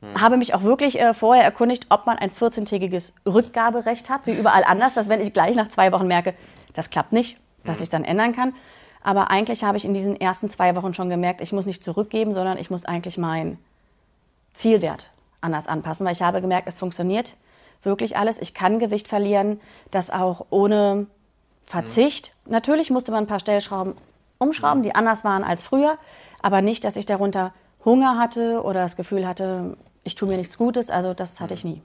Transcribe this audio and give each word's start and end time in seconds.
Hm. 0.00 0.20
Habe 0.20 0.36
mich 0.36 0.54
auch 0.54 0.62
wirklich 0.62 0.98
äh, 0.98 1.14
vorher 1.14 1.44
erkundigt, 1.44 1.86
ob 1.90 2.06
man 2.06 2.18
ein 2.18 2.30
14-tägiges 2.30 3.12
Rückgaberecht 3.26 4.10
hat, 4.10 4.26
wie 4.26 4.32
überall 4.32 4.64
anders, 4.64 4.94
dass 4.94 5.08
wenn 5.08 5.20
ich 5.20 5.32
gleich 5.32 5.56
nach 5.56 5.68
zwei 5.68 5.92
Wochen 5.92 6.06
merke, 6.06 6.34
das 6.74 6.90
klappt 6.90 7.12
nicht, 7.12 7.38
dass 7.64 7.76
hm. 7.76 7.82
ich 7.82 7.88
dann 7.88 8.04
ändern 8.04 8.34
kann. 8.34 8.54
Aber 9.02 9.30
eigentlich 9.30 9.64
habe 9.64 9.78
ich 9.78 9.84
in 9.84 9.94
diesen 9.94 10.20
ersten 10.20 10.48
zwei 10.48 10.76
Wochen 10.76 10.92
schon 10.92 11.08
gemerkt, 11.08 11.40
ich 11.40 11.52
muss 11.52 11.66
nicht 11.66 11.82
zurückgeben, 11.82 12.32
sondern 12.32 12.58
ich 12.58 12.70
muss 12.70 12.84
eigentlich 12.84 13.16
meinen 13.16 13.58
Zielwert 14.52 15.10
anders 15.40 15.66
anpassen, 15.66 16.04
weil 16.04 16.12
ich 16.12 16.22
habe 16.22 16.40
gemerkt, 16.40 16.68
es 16.68 16.78
funktioniert 16.78 17.36
wirklich 17.82 18.16
alles. 18.16 18.38
Ich 18.38 18.52
kann 18.52 18.78
Gewicht 18.78 19.08
verlieren, 19.08 19.60
das 19.90 20.10
auch 20.10 20.46
ohne 20.50 21.06
Verzicht. 21.64 22.34
Mhm. 22.44 22.52
Natürlich 22.52 22.90
musste 22.90 23.12
man 23.12 23.24
ein 23.24 23.26
paar 23.26 23.40
Stellschrauben 23.40 23.94
umschrauben, 24.38 24.82
die 24.82 24.94
anders 24.94 25.24
waren 25.24 25.44
als 25.44 25.62
früher, 25.62 25.96
aber 26.42 26.62
nicht, 26.62 26.84
dass 26.84 26.96
ich 26.96 27.06
darunter 27.06 27.52
Hunger 27.84 28.18
hatte 28.18 28.62
oder 28.62 28.80
das 28.80 28.96
Gefühl 28.96 29.26
hatte, 29.26 29.76
ich 30.02 30.14
tue 30.14 30.28
mir 30.28 30.36
nichts 30.36 30.56
Gutes. 30.56 30.90
Also 30.90 31.14
das 31.14 31.40
hatte 31.40 31.54
ich 31.54 31.64
nie. 31.64 31.82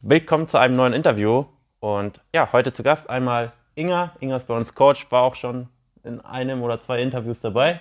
Willkommen 0.00 0.48
zu 0.48 0.58
einem 0.58 0.76
neuen 0.76 0.92
Interview. 0.92 1.44
Und 1.80 2.20
ja, 2.34 2.52
heute 2.52 2.72
zu 2.72 2.82
Gast 2.82 3.08
einmal 3.08 3.52
Inga. 3.74 4.12
Inga 4.20 4.36
ist 4.36 4.46
bei 4.46 4.54
uns 4.54 4.74
Coach, 4.74 5.10
war 5.10 5.22
auch 5.22 5.34
schon 5.34 5.68
in 6.04 6.20
einem 6.20 6.62
oder 6.62 6.80
zwei 6.80 7.00
Interviews 7.00 7.40
dabei. 7.40 7.80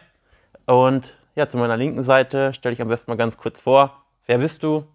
Und 0.66 1.18
ja, 1.36 1.50
zu 1.50 1.58
meiner 1.58 1.78
linken 1.78 2.04
Seite 2.04 2.54
stelle 2.54 2.74
ich 2.74 2.82
am 2.82 2.88
besten 2.88 3.12
mal 3.12 3.18
ganz 3.18 3.38
kurz 3.38 3.62
vor. 3.62 4.04
Wer 4.26 4.38
bist 4.38 4.64
du? 4.64 4.86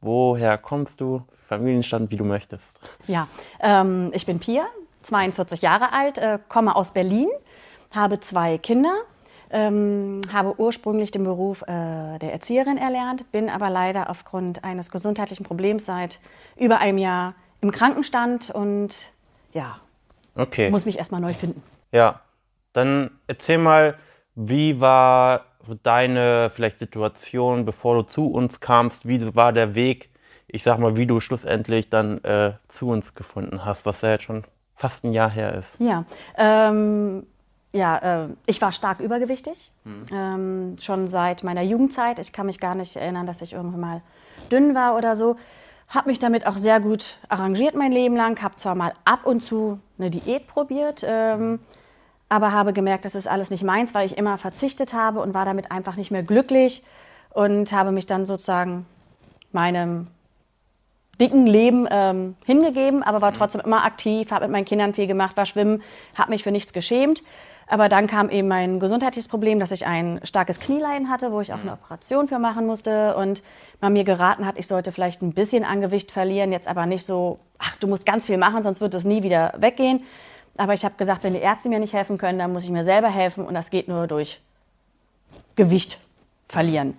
Woher 0.00 0.58
kommst 0.58 1.00
du? 1.00 1.22
Familienstand, 1.48 2.10
wie 2.12 2.16
du 2.16 2.24
möchtest. 2.24 2.80
Ja, 3.08 3.26
ähm, 3.60 4.12
ich 4.14 4.24
bin 4.24 4.38
Pia, 4.38 4.66
42 5.02 5.62
Jahre 5.62 5.92
alt, 5.92 6.16
äh, 6.16 6.38
komme 6.48 6.76
aus 6.76 6.92
Berlin, 6.92 7.28
habe 7.90 8.20
zwei 8.20 8.56
Kinder, 8.56 8.94
ähm, 9.50 10.20
habe 10.32 10.58
ursprünglich 10.58 11.10
den 11.10 11.24
Beruf 11.24 11.62
äh, 11.62 12.18
der 12.18 12.32
Erzieherin 12.32 12.78
erlernt, 12.78 13.30
bin 13.32 13.48
aber 13.48 13.70
leider 13.70 14.10
aufgrund 14.10 14.64
eines 14.64 14.90
gesundheitlichen 14.90 15.44
Problems 15.44 15.86
seit 15.86 16.20
über 16.56 16.78
einem 16.78 16.98
Jahr 16.98 17.34
im 17.60 17.72
Krankenstand 17.72 18.50
und 18.50 19.10
ja, 19.52 19.78
okay. 20.36 20.70
muss 20.70 20.86
mich 20.86 20.98
erstmal 20.98 21.20
neu 21.20 21.34
finden. 21.34 21.62
Ja, 21.92 22.20
dann 22.72 23.10
erzähl 23.26 23.58
mal, 23.58 23.96
wie 24.34 24.80
war 24.80 25.46
deine 25.82 26.50
vielleicht 26.54 26.78
Situation, 26.78 27.64
bevor 27.64 27.96
du 27.96 28.02
zu 28.02 28.30
uns 28.30 28.60
kamst? 28.60 29.06
Wie 29.06 29.34
war 29.34 29.52
der 29.52 29.74
Weg 29.74 30.10
ich 30.52 30.62
sag 30.62 30.78
mal, 30.78 30.96
wie 30.96 31.06
du 31.06 31.20
schlussendlich 31.20 31.90
dann 31.90 32.22
äh, 32.24 32.52
zu 32.68 32.88
uns 32.88 33.14
gefunden 33.14 33.64
hast, 33.64 33.86
was 33.86 34.00
ja 34.02 34.10
jetzt 34.10 34.24
schon 34.24 34.42
fast 34.74 35.04
ein 35.04 35.12
Jahr 35.12 35.30
her 35.30 35.54
ist. 35.54 35.68
Ja, 35.78 36.04
ähm, 36.36 37.26
ja, 37.72 38.24
äh, 38.24 38.28
ich 38.46 38.60
war 38.60 38.72
stark 38.72 39.00
übergewichtig, 39.00 39.72
mhm. 39.84 40.04
ähm, 40.12 40.76
schon 40.80 41.06
seit 41.08 41.44
meiner 41.44 41.62
Jugendzeit. 41.62 42.18
Ich 42.18 42.32
kann 42.32 42.46
mich 42.46 42.58
gar 42.58 42.74
nicht 42.74 42.96
erinnern, 42.96 43.26
dass 43.26 43.42
ich 43.42 43.52
irgendwann 43.52 43.80
mal 43.80 44.02
dünn 44.50 44.74
war 44.74 44.96
oder 44.96 45.14
so. 45.14 45.36
Habe 45.88 46.08
mich 46.10 46.18
damit 46.18 46.46
auch 46.46 46.56
sehr 46.56 46.80
gut 46.80 47.18
arrangiert 47.28 47.74
mein 47.74 47.92
Leben 47.92 48.16
lang. 48.16 48.40
Habe 48.42 48.56
zwar 48.56 48.74
mal 48.74 48.92
ab 49.04 49.26
und 49.26 49.40
zu 49.40 49.80
eine 49.98 50.10
Diät 50.10 50.46
probiert, 50.46 51.04
ähm, 51.04 51.60
aber 52.28 52.52
habe 52.52 52.72
gemerkt, 52.72 53.04
das 53.04 53.14
ist 53.14 53.26
alles 53.26 53.50
nicht 53.50 53.64
meins, 53.64 53.94
weil 53.94 54.06
ich 54.06 54.16
immer 54.16 54.38
verzichtet 54.38 54.92
habe 54.92 55.20
und 55.20 55.34
war 55.34 55.44
damit 55.44 55.70
einfach 55.72 55.96
nicht 55.96 56.10
mehr 56.10 56.22
glücklich 56.22 56.84
und 57.30 57.72
habe 57.72 57.92
mich 57.92 58.06
dann 58.06 58.26
sozusagen 58.26 58.86
meinem 59.52 60.08
dicken 61.20 61.46
Leben 61.46 61.86
ähm, 61.90 62.36
hingegeben, 62.46 63.02
aber 63.02 63.20
war 63.20 63.30
mhm. 63.30 63.36
trotzdem 63.36 63.60
immer 63.60 63.84
aktiv, 63.84 64.30
habe 64.30 64.46
mit 64.46 64.52
meinen 64.52 64.64
Kindern 64.64 64.92
viel 64.92 65.06
gemacht, 65.06 65.36
war 65.36 65.46
schwimmen, 65.46 65.82
habe 66.16 66.30
mich 66.30 66.42
für 66.42 66.52
nichts 66.52 66.72
geschämt. 66.72 67.22
Aber 67.70 67.88
dann 67.88 68.08
kam 68.08 68.30
eben 68.30 68.48
mein 68.48 68.80
gesundheitliches 68.80 69.28
Problem, 69.28 69.60
dass 69.60 69.70
ich 69.70 69.86
ein 69.86 70.20
starkes 70.24 70.58
Knieleiden 70.58 71.08
hatte, 71.08 71.30
wo 71.30 71.40
ich 71.40 71.52
auch 71.52 71.60
eine 71.60 71.70
mhm. 71.70 71.78
Operation 71.84 72.26
für 72.26 72.40
machen 72.40 72.66
musste 72.66 73.14
und 73.14 73.44
man 73.80 73.92
mir 73.92 74.02
geraten 74.02 74.44
hat, 74.44 74.58
ich 74.58 74.66
sollte 74.66 74.90
vielleicht 74.90 75.22
ein 75.22 75.34
bisschen 75.34 75.62
an 75.62 75.80
Gewicht 75.80 76.10
verlieren, 76.10 76.50
jetzt 76.50 76.66
aber 76.66 76.86
nicht 76.86 77.04
so, 77.04 77.38
ach, 77.58 77.76
du 77.76 77.86
musst 77.86 78.04
ganz 78.04 78.26
viel 78.26 78.38
machen, 78.38 78.64
sonst 78.64 78.80
wird 78.80 78.92
es 78.94 79.04
nie 79.04 79.22
wieder 79.22 79.54
weggehen. 79.56 80.02
Aber 80.56 80.74
ich 80.74 80.84
habe 80.84 80.96
gesagt, 80.96 81.22
wenn 81.22 81.32
die 81.32 81.38
Ärzte 81.38 81.68
mir 81.68 81.78
nicht 81.78 81.92
helfen 81.92 82.18
können, 82.18 82.40
dann 82.40 82.52
muss 82.52 82.64
ich 82.64 82.70
mir 82.70 82.82
selber 82.82 83.08
helfen 83.08 83.46
und 83.46 83.54
das 83.54 83.70
geht 83.70 83.86
nur 83.86 84.08
durch 84.08 84.40
Gewicht 85.54 86.00
verlieren. 86.48 86.98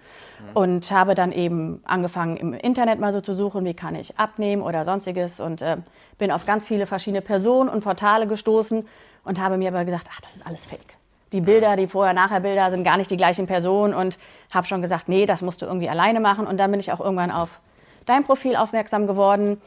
Und 0.56 0.90
habe 0.90 1.14
dann 1.14 1.32
eben 1.34 1.84
angefangen, 1.86 2.36
im 2.38 2.54
Internet 2.54 3.00
mal 3.00 3.14
so 3.14 3.22
zu 3.22 3.34
suchen, 3.34 3.64
wie 3.64 3.76
kann 3.76 3.94
ich 3.94 4.18
abnehmen 4.18 4.64
oder 4.64 4.86
sonstiges. 4.86 5.40
Und 5.40 5.62
äh, 5.62 5.78
bin 6.18 6.32
auf 6.32 6.48
ganz 6.48 6.66
viele 6.66 6.88
verschiedene 6.88 7.22
Personen 7.22 7.70
und 7.70 7.84
Portale 7.84 8.26
gestoßen 8.26 8.88
und 9.24 9.40
habe 9.40 9.58
mir 9.58 9.70
aber 9.70 9.86
gesagt, 9.86 10.08
ach, 10.12 10.22
das 10.22 10.36
ist 10.36 10.46
alles 10.46 10.66
fake. 10.66 10.96
Die 11.32 11.42
Bilder, 11.42 11.78
die 11.78 11.88
Vorher-Nachher-Bilder 11.88 12.72
sind 12.72 12.84
gar 12.84 12.98
nicht 12.98 13.10
die 13.10 13.18
gleichen 13.18 13.48
Personen 13.48 13.94
und 13.94 14.18
habe 14.54 14.68
schon 14.68 14.82
gesagt, 14.82 15.08
nee, 15.08 15.26
das 15.26 15.42
musst 15.42 15.62
du 15.62 15.66
irgendwie 15.66 15.90
alleine 15.90 16.20
machen. 16.20 16.46
Und 16.46 16.58
dann 16.58 16.72
bin 16.72 16.80
ich 16.80 16.92
auch 16.92 17.00
irgendwann 17.00 17.32
auf 17.32 17.62
dein 18.06 18.26
Profil 18.26 18.56
aufmerksam 18.58 19.08
geworden 19.08 19.62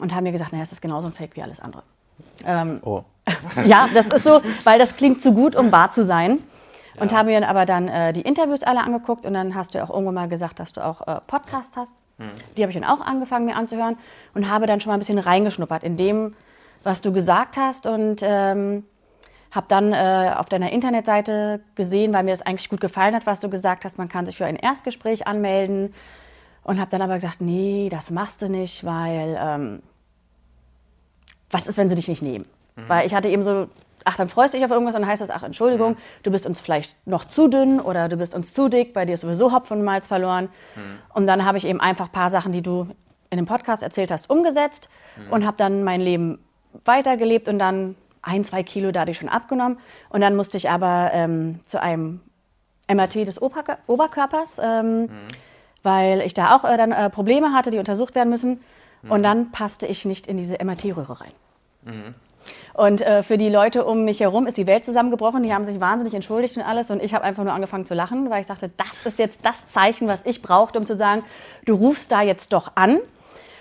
und 0.00 0.12
habe 0.12 0.24
mir 0.24 0.32
gesagt, 0.32 0.52
naja, 0.52 0.64
es 0.64 0.72
ist 0.72 0.82
genauso 0.82 1.06
ein 1.06 1.12
Fake 1.12 1.36
wie 1.36 1.42
alles 1.42 1.60
andere. 1.60 1.82
Ähm, 2.44 2.80
oh. 2.84 3.04
ja, 3.64 3.88
das 3.94 4.08
ist 4.08 4.24
so, 4.24 4.40
weil 4.64 4.78
das 4.78 4.96
klingt 4.96 5.22
zu 5.22 5.32
gut, 5.32 5.54
um 5.54 5.70
wahr 5.70 5.90
zu 5.90 6.04
sein. 6.04 6.40
Und 6.98 7.14
haben 7.14 7.26
mir 7.26 7.48
aber 7.48 7.64
dann 7.64 7.86
äh, 7.86 8.12
die 8.12 8.22
Interviews 8.22 8.64
alle 8.64 8.80
angeguckt 8.80 9.24
und 9.24 9.34
dann 9.34 9.54
hast 9.54 9.72
du 9.72 9.78
ja 9.78 9.84
auch 9.84 9.90
irgendwann 9.90 10.14
mal 10.14 10.28
gesagt, 10.28 10.58
dass 10.58 10.72
du 10.72 10.84
auch 10.84 11.06
äh, 11.06 11.20
Podcasts 11.28 11.76
hast. 11.76 11.92
Mhm. 12.18 12.32
Die 12.56 12.62
habe 12.62 12.72
ich 12.72 12.78
dann 12.78 12.88
auch 12.88 13.00
angefangen 13.00 13.46
mir 13.46 13.54
anzuhören 13.54 13.96
und 14.34 14.50
habe 14.50 14.66
dann 14.66 14.80
schon 14.80 14.90
mal 14.90 14.94
ein 14.94 14.98
bisschen 14.98 15.20
reingeschnuppert 15.20 15.84
in 15.84 15.96
dem, 15.96 16.34
was 16.84 17.00
du 17.00 17.12
gesagt 17.12 17.56
hast 17.56 17.86
und 17.86 18.20
ähm, 18.22 18.84
habe 19.50 19.66
dann 19.68 19.92
äh, 19.92 20.34
auf 20.36 20.48
deiner 20.48 20.72
Internetseite 20.72 21.60
gesehen, 21.74 22.12
weil 22.12 22.22
mir 22.24 22.32
das 22.32 22.42
eigentlich 22.42 22.68
gut 22.68 22.80
gefallen 22.80 23.14
hat, 23.14 23.26
was 23.26 23.40
du 23.40 23.48
gesagt 23.48 23.84
hast, 23.84 23.98
man 23.98 24.08
kann 24.08 24.26
sich 24.26 24.36
für 24.36 24.46
ein 24.46 24.56
Erstgespräch 24.56 25.26
anmelden 25.26 25.94
und 26.62 26.80
habe 26.80 26.90
dann 26.90 27.02
aber 27.02 27.14
gesagt, 27.14 27.40
nee, 27.40 27.88
das 27.90 28.10
machst 28.10 28.42
du 28.42 28.50
nicht, 28.50 28.84
weil 28.84 29.38
ähm, 29.40 29.82
was 31.50 31.66
ist, 31.66 31.78
wenn 31.78 31.88
sie 31.88 31.94
dich 31.94 32.08
nicht 32.08 32.22
nehmen? 32.22 32.46
Mhm. 32.76 32.88
Weil 32.88 33.06
ich 33.06 33.14
hatte 33.14 33.28
eben 33.28 33.42
so 33.42 33.68
ach, 34.08 34.16
dann 34.16 34.28
freust 34.28 34.54
du 34.54 34.58
dich 34.58 34.64
auf 34.64 34.70
irgendwas 34.70 34.94
und 34.94 35.02
dann 35.02 35.10
heißt 35.10 35.22
es, 35.22 35.30
ach, 35.30 35.42
Entschuldigung, 35.42 35.92
mhm. 35.92 35.96
du 36.22 36.30
bist 36.30 36.46
uns 36.46 36.60
vielleicht 36.60 36.96
noch 37.06 37.26
zu 37.26 37.48
dünn 37.48 37.78
oder 37.78 38.08
du 38.08 38.16
bist 38.16 38.34
uns 38.34 38.54
zu 38.54 38.68
dick, 38.68 38.94
bei 38.94 39.04
dir 39.04 39.14
ist 39.14 39.20
sowieso 39.20 39.52
Hopfen 39.52 39.78
und 39.78 39.84
Malz 39.84 40.08
verloren. 40.08 40.48
Mhm. 40.76 40.98
Und 41.14 41.26
dann 41.26 41.44
habe 41.44 41.58
ich 41.58 41.66
eben 41.66 41.80
einfach 41.80 42.06
ein 42.06 42.12
paar 42.12 42.30
Sachen, 42.30 42.52
die 42.52 42.62
du 42.62 42.88
in 43.30 43.36
dem 43.36 43.44
Podcast 43.44 43.82
erzählt 43.82 44.10
hast, 44.10 44.30
umgesetzt 44.30 44.88
mhm. 45.16 45.32
und 45.32 45.46
habe 45.46 45.58
dann 45.58 45.84
mein 45.84 46.00
Leben 46.00 46.38
weitergelebt 46.84 47.48
und 47.48 47.58
dann 47.58 47.96
ein, 48.22 48.44
zwei 48.44 48.62
Kilo 48.62 48.90
dadurch 48.92 49.18
schon 49.18 49.28
abgenommen. 49.28 49.78
Und 50.10 50.20
dann 50.20 50.36
musste 50.36 50.56
ich 50.56 50.70
aber 50.70 51.10
ähm, 51.12 51.60
zu 51.64 51.80
einem 51.80 52.20
MRT 52.92 53.26
des 53.26 53.40
Oberkör 53.40 53.78
Oberkörpers, 53.86 54.60
ähm, 54.62 55.02
mhm. 55.02 55.08
weil 55.82 56.20
ich 56.20 56.34
da 56.34 56.56
auch 56.56 56.64
äh, 56.64 56.76
dann 56.76 56.92
äh, 56.92 57.10
Probleme 57.10 57.52
hatte, 57.52 57.70
die 57.70 57.78
untersucht 57.78 58.14
werden 58.14 58.30
müssen. 58.30 58.60
Und 59.08 59.20
mhm. 59.20 59.22
dann 59.22 59.52
passte 59.52 59.86
ich 59.86 60.04
nicht 60.04 60.26
in 60.26 60.36
diese 60.36 60.56
MRT-Röhre 60.62 61.20
rein. 61.20 61.32
Mhm. 61.84 62.14
Und 62.74 63.02
äh, 63.02 63.22
für 63.22 63.36
die 63.36 63.48
Leute 63.48 63.84
um 63.84 64.04
mich 64.04 64.20
herum 64.20 64.46
ist 64.46 64.56
die 64.56 64.66
Welt 64.66 64.84
zusammengebrochen. 64.84 65.42
Die 65.42 65.52
haben 65.52 65.64
sich 65.64 65.80
wahnsinnig 65.80 66.14
entschuldigt 66.14 66.56
und 66.56 66.62
alles. 66.62 66.90
Und 66.90 67.02
ich 67.02 67.14
habe 67.14 67.24
einfach 67.24 67.44
nur 67.44 67.52
angefangen 67.52 67.84
zu 67.84 67.94
lachen, 67.94 68.30
weil 68.30 68.40
ich 68.40 68.46
sagte, 68.46 68.70
das 68.76 69.04
ist 69.04 69.18
jetzt 69.18 69.44
das 69.44 69.68
Zeichen, 69.68 70.08
was 70.08 70.24
ich 70.24 70.42
brauchte, 70.42 70.78
um 70.78 70.86
zu 70.86 70.96
sagen, 70.96 71.24
du 71.64 71.74
rufst 71.74 72.10
da 72.12 72.22
jetzt 72.22 72.52
doch 72.52 72.72
an. 72.74 72.98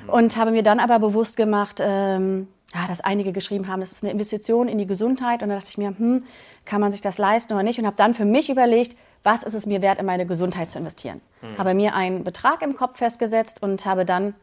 Und 0.06 0.38
habe 0.38 0.52
mir 0.52 0.64
dann 0.64 0.80
aber 0.80 1.00
bewusst 1.00 1.36
gemacht, 1.36 1.80
ähm, 1.82 2.48
ja, 2.74 2.88
dass 2.88 3.02
einige 3.02 3.32
geschrieben 3.32 3.68
haben, 3.68 3.80
das 3.80 3.92
ist 3.92 4.04
eine 4.04 4.12
Investition 4.12 4.68
in 4.68 4.78
die 4.78 4.88
Gesundheit. 4.88 5.42
Und 5.42 5.50
da 5.50 5.56
dachte 5.56 5.70
ich 5.70 5.78
mir, 5.78 5.90
hm, 5.90 6.26
kann 6.66 6.82
man 6.82 6.92
sich 6.92 7.02
das 7.02 7.18
leisten 7.18 7.54
oder 7.54 7.64
nicht? 7.64 7.80
Und 7.80 7.86
habe 7.86 7.96
dann 7.96 8.14
für 8.14 8.26
mich 8.26 8.50
überlegt, 8.50 8.98
was 9.24 9.44
ist 9.44 9.54
es 9.54 9.66
mir 9.66 9.82
wert, 9.82 10.00
in 10.00 10.06
meine 10.06 10.26
Gesundheit 10.26 10.70
zu 10.70 10.80
investieren. 10.80 11.22
Mhm. 11.42 11.58
Habe 11.58 11.74
mir 11.74 11.96
einen 11.96 12.24
Betrag 12.24 12.62
im 12.62 12.76
Kopf 12.76 12.98
festgesetzt 12.98 13.64
und 13.64 13.86
habe 13.86 14.06
dann 14.06 14.36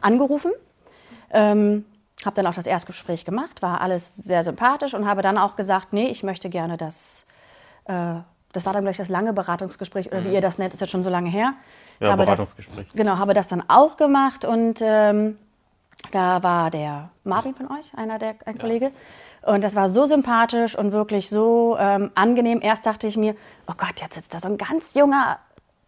angerufen. 0.00 0.52
Ähm, 1.30 1.84
habe 2.24 2.36
dann 2.36 2.46
auch 2.46 2.54
das 2.54 2.66
Erstgespräch 2.66 3.24
gemacht, 3.24 3.62
war 3.62 3.80
alles 3.80 4.14
sehr 4.14 4.44
sympathisch 4.44 4.94
und 4.94 5.06
habe 5.08 5.22
dann 5.22 5.38
auch 5.38 5.56
gesagt, 5.56 5.92
nee, 5.92 6.06
ich 6.06 6.22
möchte 6.22 6.50
gerne 6.50 6.76
das, 6.76 7.26
äh, 7.86 8.14
das 8.52 8.64
war 8.64 8.72
dann 8.72 8.82
gleich 8.82 8.96
das 8.96 9.08
lange 9.08 9.32
Beratungsgespräch 9.32 10.08
oder 10.08 10.20
mhm. 10.20 10.24
wie 10.26 10.34
ihr 10.34 10.40
das 10.40 10.58
nennt, 10.58 10.72
ist 10.72 10.80
jetzt 10.80 10.90
schon 10.90 11.02
so 11.02 11.10
lange 11.10 11.30
her. 11.30 11.54
Ja, 11.98 12.12
habe 12.12 12.24
Beratungsgespräch. 12.24 12.86
Das, 12.86 12.96
genau, 12.96 13.18
habe 13.18 13.34
das 13.34 13.48
dann 13.48 13.64
auch 13.68 13.96
gemacht 13.96 14.44
und 14.44 14.80
ähm, 14.82 15.36
da 16.10 16.42
war 16.42 16.70
der 16.70 17.10
Marvin 17.24 17.54
von 17.54 17.66
euch, 17.66 17.92
einer 17.96 18.18
der 18.18 18.34
ein 18.44 18.58
Kollege. 18.58 18.90
Und 19.42 19.64
das 19.64 19.74
war 19.74 19.88
so 19.88 20.06
sympathisch 20.06 20.76
und 20.76 20.92
wirklich 20.92 21.28
so 21.28 21.76
ähm, 21.78 22.10
angenehm. 22.14 22.60
Erst 22.62 22.86
dachte 22.86 23.06
ich 23.06 23.16
mir, 23.16 23.34
oh 23.66 23.74
Gott, 23.76 24.00
jetzt 24.00 24.14
sitzt 24.14 24.34
da 24.34 24.38
so 24.38 24.48
ein 24.48 24.56
ganz 24.56 24.94
junger 24.94 25.38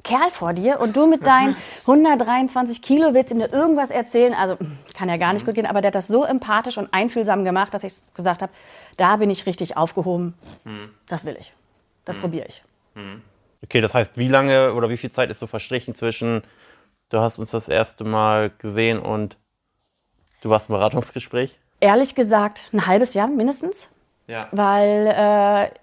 Kerl 0.03 0.31
vor 0.31 0.53
dir 0.53 0.81
und 0.81 0.97
du 0.97 1.07
mit 1.07 1.27
deinen 1.27 1.57
123 1.83 2.83
Kilo 2.83 3.15
willst 3.15 3.33
ihm 3.33 3.39
dir 3.39 3.53
irgendwas 3.53 3.91
erzählen. 3.91 4.35
Also 4.35 4.57
kann 4.93 5.09
ja 5.09 5.17
gar 5.17 5.33
nicht 5.33 5.43
mhm. 5.43 5.47
gut 5.47 5.55
gehen, 5.57 5.67
aber 5.67 5.81
der 5.81 5.89
hat 5.89 5.95
das 5.95 6.07
so 6.09 6.25
empathisch 6.25 6.79
und 6.79 6.93
einfühlsam 6.93 7.45
gemacht, 7.45 7.73
dass 7.75 7.85
ich 7.85 7.93
gesagt 8.15 8.43
habe, 8.43 8.53
da 8.97 9.17
bin 9.17 9.31
ich 9.31 9.47
richtig 9.47 9.77
aufgehoben. 9.77 10.35
Mhm. 10.65 10.91
Das 11.07 11.25
will 11.25 11.37
ich. 11.39 11.53
Das 12.05 12.17
mhm. 12.17 12.21
probiere 12.23 12.47
ich. 12.47 12.63
Mhm. 12.95 13.23
Okay, 13.63 13.81
das 13.81 13.95
heißt, 13.95 14.19
wie 14.19 14.29
lange 14.29 14.75
oder 14.75 14.91
wie 14.91 14.97
viel 14.97 15.11
Zeit 15.11 15.31
ist 15.31 15.39
so 15.39 15.47
verstrichen 15.47 15.95
zwischen, 15.95 16.43
du 17.09 17.21
hast 17.21 17.39
uns 17.39 17.51
das 17.51 17.69
erste 17.69 18.05
Mal 18.05 18.51
gesehen 18.59 18.99
und 18.99 19.39
du 20.45 20.51
warst 20.51 20.69
im 20.69 20.75
Beratungsgespräch? 20.75 21.59
Ehrlich 21.81 22.15
gesagt, 22.15 22.71
ein 22.73 22.87
halbes 22.87 23.15
Jahr 23.15 23.27
mindestens. 23.29 23.91
Ja. 24.27 24.49
Weil 24.53 25.15
äh, 25.17 25.79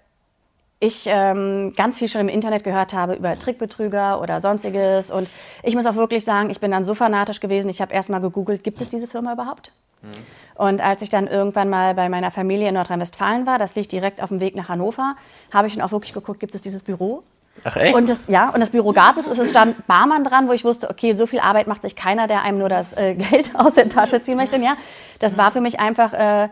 ich 0.84 1.04
ähm, 1.06 1.72
ganz 1.76 1.98
viel 1.98 2.08
schon 2.08 2.22
im 2.22 2.28
Internet 2.28 2.64
gehört 2.64 2.92
habe 2.92 3.14
über 3.14 3.38
Trickbetrüger 3.38 4.20
oder 4.20 4.40
sonstiges. 4.40 5.10
Und 5.10 5.28
ich 5.62 5.74
muss 5.74 5.86
auch 5.86 5.94
wirklich 5.94 6.24
sagen, 6.24 6.50
ich 6.50 6.60
bin 6.60 6.70
dann 6.70 6.84
so 6.84 6.94
fanatisch 6.94 7.40
gewesen. 7.40 7.68
Ich 7.68 7.80
habe 7.80 7.94
erst 7.94 8.10
mal 8.10 8.20
gegoogelt, 8.20 8.64
gibt 8.64 8.80
es 8.80 8.88
diese 8.88 9.06
Firma 9.06 9.34
überhaupt? 9.34 9.72
Mhm. 10.02 10.10
Und 10.56 10.80
als 10.80 11.02
ich 11.02 11.08
dann 11.08 11.28
irgendwann 11.28 11.68
mal 11.68 11.94
bei 11.94 12.08
meiner 12.08 12.30
Familie 12.30 12.68
in 12.68 12.74
Nordrhein-Westfalen 12.74 13.46
war, 13.46 13.58
das 13.58 13.76
liegt 13.76 13.92
direkt 13.92 14.20
auf 14.20 14.30
dem 14.30 14.40
Weg 14.40 14.56
nach 14.56 14.68
Hannover, 14.68 15.16
habe 15.52 15.68
ich 15.68 15.74
dann 15.74 15.82
auch 15.84 15.92
wirklich 15.92 16.12
geguckt, 16.12 16.40
gibt 16.40 16.54
es 16.54 16.62
dieses 16.62 16.82
Büro? 16.82 17.22
Ach 17.64 17.76
echt? 17.76 17.94
Und 17.94 18.08
das, 18.08 18.26
ja, 18.28 18.50
und 18.50 18.60
das 18.60 18.70
Büro 18.70 18.92
gab 18.92 19.16
es. 19.16 19.26
Es 19.26 19.50
stand 19.50 19.86
Barmann 19.86 20.24
dran, 20.24 20.48
wo 20.48 20.52
ich 20.52 20.64
wusste, 20.64 20.90
okay, 20.90 21.12
so 21.12 21.26
viel 21.26 21.40
Arbeit 21.40 21.66
macht 21.66 21.82
sich 21.82 21.94
keiner, 21.94 22.26
der 22.26 22.42
einem 22.42 22.58
nur 22.58 22.68
das 22.68 22.92
äh, 22.92 23.14
Geld 23.30 23.54
aus 23.54 23.74
der 23.74 23.88
Tasche 23.88 24.22
ziehen 24.22 24.36
möchte. 24.36 24.56
Ja, 24.56 24.76
das 25.18 25.36
war 25.36 25.50
für 25.50 25.60
mich 25.60 25.78
einfach, 25.78 26.12
äh, 26.12 26.48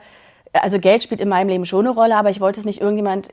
also 0.53 0.79
Geld 0.79 1.03
spielt 1.03 1.21
in 1.21 1.29
meinem 1.29 1.49
Leben 1.49 1.67
schon 1.67 1.87
eine 1.87 1.95
Rolle, 1.95 2.17
aber 2.17 2.31
ich 2.31 2.41
wollte 2.41 2.61
es 2.61 2.67
nicht 2.67 2.81
irgendjemand 2.81 3.29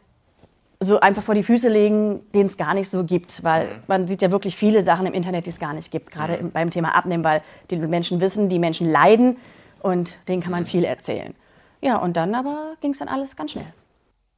so 0.79 0.99
einfach 0.99 1.23
vor 1.23 1.35
die 1.35 1.43
Füße 1.43 1.69
legen, 1.69 2.21
den 2.33 2.45
es 2.45 2.57
gar 2.57 2.73
nicht 2.73 2.89
so 2.89 3.03
gibt. 3.03 3.43
Weil 3.43 3.65
mhm. 3.65 3.83
man 3.87 4.07
sieht 4.07 4.21
ja 4.21 4.31
wirklich 4.31 4.55
viele 4.55 4.81
Sachen 4.81 5.05
im 5.05 5.13
Internet, 5.13 5.45
die 5.45 5.49
es 5.49 5.59
gar 5.59 5.73
nicht 5.73 5.91
gibt. 5.91 6.11
Gerade 6.11 6.41
mhm. 6.41 6.51
beim 6.51 6.71
Thema 6.71 6.95
Abnehmen, 6.95 7.23
weil 7.23 7.41
die 7.69 7.77
Menschen 7.77 8.21
wissen, 8.21 8.49
die 8.49 8.59
Menschen 8.59 8.89
leiden 8.89 9.37
und 9.81 10.17
denen 10.27 10.41
kann 10.41 10.51
man 10.51 10.63
mhm. 10.63 10.67
viel 10.67 10.83
erzählen. 10.83 11.35
Ja, 11.81 11.97
und 11.97 12.17
dann 12.17 12.33
aber 12.33 12.73
ging 12.81 12.91
es 12.91 12.99
dann 12.99 13.07
alles 13.07 13.35
ganz 13.35 13.51
schnell. 13.51 13.71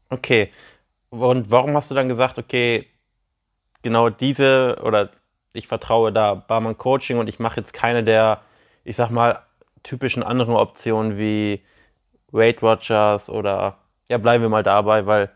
Okay. 0.10 0.52
Und 1.10 1.50
warum 1.50 1.76
hast 1.76 1.90
du 1.90 1.96
dann 1.96 2.08
gesagt, 2.08 2.38
okay, 2.38 2.86
genau 3.84 4.10
diese 4.10 4.80
oder 4.84 5.10
ich 5.54 5.68
vertraue 5.68 6.12
da 6.12 6.36
Barmann 6.36 6.78
Coaching 6.78 7.18
und 7.18 7.28
ich 7.28 7.40
mache 7.40 7.60
jetzt 7.60 7.74
keine 7.74 8.04
der, 8.04 8.42
ich 8.84 8.96
sag 8.96 9.10
mal, 9.10 9.42
typischen 9.84 10.24
anderen 10.24 10.56
Optionen 10.56 11.18
wie 11.18 11.62
Weight 12.32 12.62
Watchers 12.62 13.30
oder 13.30 13.78
ja, 14.10 14.18
bleiben 14.18 14.44
wir 14.44 14.50
mal 14.50 14.64
dabei, 14.64 15.06
weil 15.06 15.32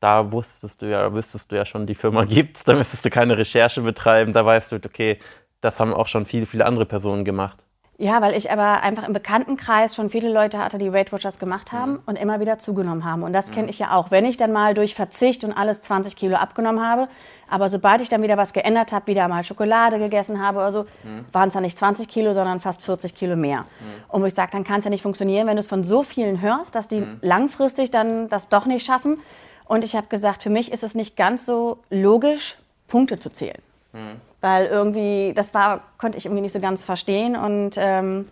da 0.00 0.30
wusstest 0.32 0.82
du 0.82 0.86
ja, 0.86 1.12
wüsstest 1.12 1.50
du 1.50 1.56
ja 1.56 1.66
schon, 1.66 1.86
die 1.86 1.94
Firma 1.94 2.24
gibt, 2.26 2.66
da 2.68 2.74
müsstest 2.74 3.04
du 3.04 3.10
keine 3.10 3.36
Recherche 3.36 3.80
betreiben, 3.80 4.32
da 4.32 4.44
weißt 4.44 4.72
du, 4.72 4.76
okay, 4.76 5.18
das 5.60 5.80
haben 5.80 5.92
auch 5.92 6.06
schon 6.06 6.26
viele, 6.26 6.46
viele 6.46 6.66
andere 6.66 6.86
Personen 6.86 7.24
gemacht. 7.24 7.64
Ja, 8.00 8.22
weil 8.22 8.36
ich 8.36 8.52
aber 8.52 8.84
einfach 8.84 9.02
im 9.02 9.12
Bekanntenkreis 9.12 9.96
schon 9.96 10.08
viele 10.08 10.32
Leute 10.32 10.58
hatte, 10.58 10.78
die 10.78 10.92
Weight 10.92 11.12
Watchers 11.12 11.40
gemacht 11.40 11.72
haben 11.72 11.94
mhm. 11.94 12.02
und 12.06 12.16
immer 12.16 12.38
wieder 12.38 12.60
zugenommen 12.60 13.04
haben. 13.04 13.24
Und 13.24 13.32
das 13.32 13.50
mhm. 13.50 13.54
kenne 13.54 13.70
ich 13.70 13.80
ja 13.80 13.90
auch. 13.90 14.12
Wenn 14.12 14.24
ich 14.24 14.36
dann 14.36 14.52
mal 14.52 14.74
durch 14.74 14.94
Verzicht 14.94 15.42
und 15.42 15.52
alles 15.52 15.80
20 15.80 16.14
Kilo 16.14 16.36
abgenommen 16.36 16.80
habe, 16.80 17.08
aber 17.48 17.68
sobald 17.68 18.00
ich 18.00 18.08
dann 18.08 18.22
wieder 18.22 18.36
was 18.36 18.52
geändert 18.52 18.92
habe, 18.92 19.08
wieder 19.08 19.26
mal 19.26 19.42
Schokolade 19.42 19.98
gegessen 19.98 20.40
habe 20.40 20.58
oder 20.58 20.70
so, 20.70 20.82
mhm. 21.02 21.24
waren 21.32 21.48
es 21.48 21.54
dann 21.54 21.64
nicht 21.64 21.76
20 21.76 22.06
Kilo, 22.06 22.34
sondern 22.34 22.60
fast 22.60 22.82
40 22.82 23.16
Kilo 23.16 23.34
mehr. 23.34 23.64
Und 24.06 24.22
wo 24.22 24.26
ich 24.26 24.34
sage, 24.34 24.52
dann 24.52 24.62
kann 24.62 24.78
es 24.78 24.84
ja 24.84 24.90
nicht 24.90 25.02
funktionieren, 25.02 25.48
wenn 25.48 25.56
du 25.56 25.60
es 25.60 25.66
von 25.66 25.82
so 25.82 26.04
vielen 26.04 26.40
hörst, 26.40 26.76
dass 26.76 26.86
die 26.86 27.04
langfristig 27.20 27.90
dann 27.90 28.28
das 28.28 28.48
doch 28.48 28.66
nicht 28.66 28.86
schaffen. 28.86 29.18
Und 29.64 29.82
ich 29.82 29.96
habe 29.96 30.06
gesagt, 30.06 30.44
für 30.44 30.50
mich 30.50 30.70
ist 30.70 30.84
es 30.84 30.94
nicht 30.94 31.16
ganz 31.16 31.44
so 31.46 31.78
logisch, 31.90 32.58
Punkte 32.86 33.18
zu 33.18 33.30
zählen. 33.30 33.60
Mhm. 34.40 34.46
Weil 34.46 34.66
irgendwie, 34.66 35.32
das 35.34 35.54
war, 35.54 35.82
konnte 35.98 36.18
ich 36.18 36.26
irgendwie 36.26 36.42
nicht 36.42 36.52
so 36.52 36.60
ganz 36.60 36.84
verstehen 36.84 37.36
und 37.36 37.72
ähm, 37.76 38.28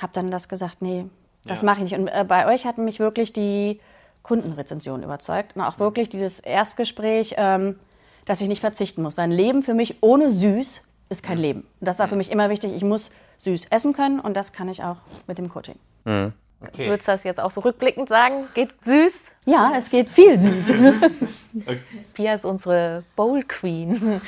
habe 0.00 0.12
dann 0.12 0.30
das 0.30 0.48
gesagt, 0.48 0.82
nee, 0.82 1.06
das 1.44 1.62
ja. 1.62 1.66
mache 1.66 1.82
ich 1.82 1.90
nicht. 1.90 1.98
Und 1.98 2.08
äh, 2.08 2.24
bei 2.26 2.52
euch 2.52 2.66
hat 2.66 2.78
mich 2.78 2.98
wirklich 2.98 3.32
die 3.32 3.80
Kundenrezension 4.22 5.02
überzeugt 5.02 5.56
und 5.56 5.62
auch 5.62 5.78
wirklich 5.78 6.08
dieses 6.08 6.40
Erstgespräch, 6.40 7.34
ähm, 7.38 7.78
dass 8.24 8.40
ich 8.40 8.48
nicht 8.48 8.60
verzichten 8.60 9.02
muss. 9.02 9.16
Weil 9.16 9.24
ein 9.24 9.32
Leben 9.32 9.62
für 9.62 9.74
mich 9.74 10.02
ohne 10.02 10.30
süß 10.30 10.82
ist 11.08 11.22
kein 11.22 11.38
Leben. 11.38 11.60
Und 11.60 11.86
das 11.86 11.98
war 11.98 12.08
für 12.08 12.16
mich 12.16 12.30
immer 12.30 12.50
wichtig. 12.50 12.74
Ich 12.74 12.82
muss 12.82 13.10
süß 13.38 13.66
essen 13.70 13.92
können 13.92 14.18
und 14.18 14.36
das 14.36 14.52
kann 14.52 14.68
ich 14.68 14.82
auch 14.82 14.96
mit 15.26 15.38
dem 15.38 15.48
Coaching. 15.48 15.76
Mhm. 16.04 16.32
Okay. 16.60 16.88
Würdest 16.88 17.08
du 17.08 17.12
das 17.12 17.24
jetzt 17.24 17.38
auch 17.38 17.50
so 17.50 17.60
rückblickend 17.60 18.08
sagen? 18.08 18.48
Geht 18.54 18.70
süß? 18.82 19.12
Ja, 19.46 19.72
es 19.76 19.88
geht 19.88 20.10
viel 20.10 20.38
süß. 20.38 20.70
okay. 21.66 21.80
Pia 22.14 22.34
ist 22.34 22.44
unsere 22.44 23.04
Bowl 23.14 23.42
Queen. 23.44 24.20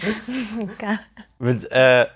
Mit, 1.40 1.70
äh, 1.70 2.06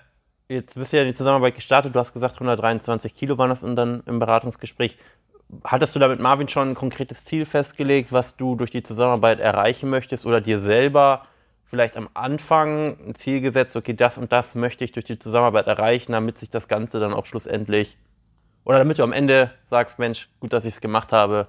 jetzt 0.49 0.75
bist 0.75 0.93
du 0.93 0.97
ja 0.97 1.05
die 1.05 1.15
Zusammenarbeit 1.15 1.57
gestartet. 1.57 1.95
Du 1.95 1.99
hast 1.99 2.13
gesagt, 2.13 2.35
123 2.35 3.15
Kilo 3.15 3.37
waren 3.39 3.51
das 3.51 3.65
und 3.65 3.77
dann 3.77 4.03
im 4.07 4.21
Beratungsgespräch. 4.21 4.97
Hattest 5.65 5.95
du 5.95 5.99
da 5.99 6.09
mit 6.09 6.21
Marvin 6.21 6.49
schon 6.49 6.71
ein 6.71 6.75
konkretes 6.75 7.25
Ziel 7.25 7.45
festgelegt, 7.45 8.13
was 8.13 8.37
du 8.37 8.55
durch 8.55 8.71
die 8.71 8.83
Zusammenarbeit 8.83 9.41
erreichen 9.41 9.91
möchtest 9.91 10.25
oder 10.25 10.41
dir 10.41 10.61
selber 10.61 11.27
vielleicht 11.67 11.97
am 11.97 12.09
Anfang 12.15 12.99
ein 13.09 13.15
Ziel 13.15 13.41
gesetzt, 13.41 13.77
okay, 13.77 13.95
das 13.95 14.19
und 14.19 14.31
das 14.31 14.55
möchte 14.55 14.85
ich 14.85 14.93
durch 14.93 15.07
die 15.07 15.19
Zusammenarbeit 15.19 15.67
erreichen, 15.67 16.13
damit 16.13 16.39
sich 16.39 16.51
das 16.51 16.69
Ganze 16.69 17.01
dann 17.01 17.15
auch 17.15 17.27
schlussendlich 17.27 17.97
oder 18.65 18.79
damit 18.79 18.99
du 18.99 19.03
am 19.03 19.13
Ende 19.13 19.51
sagst, 19.71 19.99
Mensch, 19.99 20.29
gut, 20.41 20.53
dass 20.53 20.65
ich 20.65 20.75
es 20.75 20.81
gemacht 20.81 21.13
habe, 21.13 21.49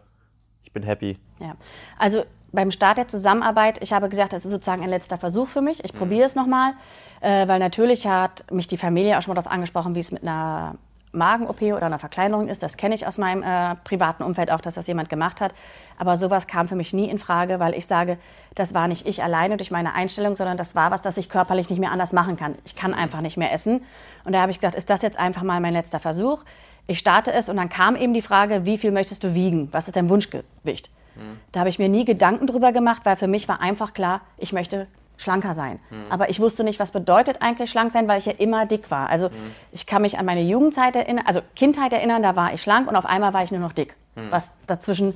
ich 0.73 0.81
bin 0.81 0.83
happy. 0.83 1.19
Ja, 1.39 1.55
also 1.99 2.23
beim 2.51 2.71
Start 2.71 2.97
der 2.97 3.07
Zusammenarbeit, 3.07 3.81
ich 3.83 3.93
habe 3.93 4.09
gesagt, 4.09 4.33
das 4.33 4.43
ist 4.43 4.51
sozusagen 4.51 4.81
ein 4.81 4.89
letzter 4.89 5.19
Versuch 5.19 5.47
für 5.47 5.61
mich. 5.61 5.83
Ich 5.83 5.93
mhm. 5.93 5.97
probiere 5.99 6.25
es 6.25 6.33
nochmal, 6.35 6.73
äh, 7.21 7.47
weil 7.47 7.59
natürlich 7.59 8.07
hat 8.07 8.51
mich 8.51 8.67
die 8.67 8.77
Familie 8.77 9.17
auch 9.17 9.21
schon 9.21 9.35
mal 9.35 9.41
darauf 9.41 9.51
angesprochen, 9.51 9.93
wie 9.93 9.99
es 9.99 10.11
mit 10.11 10.23
einer 10.23 10.75
Magen-OP 11.11 11.61
oder 11.61 11.85
einer 11.85 11.99
Verkleinerung 11.99 12.47
ist. 12.47 12.63
Das 12.63 12.75
kenne 12.75 12.95
ich 12.95 13.05
aus 13.05 13.19
meinem 13.19 13.43
äh, 13.43 13.75
privaten 13.83 14.23
Umfeld 14.23 14.49
auch, 14.49 14.61
dass 14.61 14.73
das 14.73 14.87
jemand 14.87 15.09
gemacht 15.09 15.41
hat. 15.41 15.53
Aber 15.99 16.17
sowas 16.17 16.47
kam 16.47 16.67
für 16.67 16.75
mich 16.75 16.91
nie 16.91 17.07
in 17.07 17.19
Frage, 17.19 17.59
weil 17.59 17.75
ich 17.75 17.85
sage, 17.85 18.17
das 18.55 18.73
war 18.73 18.87
nicht 18.87 19.05
ich 19.05 19.21
alleine 19.21 19.57
durch 19.57 19.69
meine 19.69 19.93
Einstellung, 19.93 20.35
sondern 20.35 20.57
das 20.57 20.73
war 20.73 20.89
was, 20.89 21.03
das 21.03 21.17
ich 21.17 21.29
körperlich 21.29 21.69
nicht 21.69 21.79
mehr 21.79 21.91
anders 21.91 22.13
machen 22.13 22.35
kann. 22.35 22.55
Ich 22.65 22.75
kann 22.75 22.95
einfach 22.95 23.21
nicht 23.21 23.37
mehr 23.37 23.53
essen. 23.53 23.83
Und 24.25 24.33
da 24.33 24.41
habe 24.41 24.51
ich 24.51 24.57
gesagt, 24.57 24.73
ist 24.73 24.89
das 24.89 25.03
jetzt 25.03 25.19
einfach 25.19 25.43
mal 25.43 25.59
mein 25.59 25.73
letzter 25.73 25.99
Versuch? 25.99 26.43
Ich 26.87 26.99
starte 26.99 27.31
es 27.31 27.49
und 27.49 27.57
dann 27.57 27.69
kam 27.69 27.95
eben 27.95 28.13
die 28.13 28.21
Frage, 28.21 28.65
wie 28.65 28.77
viel 28.77 28.91
möchtest 28.91 29.23
du 29.23 29.33
wiegen? 29.33 29.69
Was 29.71 29.87
ist 29.87 29.95
dein 29.95 30.09
Wunschgewicht? 30.09 30.89
Mhm. 31.15 31.39
Da 31.51 31.61
habe 31.61 31.69
ich 31.69 31.79
mir 31.79 31.89
nie 31.89 32.05
Gedanken 32.05 32.47
drüber 32.47 32.71
gemacht, 32.71 33.01
weil 33.05 33.15
für 33.15 33.27
mich 33.27 33.47
war 33.47 33.61
einfach 33.61 33.93
klar, 33.93 34.21
ich 34.37 34.51
möchte 34.51 34.87
schlanker 35.17 35.53
sein. 35.53 35.79
Mhm. 35.89 36.03
Aber 36.09 36.29
ich 36.29 36.39
wusste 36.39 36.63
nicht, 36.63 36.79
was 36.79 36.91
bedeutet 36.91 37.41
eigentlich 37.41 37.69
schlank 37.69 37.91
sein, 37.91 38.07
weil 38.07 38.19
ich 38.19 38.25
ja 38.25 38.33
immer 38.33 38.65
dick 38.65 38.91
war. 38.91 39.09
Also 39.09 39.29
mhm. 39.29 39.55
ich 39.71 39.85
kann 39.85 40.01
mich 40.01 40.17
an 40.17 40.25
meine 40.25 40.41
Jugendzeit 40.41 40.95
erinnern, 40.95 41.25
also 41.25 41.41
Kindheit 41.55 41.93
erinnern, 41.93 42.21
da 42.21 42.35
war 42.35 42.53
ich 42.53 42.61
schlank 42.61 42.89
und 42.89 42.95
auf 42.95 43.05
einmal 43.05 43.33
war 43.33 43.43
ich 43.43 43.51
nur 43.51 43.61
noch 43.61 43.73
dick. 43.73 43.95
Was 44.29 44.51
dazwischen 44.67 45.15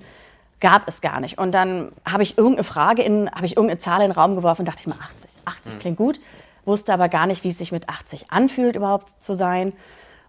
gab 0.59 0.87
es 0.87 1.01
gar 1.01 1.19
nicht. 1.19 1.37
Und 1.37 1.51
dann 1.51 1.91
habe 2.05 2.23
ich 2.23 2.37
irgendeine 2.37 2.63
Frage 2.63 3.03
in, 3.03 3.29
habe 3.29 3.45
ich 3.45 3.55
irgendeine 3.55 3.77
Zahl 3.77 4.01
in 4.01 4.07
den 4.07 4.11
Raum 4.11 4.35
geworfen 4.35 4.61
und 4.61 4.67
dachte 4.67 4.79
ich 4.81 4.87
mal 4.87 4.97
80. 4.99 5.29
80 5.45 5.73
mhm. 5.73 5.79
klingt 5.79 5.97
gut, 5.97 6.19
wusste 6.65 6.93
aber 6.93 7.09
gar 7.09 7.27
nicht, 7.27 7.43
wie 7.43 7.49
es 7.49 7.57
sich 7.57 7.71
mit 7.71 7.89
80 7.89 8.31
anfühlt, 8.31 8.75
überhaupt 8.75 9.21
zu 9.21 9.33
sein 9.33 9.73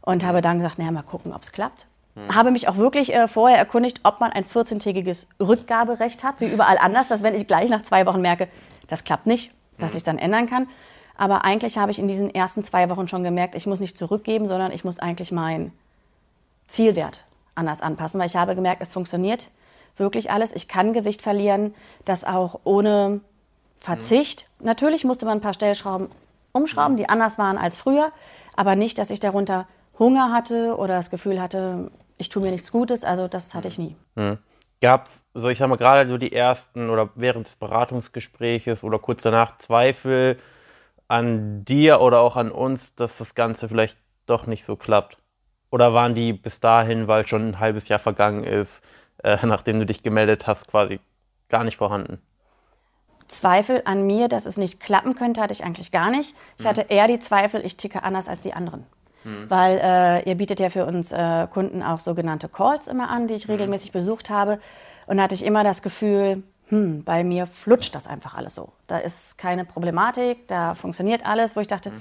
und 0.02 0.24
habe 0.24 0.40
dann 0.40 0.58
gesagt, 0.58 0.78
naja, 0.78 0.90
mal 0.90 1.02
gucken, 1.02 1.32
ob 1.32 1.42
es 1.42 1.52
klappt. 1.52 1.86
Hm. 2.14 2.34
Habe 2.34 2.50
mich 2.50 2.68
auch 2.68 2.76
wirklich 2.76 3.14
äh, 3.14 3.28
vorher 3.28 3.58
erkundigt, 3.58 4.00
ob 4.04 4.20
man 4.20 4.32
ein 4.32 4.44
14-tägiges 4.44 5.26
Rückgaberecht 5.40 6.24
hat, 6.24 6.40
wie 6.40 6.46
überall 6.46 6.78
anders, 6.78 7.06
dass 7.08 7.22
wenn 7.22 7.34
ich 7.34 7.46
gleich 7.46 7.70
nach 7.70 7.82
zwei 7.82 8.06
Wochen 8.06 8.20
merke, 8.20 8.48
das 8.88 9.04
klappt 9.04 9.26
nicht, 9.26 9.52
dass 9.78 9.94
ich 9.94 10.02
dann 10.02 10.18
ändern 10.18 10.48
kann. 10.48 10.68
Aber 11.16 11.44
eigentlich 11.44 11.78
habe 11.78 11.90
ich 11.90 11.98
in 11.98 12.08
diesen 12.08 12.32
ersten 12.32 12.62
zwei 12.62 12.88
Wochen 12.90 13.08
schon 13.08 13.24
gemerkt, 13.24 13.54
ich 13.54 13.66
muss 13.66 13.80
nicht 13.80 13.98
zurückgeben, 13.98 14.46
sondern 14.46 14.72
ich 14.72 14.84
muss 14.84 14.98
eigentlich 14.98 15.32
meinen 15.32 15.72
Zielwert 16.68 17.24
anders 17.54 17.80
anpassen, 17.80 18.20
weil 18.20 18.28
ich 18.28 18.36
habe 18.36 18.54
gemerkt, 18.54 18.82
es 18.82 18.92
funktioniert 18.92 19.50
wirklich 19.96 20.30
alles. 20.30 20.52
Ich 20.52 20.68
kann 20.68 20.92
Gewicht 20.92 21.22
verlieren, 21.22 21.74
das 22.04 22.24
auch 22.24 22.60
ohne 22.64 23.20
Verzicht. 23.80 24.48
Mhm. 24.58 24.66
Natürlich 24.66 25.04
musste 25.04 25.26
man 25.26 25.38
ein 25.38 25.40
paar 25.40 25.54
Stellschrauben 25.54 26.08
umschrauben, 26.52 26.96
die 26.96 27.08
anders 27.08 27.38
waren 27.38 27.58
als 27.58 27.76
früher, 27.76 28.10
aber 28.56 28.76
nicht, 28.76 28.98
dass 28.98 29.10
ich 29.10 29.20
darunter 29.20 29.66
Hunger 29.98 30.32
hatte 30.32 30.76
oder 30.76 30.94
das 30.94 31.10
Gefühl 31.10 31.40
hatte, 31.40 31.90
ich 32.18 32.28
tue 32.28 32.42
mir 32.42 32.50
nichts 32.50 32.72
Gutes. 32.72 33.04
Also 33.04 33.28
das 33.28 33.54
hatte 33.54 33.68
ich 33.68 33.78
nie. 33.78 33.96
Mhm. 34.14 34.38
Gab 34.80 35.06
es, 35.06 35.12
so 35.34 35.48
ich 35.48 35.58
sag 35.58 35.68
mal, 35.68 35.76
gerade 35.76 36.08
so 36.08 36.18
die 36.18 36.32
ersten 36.32 36.88
oder 36.90 37.10
während 37.14 37.46
des 37.46 37.56
Beratungsgespräches 37.56 38.84
oder 38.84 38.98
kurz 38.98 39.22
danach 39.22 39.58
Zweifel 39.58 40.38
an 41.08 41.64
dir 41.64 42.00
oder 42.00 42.20
auch 42.20 42.36
an 42.36 42.52
uns, 42.52 42.94
dass 42.94 43.18
das 43.18 43.34
Ganze 43.34 43.68
vielleicht 43.68 43.96
doch 44.26 44.46
nicht 44.46 44.64
so 44.64 44.76
klappt? 44.76 45.18
Oder 45.70 45.94
waren 45.94 46.14
die 46.14 46.32
bis 46.32 46.60
dahin, 46.60 47.08
weil 47.08 47.26
schon 47.26 47.50
ein 47.50 47.60
halbes 47.60 47.88
Jahr 47.88 47.98
vergangen 47.98 48.44
ist, 48.44 48.82
äh, 49.22 49.38
nachdem 49.46 49.80
du 49.80 49.86
dich 49.86 50.02
gemeldet 50.02 50.46
hast, 50.46 50.68
quasi 50.68 51.00
gar 51.48 51.64
nicht 51.64 51.76
vorhanden? 51.76 52.20
Zweifel 53.26 53.82
an 53.84 54.06
mir, 54.06 54.28
dass 54.28 54.46
es 54.46 54.56
nicht 54.56 54.80
klappen 54.80 55.14
könnte, 55.14 55.42
hatte 55.42 55.52
ich 55.52 55.64
eigentlich 55.64 55.92
gar 55.92 56.10
nicht. 56.10 56.34
Ich 56.56 56.64
mhm. 56.64 56.68
hatte 56.68 56.86
eher 56.88 57.08
die 57.08 57.18
Zweifel, 57.18 57.64
ich 57.64 57.76
ticke 57.76 58.02
anders 58.02 58.28
als 58.28 58.42
die 58.42 58.54
anderen. 58.54 58.86
Mhm. 59.24 59.50
Weil 59.50 59.80
äh, 59.82 60.28
ihr 60.28 60.36
bietet 60.36 60.60
ja 60.60 60.70
für 60.70 60.86
uns 60.86 61.12
äh, 61.12 61.46
Kunden 61.52 61.82
auch 61.82 62.00
sogenannte 62.00 62.48
Calls 62.48 62.86
immer 62.86 63.10
an, 63.10 63.26
die 63.26 63.34
ich 63.34 63.46
mhm. 63.46 63.54
regelmäßig 63.54 63.92
besucht 63.92 64.30
habe. 64.30 64.58
Und 65.06 65.16
da 65.16 65.24
hatte 65.24 65.34
ich 65.34 65.44
immer 65.44 65.64
das 65.64 65.82
Gefühl, 65.82 66.42
hm, 66.68 67.02
bei 67.04 67.24
mir 67.24 67.46
flutscht 67.46 67.94
das 67.94 68.06
einfach 68.06 68.34
alles 68.34 68.54
so. 68.54 68.72
Da 68.86 68.98
ist 68.98 69.38
keine 69.38 69.64
Problematik, 69.64 70.46
da 70.48 70.74
funktioniert 70.74 71.24
alles, 71.24 71.56
wo 71.56 71.60
ich 71.60 71.66
dachte, 71.66 71.90
mhm. 71.90 72.00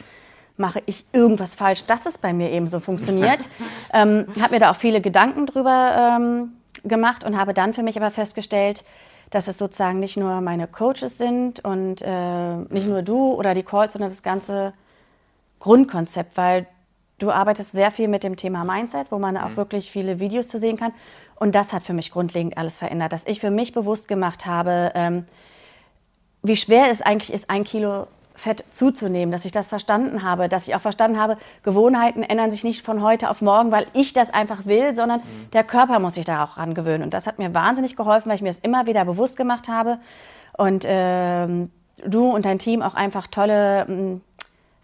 mache 0.58 0.82
ich 0.86 1.06
irgendwas 1.14 1.56
falsch, 1.56 1.86
dass 1.86 2.06
es 2.06 2.18
bei 2.18 2.34
mir 2.34 2.52
eben 2.52 2.68
so 2.68 2.80
funktioniert. 2.80 3.48
ähm, 3.94 4.28
habe 4.42 4.56
mir 4.56 4.60
da 4.60 4.72
auch 4.72 4.76
viele 4.76 5.02
Gedanken 5.02 5.46
drüber 5.46 6.18
ähm, 6.18 6.54
gemacht 6.84 7.24
und 7.24 7.38
habe 7.38 7.54
dann 7.54 7.74
für 7.74 7.84
mich 7.84 7.98
aber 7.98 8.12
festgestellt, 8.12 8.84
dass 9.30 9.48
es 9.48 9.58
sozusagen 9.58 10.00
nicht 10.00 10.18
nur 10.18 10.42
meine 10.42 10.68
Coaches 10.68 11.18
sind 11.18 11.64
und 11.64 12.02
äh, 12.02 12.56
nicht 12.70 12.88
nur 12.88 13.02
du 13.02 13.34
oder 13.34 13.54
die 13.54 13.64
Calls, 13.64 13.94
sondern 13.94 14.10
das 14.10 14.24
ganze 14.24 14.74
Grundkonzept, 15.60 16.38
weil 16.38 16.68
Du 17.20 17.32
arbeitest 17.32 17.72
sehr 17.72 17.90
viel 17.90 18.08
mit 18.08 18.24
dem 18.24 18.36
Thema 18.36 18.64
Mindset, 18.64 19.12
wo 19.12 19.18
man 19.18 19.38
auch 19.38 19.50
mhm. 19.50 19.58
wirklich 19.58 19.90
viele 19.90 20.20
Videos 20.20 20.48
zu 20.48 20.60
sehen 20.60 20.78
kann. 20.78 20.94
Und 21.36 21.56
das 21.56 21.74
hat 21.74 21.84
für 21.84 21.94
mich 21.94 22.12
grundlegend 22.12 22.58
alles 22.58 22.78
verändert, 22.78 23.12
dass 23.12 23.26
ich 23.26 23.40
für 23.40 23.50
mich 23.50 23.74
bewusst 23.74 24.08
gemacht 24.08 24.46
habe, 24.46 24.92
ähm, 24.94 25.26
wie 26.44 26.56
schwer 26.56 26.92
es 26.92 27.02
eigentlich 27.02 27.34
ist, 27.34 27.50
ein 27.50 27.64
Kilo 27.64 28.08
Fett 28.36 28.64
zuzunehmen, 28.70 29.32
dass 29.32 29.46
ich 29.46 29.52
das 29.52 29.68
verstanden 29.68 30.22
habe, 30.22 30.48
dass 30.48 30.68
ich 30.68 30.76
auch 30.76 30.82
verstanden 30.82 31.20
habe, 31.20 31.38
Gewohnheiten 31.64 32.22
ändern 32.22 32.52
sich 32.52 32.64
nicht 32.64 32.84
von 32.84 33.02
heute 33.02 33.32
auf 33.32 33.42
morgen, 33.42 33.72
weil 33.72 33.88
ich 33.94 34.14
das 34.14 34.32
einfach 34.32 34.68
will, 34.68 34.94
sondern 34.94 35.22
mhm. 35.22 35.52
der 35.54 35.64
Körper 35.64 35.98
muss 35.98 36.14
sich 36.14 36.26
da 36.26 36.44
auch 36.44 36.58
ran 36.58 36.76
gewöhnen. 36.76 37.04
Und 37.04 37.16
das 37.16 37.26
hat 37.26 37.40
mir 37.40 37.56
wahnsinnig 37.56 37.96
geholfen, 37.96 38.30
weil 38.30 38.36
ich 38.36 38.44
mir 38.44 38.50
das 38.50 38.60
immer 38.60 38.86
wieder 38.86 39.06
bewusst 39.06 39.38
gemacht 39.38 39.68
habe 39.68 39.98
und 40.56 40.86
ähm, 40.88 41.72
du 42.06 42.30
und 42.30 42.46
dein 42.46 42.60
Team 42.60 42.84
auch 42.84 42.94
einfach 42.94 43.26
tolle 43.26 43.88
ähm, 43.90 44.22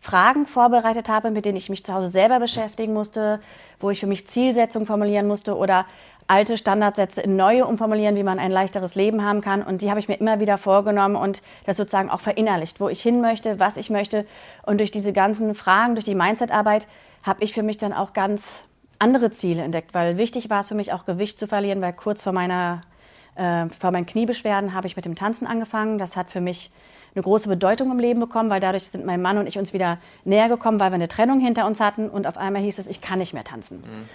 Fragen 0.04 0.48
vorbereitet 0.48 1.08
habe, 1.08 1.32
mit 1.32 1.46
denen 1.46 1.56
ich 1.56 1.70
mich 1.70 1.86
zu 1.86 1.94
Hause 1.94 2.10
selber 2.10 2.42
beschäftigen 2.42 2.92
musste, 2.92 3.40
wo 3.80 3.90
ich 3.90 4.02
für 4.02 4.06
mich 4.06 4.28
Zielsetzungen 4.28 4.86
formulieren 4.86 5.28
musste 5.28 5.56
oder 5.56 5.86
alte 6.28 6.58
Standardsätze 6.58 7.22
in 7.22 7.38
neue 7.38 7.66
umformulieren, 7.66 8.18
wie 8.18 8.24
man 8.24 8.38
ein 8.38 8.52
leichteres 8.52 8.96
Leben 8.96 9.24
haben 9.24 9.40
kann. 9.40 9.64
Und 9.64 9.82
die 9.82 9.90
habe 9.90 10.02
ich 10.02 10.10
mir 10.10 10.16
immer 10.16 10.42
wieder 10.42 10.58
vorgenommen 10.58 11.16
und 11.16 11.42
das 11.66 11.78
sozusagen 11.78 12.10
auch 12.10 12.20
verinnerlicht, 12.20 12.82
wo 12.82 12.90
ich 12.90 13.02
hin 13.02 13.22
möchte, 13.22 13.62
was 13.62 13.78
ich 13.78 13.90
möchte. 13.90 14.26
Und 14.66 14.82
durch 14.82 14.92
diese 14.92 15.14
ganzen 15.14 15.56
Fragen, 15.56 15.96
durch 15.96 16.06
die 16.06 16.16
Mindset-Arbeit, 16.16 16.86
habe 17.24 17.42
ich 17.42 17.54
für 17.54 17.64
mich 17.64 17.78
dann 17.78 17.94
auch 17.94 18.12
ganz 18.12 18.66
andere 19.00 19.32
Ziele 19.32 19.64
entdeckt, 19.64 19.94
weil 19.94 20.18
wichtig 20.18 20.50
war 20.50 20.60
es 20.60 20.68
für 20.68 20.76
mich 20.76 20.92
auch 20.92 21.06
Gewicht 21.06 21.40
zu 21.40 21.48
verlieren, 21.48 21.82
weil 21.82 21.94
kurz 21.94 22.24
vor 22.24 22.34
meiner 22.34 22.82
äh, 23.36 23.70
vor 23.70 23.92
meinen 23.92 24.06
Kniebeschwerden 24.06 24.74
habe 24.74 24.88
ich 24.88 24.98
mit 24.98 25.06
dem 25.06 25.16
Tanzen 25.16 25.48
angefangen. 25.48 25.98
Das 25.98 26.18
hat 26.18 26.30
für 26.30 26.42
mich 26.42 26.72
eine 27.16 27.24
große 27.24 27.48
Bedeutung 27.48 27.92
im 27.92 28.00
Leben 28.00 28.20
bekommen, 28.20 28.50
weil 28.50 28.60
dadurch 28.60 28.88
sind 28.88 29.06
mein 29.06 29.22
Mann 29.22 29.38
und 29.38 29.48
ich 29.48 29.58
uns 29.58 29.74
wieder 29.74 30.00
näher 30.26 30.50
gekommen, 30.50 30.80
weil 30.80 30.92
wir 30.92 30.96
eine 30.96 31.08
Trennung 31.08 31.40
hinter 31.40 31.68
uns 31.68 31.80
hatten 31.80 32.10
und 32.10 32.28
auf 32.28 32.38
einmal 32.38 32.62
hieß 32.62 32.80
es, 32.80 32.88
ich 32.88 33.02
kann 33.02 33.20
nicht 33.20 33.34
mehr 33.34 33.44
tanzen. 33.44 33.80
Mhm. 33.80 34.10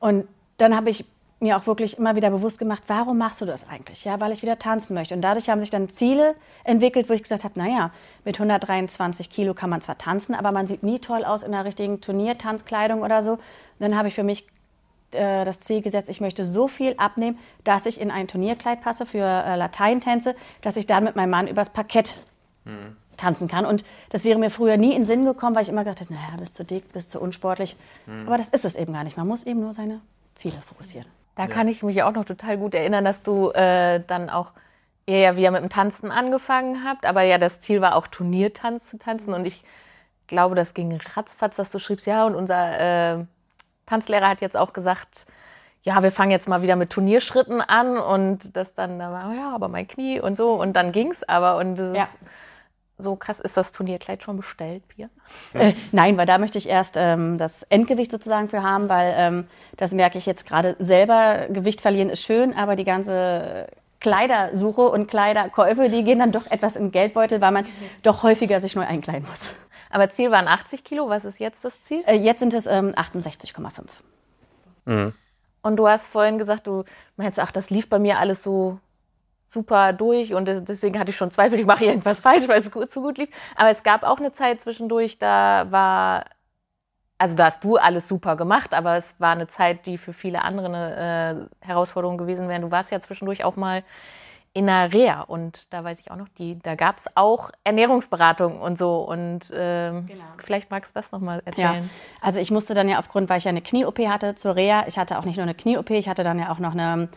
Und 0.00 0.28
dann 0.58 0.76
habe 0.76 0.90
ich 0.90 1.04
mir 1.40 1.56
auch 1.56 1.66
wirklich 1.66 1.98
immer 1.98 2.16
wieder 2.16 2.30
bewusst 2.30 2.58
gemacht, 2.58 2.84
warum 2.86 3.18
machst 3.18 3.40
du 3.40 3.44
das 3.44 3.68
eigentlich? 3.68 4.04
Ja, 4.04 4.20
weil 4.20 4.32
ich 4.32 4.42
wieder 4.42 4.58
tanzen 4.58 4.94
möchte. 4.94 5.14
Und 5.14 5.20
dadurch 5.20 5.48
haben 5.48 5.60
sich 5.60 5.70
dann 5.70 5.88
Ziele 5.88 6.34
entwickelt, 6.64 7.08
wo 7.08 7.12
ich 7.12 7.22
gesagt 7.22 7.44
habe, 7.44 7.58
naja, 7.58 7.90
mit 8.24 8.36
123 8.36 9.30
Kilo 9.30 9.52
kann 9.52 9.68
man 9.68 9.80
zwar 9.80 9.98
tanzen, 9.98 10.34
aber 10.34 10.52
man 10.52 10.66
sieht 10.66 10.82
nie 10.82 11.00
toll 11.00 11.24
aus 11.24 11.42
in 11.42 11.52
einer 11.52 11.64
richtigen 11.64 12.00
Turniertanzkleidung 12.00 13.02
oder 13.02 13.22
so. 13.22 13.32
Und 13.32 13.40
dann 13.80 13.96
habe 13.96 14.08
ich 14.08 14.14
für 14.14 14.22
mich 14.22 14.46
äh, 15.12 15.44
das 15.44 15.60
Ziel 15.60 15.82
gesetzt, 15.82 16.08
ich 16.08 16.20
möchte 16.20 16.44
so 16.44 16.68
viel 16.68 16.94
abnehmen, 16.96 17.38
dass 17.64 17.86
ich 17.86 18.00
in 18.00 18.10
ein 18.10 18.26
Turnierkleid 18.26 18.80
passe 18.80 19.04
für 19.04 19.24
äh, 19.24 19.56
Lateintänze, 19.56 20.34
dass 20.62 20.76
ich 20.76 20.86
dann 20.86 21.04
mit 21.04 21.16
meinem 21.16 21.30
Mann 21.30 21.46
übers 21.46 21.70
Parkett 21.70 22.14
mhm. 22.64 22.96
tanzen 23.16 23.48
kann. 23.48 23.64
Und 23.64 23.84
das 24.10 24.24
wäre 24.24 24.38
mir 24.38 24.50
früher 24.50 24.76
nie 24.76 24.92
in 24.92 25.02
den 25.02 25.06
Sinn 25.06 25.24
gekommen, 25.24 25.54
weil 25.56 25.62
ich 25.62 25.68
immer 25.68 25.84
gedacht 25.84 26.00
habe, 26.00 26.12
naja, 26.12 26.36
bist 26.38 26.54
zu 26.54 26.64
dick, 26.64 26.92
bist 26.92 27.10
zu 27.10 27.20
unsportlich. 27.20 27.76
Mhm. 28.06 28.26
Aber 28.26 28.38
das 28.38 28.48
ist 28.48 28.64
es 28.64 28.76
eben 28.76 28.92
gar 28.92 29.04
nicht. 29.04 29.16
Man 29.16 29.28
muss 29.28 29.44
eben 29.44 29.60
nur 29.60 29.74
seine 29.74 30.00
Ziele 30.34 30.60
fokussieren. 30.66 31.06
Da 31.36 31.44
ja. 31.44 31.48
kann 31.48 31.68
ich 31.68 31.82
mich 31.82 32.02
auch 32.02 32.12
noch 32.12 32.24
total 32.24 32.58
gut 32.58 32.74
erinnern, 32.74 33.04
dass 33.04 33.22
du 33.22 33.50
äh, 33.50 34.00
dann 34.06 34.30
auch 34.30 34.52
ihr 35.06 35.18
ja 35.18 35.36
wieder 35.36 35.50
mit 35.50 35.62
dem 35.62 35.68
Tanzen 35.68 36.10
angefangen 36.10 36.84
habt, 36.84 37.06
aber 37.06 37.22
ja 37.22 37.38
das 37.38 37.60
Ziel 37.60 37.80
war 37.80 37.96
auch 37.96 38.06
Turniertanz 38.06 38.88
zu 38.88 38.98
tanzen 38.98 39.34
und 39.34 39.44
ich 39.44 39.62
glaube, 40.26 40.54
das 40.54 40.72
ging 40.72 40.98
ratzfatz, 41.14 41.56
dass 41.56 41.70
du 41.70 41.78
schriebst, 41.78 42.06
ja 42.06 42.24
und 42.24 42.34
unser 42.34 43.18
äh, 43.18 43.24
Tanzlehrer 43.86 44.28
hat 44.28 44.40
jetzt 44.40 44.56
auch 44.56 44.72
gesagt, 44.72 45.26
ja, 45.82 46.02
wir 46.02 46.10
fangen 46.10 46.30
jetzt 46.30 46.48
mal 46.48 46.62
wieder 46.62 46.76
mit 46.76 46.88
Turnierschritten 46.88 47.60
an 47.60 47.98
und 47.98 48.56
das 48.56 48.72
dann, 48.72 48.98
da 48.98 49.12
war, 49.12 49.34
ja, 49.34 49.54
aber 49.54 49.68
mein 49.68 49.86
Knie 49.86 50.20
und 50.20 50.36
so 50.36 50.54
und 50.54 50.72
dann 50.72 50.92
ging's 50.92 51.22
aber 51.22 51.58
und 51.58 51.76
das 51.76 51.96
ja. 51.96 52.04
ist 52.04 52.18
so 52.98 53.16
krass. 53.16 53.40
Ist 53.40 53.56
das 53.56 53.72
Turnierkleid 53.72 54.22
schon 54.22 54.36
bestellt, 54.36 54.86
Pia? 54.88 55.08
Äh, 55.54 55.72
nein, 55.92 56.16
weil 56.16 56.26
da 56.26 56.38
möchte 56.38 56.58
ich 56.58 56.68
erst 56.68 56.96
ähm, 56.98 57.38
das 57.38 57.62
Endgewicht 57.64 58.10
sozusagen 58.10 58.48
für 58.48 58.62
haben, 58.62 58.88
weil 58.88 59.14
ähm, 59.16 59.46
das 59.76 59.92
merke 59.92 60.18
ich 60.18 60.26
jetzt 60.26 60.46
gerade 60.46 60.76
selber. 60.78 61.46
Gewicht 61.48 61.80
verlieren 61.80 62.10
ist 62.10 62.22
schön, 62.22 62.54
aber 62.54 62.76
die 62.76 62.84
ganze 62.84 63.66
Kleidersuche 64.00 64.82
und 64.82 65.08
Kleiderkäufe, 65.08 65.88
die 65.88 66.04
gehen 66.04 66.18
dann 66.18 66.32
doch 66.32 66.50
etwas 66.50 66.76
in 66.76 66.86
den 66.86 66.92
Geldbeutel, 66.92 67.40
weil 67.40 67.52
man 67.52 67.66
doch 68.02 68.22
häufiger 68.22 68.60
sich 68.60 68.76
neu 68.76 68.84
einkleiden 68.84 69.26
muss. 69.28 69.54
Aber 69.90 70.10
Ziel 70.10 70.30
waren 70.30 70.48
80 70.48 70.84
Kilo. 70.84 71.08
Was 71.08 71.24
ist 71.24 71.38
jetzt 71.38 71.64
das 71.64 71.80
Ziel? 71.82 72.02
Äh, 72.06 72.16
jetzt 72.16 72.40
sind 72.40 72.52
es 72.52 72.66
ähm, 72.66 72.90
68,5. 72.90 73.84
Mhm. 74.84 75.14
Und 75.62 75.76
du 75.76 75.88
hast 75.88 76.08
vorhin 76.08 76.36
gesagt, 76.36 76.66
du 76.66 76.84
meinst, 77.16 77.38
ach, 77.38 77.50
das 77.50 77.70
lief 77.70 77.88
bei 77.88 77.98
mir 77.98 78.18
alles 78.18 78.42
so 78.42 78.78
super 79.46 79.92
durch 79.92 80.34
und 80.34 80.46
deswegen 80.46 80.98
hatte 80.98 81.10
ich 81.10 81.16
schon 81.16 81.30
Zweifel, 81.30 81.60
ich 81.60 81.66
mache 81.66 81.84
irgendwas 81.84 82.20
falsch, 82.20 82.48
weil 82.48 82.60
es 82.60 82.70
gut, 82.70 82.90
zu 82.90 83.02
gut 83.02 83.18
lief. 83.18 83.28
Aber 83.56 83.70
es 83.70 83.82
gab 83.82 84.02
auch 84.02 84.18
eine 84.18 84.32
Zeit 84.32 84.60
zwischendurch, 84.60 85.18
da 85.18 85.66
war, 85.70 86.24
also 87.18 87.36
da 87.36 87.46
hast 87.46 87.62
du 87.62 87.76
alles 87.76 88.08
super 88.08 88.36
gemacht, 88.36 88.74
aber 88.74 88.96
es 88.96 89.18
war 89.20 89.32
eine 89.32 89.46
Zeit, 89.46 89.86
die 89.86 89.98
für 89.98 90.12
viele 90.12 90.42
andere 90.42 90.66
eine 90.66 91.48
äh, 91.60 91.66
Herausforderung 91.66 92.18
gewesen 92.18 92.48
wäre. 92.48 92.60
Du 92.60 92.70
warst 92.70 92.90
ja 92.90 93.00
zwischendurch 93.00 93.44
auch 93.44 93.56
mal 93.56 93.84
in 94.56 94.68
einer 94.68 94.92
Reha 94.92 95.22
und 95.22 95.72
da 95.72 95.82
weiß 95.82 95.98
ich 95.98 96.12
auch 96.12 96.16
noch, 96.16 96.28
die, 96.28 96.56
da 96.60 96.76
gab 96.76 96.98
es 96.98 97.06
auch 97.16 97.50
Ernährungsberatung 97.64 98.60
und 98.60 98.78
so 98.78 98.98
und 98.98 99.40
ähm, 99.52 100.06
genau. 100.06 100.24
vielleicht 100.38 100.70
magst 100.70 100.94
du 100.94 101.00
das 101.00 101.10
nochmal 101.10 101.42
erzählen. 101.44 101.82
Ja. 101.82 101.90
Also 102.20 102.38
ich 102.38 102.52
musste 102.52 102.72
dann 102.72 102.88
ja 102.88 103.00
aufgrund, 103.00 103.28
weil 103.28 103.38
ich 103.38 103.44
ja 103.44 103.48
eine 103.48 103.62
Knie-OP 103.62 103.98
hatte 104.08 104.36
zur 104.36 104.54
Reha, 104.54 104.84
ich 104.86 104.96
hatte 104.96 105.18
auch 105.18 105.24
nicht 105.24 105.36
nur 105.36 105.42
eine 105.42 105.56
Knie-OP, 105.56 105.90
ich 105.90 106.08
hatte 106.08 106.22
dann 106.22 106.38
ja 106.38 106.52
auch 106.52 106.60
noch 106.60 106.70
eine 106.70 107.08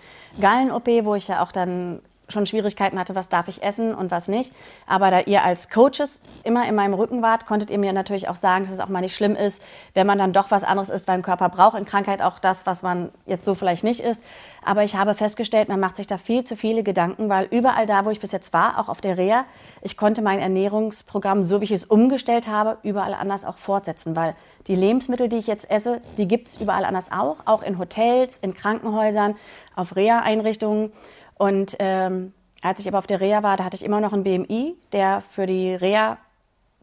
Gallen-OP, 0.41 0.87
wo 1.03 1.13
ich 1.13 1.27
ja 1.27 1.43
auch 1.43 1.51
dann 1.51 2.01
schon 2.29 2.45
Schwierigkeiten 2.45 2.99
hatte, 2.99 3.15
was 3.15 3.29
darf 3.29 3.47
ich 3.47 3.63
essen 3.63 3.95
und 3.95 4.11
was 4.11 4.27
nicht. 4.27 4.53
Aber 4.85 5.11
da 5.11 5.21
ihr 5.21 5.43
als 5.43 5.69
Coaches 5.69 6.21
immer 6.43 6.67
in 6.67 6.75
meinem 6.75 6.93
Rücken 6.93 7.21
wart, 7.21 7.45
konntet 7.45 7.69
ihr 7.69 7.77
mir 7.77 7.93
natürlich 7.93 8.27
auch 8.27 8.35
sagen, 8.35 8.63
dass 8.65 8.73
es 8.73 8.79
auch 8.79 8.89
mal 8.89 9.01
nicht 9.01 9.15
schlimm 9.15 9.35
ist, 9.35 9.61
wenn 9.93 10.07
man 10.07 10.17
dann 10.17 10.33
doch 10.33 10.51
was 10.51 10.63
anderes 10.63 10.89
isst, 10.89 11.07
weil 11.07 11.15
ein 11.15 11.21
Körper 11.21 11.49
braucht 11.49 11.77
in 11.77 11.85
Krankheit 11.85 12.21
auch 12.21 12.39
das, 12.39 12.65
was 12.65 12.83
man 12.83 13.11
jetzt 13.25 13.45
so 13.45 13.55
vielleicht 13.55 13.83
nicht 13.83 14.01
isst. 14.01 14.21
Aber 14.63 14.83
ich 14.83 14.95
habe 14.95 15.13
festgestellt, 15.13 15.69
man 15.69 15.79
macht 15.79 15.95
sich 15.95 16.07
da 16.07 16.17
viel 16.17 16.43
zu 16.43 16.57
viele 16.57 16.83
Gedanken, 16.83 17.29
weil 17.29 17.47
überall 17.51 17.85
da, 17.85 18.03
wo 18.03 18.09
ich 18.09 18.19
bis 18.19 18.33
jetzt 18.33 18.51
war, 18.51 18.79
auch 18.79 18.89
auf 18.89 18.99
der 18.99 19.17
Reha, 19.17 19.45
ich 19.81 19.95
konnte 19.95 20.21
mein 20.21 20.39
Ernährungsprogramm, 20.39 21.43
so 21.43 21.61
wie 21.61 21.65
ich 21.65 21.71
es 21.71 21.85
umgestellt 21.85 22.49
habe, 22.49 22.77
überall 22.83 23.13
anders 23.13 23.45
auch 23.45 23.57
fortsetzen, 23.57 24.15
weil 24.17 24.35
die 24.67 24.75
Lebensmittel, 24.75 25.29
die 25.29 25.37
ich 25.37 25.47
jetzt 25.47 25.71
esse, 25.71 26.01
die 26.17 26.27
gibt 26.27 26.49
es 26.49 26.57
überall 26.57 26.83
anders 26.83 27.11
auch, 27.11 27.37
auch 27.45 27.63
in 27.63 27.79
Hotels, 27.79 28.37
in 28.39 28.53
Krankenhäusern, 28.53 29.35
auf 29.75 29.95
Reha-Einrichtungen. 29.95 30.91
Und 31.37 31.75
ähm, 31.79 32.33
als 32.61 32.79
ich 32.79 32.87
aber 32.87 32.97
auf 32.97 33.07
der 33.07 33.21
Reha 33.21 33.43
war, 33.43 33.57
da 33.57 33.63
hatte 33.63 33.75
ich 33.75 33.85
immer 33.85 34.01
noch 34.01 34.13
einen 34.13 34.23
BMI, 34.23 34.75
der 34.91 35.23
für 35.29 35.45
die 35.45 35.73
Reha 35.73 36.17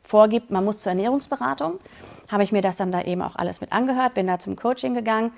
vorgibt, 0.02 0.50
man 0.50 0.64
muss 0.64 0.80
zur 0.80 0.90
Ernährungsberatung. 0.90 1.80
Habe 2.30 2.42
ich 2.42 2.52
mir 2.52 2.62
das 2.62 2.76
dann 2.76 2.92
da 2.92 3.02
eben 3.02 3.22
auch 3.22 3.36
alles 3.36 3.60
mit 3.60 3.72
angehört, 3.72 4.14
bin 4.14 4.26
da 4.26 4.38
zum 4.38 4.56
Coaching 4.56 4.94
gegangen, 4.94 5.32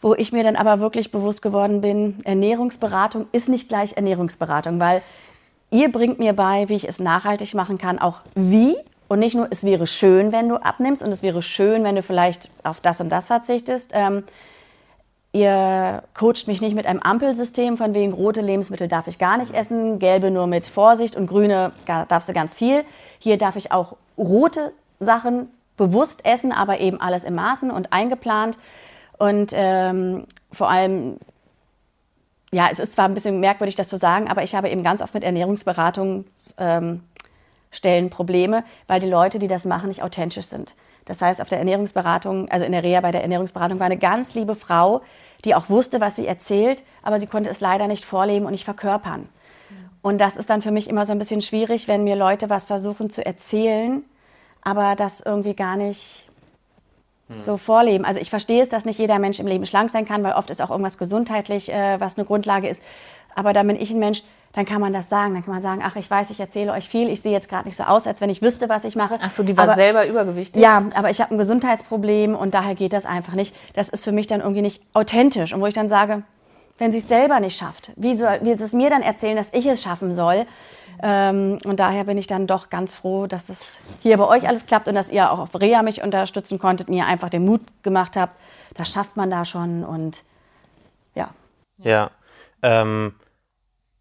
wo 0.00 0.14
ich 0.14 0.32
mir 0.32 0.44
dann 0.44 0.56
aber 0.56 0.80
wirklich 0.80 1.12
bewusst 1.12 1.40
geworden 1.40 1.80
bin, 1.80 2.18
Ernährungsberatung 2.24 3.26
ist 3.32 3.48
nicht 3.48 3.68
gleich 3.68 3.96
Ernährungsberatung, 3.96 4.80
weil 4.80 5.02
ihr 5.70 5.90
bringt 5.90 6.18
mir 6.18 6.34
bei, 6.34 6.68
wie 6.68 6.74
ich 6.74 6.86
es 6.86 6.98
nachhaltig 6.98 7.54
machen 7.54 7.78
kann, 7.78 7.98
auch 7.98 8.20
wie 8.34 8.76
und 9.08 9.18
nicht 9.18 9.34
nur, 9.34 9.48
es 9.50 9.64
wäre 9.64 9.86
schön, 9.86 10.32
wenn 10.32 10.48
du 10.48 10.56
abnimmst 10.56 11.02
und 11.02 11.10
es 11.10 11.22
wäre 11.22 11.42
schön, 11.42 11.84
wenn 11.84 11.94
du 11.94 12.02
vielleicht 12.02 12.50
auf 12.64 12.80
das 12.80 13.00
und 13.00 13.10
das 13.10 13.26
verzichtest. 13.26 13.92
Ähm, 13.94 14.24
Ihr 15.34 16.04
coacht 16.14 16.46
mich 16.46 16.60
nicht 16.60 16.76
mit 16.76 16.86
einem 16.86 17.00
Ampelsystem, 17.00 17.76
von 17.76 17.92
wegen 17.92 18.12
rote 18.12 18.40
Lebensmittel 18.40 18.86
darf 18.86 19.08
ich 19.08 19.18
gar 19.18 19.36
nicht 19.36 19.52
essen, 19.52 19.98
gelbe 19.98 20.30
nur 20.30 20.46
mit 20.46 20.68
Vorsicht 20.68 21.16
und 21.16 21.26
grüne 21.26 21.72
darfst 21.86 22.28
du 22.28 22.32
ganz 22.32 22.54
viel. 22.54 22.84
Hier 23.18 23.36
darf 23.36 23.56
ich 23.56 23.72
auch 23.72 23.96
rote 24.16 24.72
Sachen 25.00 25.48
bewusst 25.76 26.24
essen, 26.24 26.52
aber 26.52 26.78
eben 26.78 27.00
alles 27.00 27.24
im 27.24 27.34
Maßen 27.34 27.72
und 27.72 27.92
eingeplant. 27.92 28.60
Und 29.18 29.50
ähm, 29.56 30.28
vor 30.52 30.70
allem, 30.70 31.16
ja, 32.52 32.68
es 32.70 32.78
ist 32.78 32.92
zwar 32.92 33.06
ein 33.06 33.14
bisschen 33.14 33.40
merkwürdig, 33.40 33.74
das 33.74 33.88
zu 33.88 33.96
sagen, 33.96 34.28
aber 34.28 34.44
ich 34.44 34.54
habe 34.54 34.70
eben 34.70 34.84
ganz 34.84 35.02
oft 35.02 35.14
mit 35.14 35.24
Ernährungsberatungsstellen 35.24 37.02
ähm, 37.82 38.10
Probleme, 38.10 38.62
weil 38.86 39.00
die 39.00 39.10
Leute, 39.10 39.40
die 39.40 39.48
das 39.48 39.64
machen, 39.64 39.88
nicht 39.88 40.04
authentisch 40.04 40.46
sind. 40.46 40.76
Das 41.04 41.20
heißt, 41.20 41.40
auf 41.40 41.48
der 41.48 41.58
Ernährungsberatung, 41.58 42.48
also 42.50 42.64
in 42.64 42.72
der 42.72 42.82
Reha 42.82 43.00
bei 43.00 43.10
der 43.10 43.22
Ernährungsberatung 43.22 43.78
war 43.78 43.86
eine 43.86 43.98
ganz 43.98 44.34
liebe 44.34 44.54
Frau, 44.54 45.02
die 45.44 45.54
auch 45.54 45.68
wusste, 45.68 46.00
was 46.00 46.16
sie 46.16 46.26
erzählt, 46.26 46.82
aber 47.02 47.20
sie 47.20 47.26
konnte 47.26 47.50
es 47.50 47.60
leider 47.60 47.88
nicht 47.88 48.04
vorleben 48.04 48.46
und 48.46 48.52
nicht 48.52 48.64
verkörpern. 48.64 49.28
Und 50.00 50.20
das 50.20 50.36
ist 50.36 50.50
dann 50.50 50.62
für 50.62 50.70
mich 50.70 50.88
immer 50.88 51.06
so 51.06 51.12
ein 51.12 51.18
bisschen 51.18 51.40
schwierig, 51.40 51.88
wenn 51.88 52.04
mir 52.04 52.16
Leute 52.16 52.50
was 52.50 52.66
versuchen 52.66 53.10
zu 53.10 53.24
erzählen, 53.24 54.02
aber 54.62 54.96
das 54.96 55.20
irgendwie 55.20 55.54
gar 55.54 55.76
nicht 55.76 56.28
so 57.40 57.56
vorleben. 57.56 58.04
Also 58.04 58.20
ich 58.20 58.30
verstehe 58.30 58.62
es, 58.62 58.68
dass 58.68 58.84
nicht 58.84 58.98
jeder 58.98 59.18
Mensch 59.18 59.40
im 59.40 59.46
Leben 59.46 59.64
schlank 59.66 59.90
sein 59.90 60.04
kann, 60.04 60.22
weil 60.22 60.34
oft 60.34 60.50
ist 60.50 60.60
auch 60.60 60.70
irgendwas 60.70 60.98
gesundheitlich, 60.98 61.72
äh, 61.72 61.98
was 61.98 62.18
eine 62.18 62.26
Grundlage 62.26 62.68
ist. 62.68 62.82
Aber 63.34 63.52
da 63.52 63.62
bin 63.62 63.76
ich 63.76 63.90
ein 63.90 63.98
Mensch, 63.98 64.22
dann 64.54 64.64
kann 64.64 64.80
man 64.80 64.92
das 64.92 65.08
sagen. 65.08 65.34
Dann 65.34 65.44
kann 65.44 65.54
man 65.54 65.62
sagen, 65.62 65.82
ach, 65.84 65.96
ich 65.96 66.10
weiß, 66.10 66.30
ich 66.30 66.40
erzähle 66.40 66.72
euch 66.72 66.88
viel, 66.88 67.08
ich 67.08 67.20
sehe 67.20 67.32
jetzt 67.32 67.48
gerade 67.48 67.66
nicht 67.66 67.76
so 67.76 67.84
aus, 67.84 68.06
als 68.06 68.20
wenn 68.20 68.30
ich 68.30 68.40
wüsste, 68.40 68.68
was 68.68 68.84
ich 68.84 68.96
mache. 68.96 69.18
Ach 69.20 69.30
so, 69.30 69.42
die 69.42 69.56
war 69.56 69.64
aber, 69.64 69.74
selber 69.74 70.06
übergewichtig? 70.06 70.62
Ja, 70.62 70.84
aber 70.94 71.10
ich 71.10 71.20
habe 71.20 71.34
ein 71.34 71.38
Gesundheitsproblem 71.38 72.34
und 72.34 72.54
daher 72.54 72.74
geht 72.74 72.92
das 72.92 73.04
einfach 73.04 73.34
nicht. 73.34 73.54
Das 73.74 73.88
ist 73.88 74.04
für 74.04 74.12
mich 74.12 74.26
dann 74.26 74.40
irgendwie 74.40 74.62
nicht 74.62 74.82
authentisch. 74.94 75.52
Und 75.52 75.60
wo 75.60 75.66
ich 75.66 75.74
dann 75.74 75.88
sage, 75.88 76.22
wenn 76.78 76.92
sie 76.92 76.98
es 76.98 77.08
selber 77.08 77.40
nicht 77.40 77.58
schafft, 77.58 77.92
wie 77.96 78.14
soll 78.14 78.38
wie 78.42 78.50
es 78.50 78.72
mir 78.72 78.90
dann 78.90 79.02
erzählen, 79.02 79.36
dass 79.36 79.50
ich 79.52 79.66
es 79.66 79.82
schaffen 79.82 80.14
soll? 80.14 80.46
Ähm, 81.02 81.58
und 81.64 81.80
daher 81.80 82.04
bin 82.04 82.16
ich 82.16 82.28
dann 82.28 82.46
doch 82.46 82.70
ganz 82.70 82.94
froh, 82.94 83.26
dass 83.26 83.48
es 83.48 83.80
hier 84.00 84.16
bei 84.16 84.26
euch 84.26 84.46
alles 84.46 84.66
klappt 84.66 84.86
und 84.86 84.94
dass 84.94 85.10
ihr 85.10 85.30
auch 85.30 85.40
auf 85.40 85.60
Rea 85.60 85.82
mich 85.82 86.02
unterstützen 86.02 86.58
konntet, 86.58 86.88
mir 86.88 87.06
einfach 87.06 87.30
den 87.30 87.44
Mut 87.44 87.60
gemacht 87.82 88.16
habt. 88.16 88.38
Das 88.76 88.88
schafft 88.88 89.16
man 89.16 89.30
da 89.30 89.44
schon 89.44 89.84
und 89.84 90.22
ja. 91.14 91.30
Ja. 91.78 92.10
Ähm, 92.62 93.14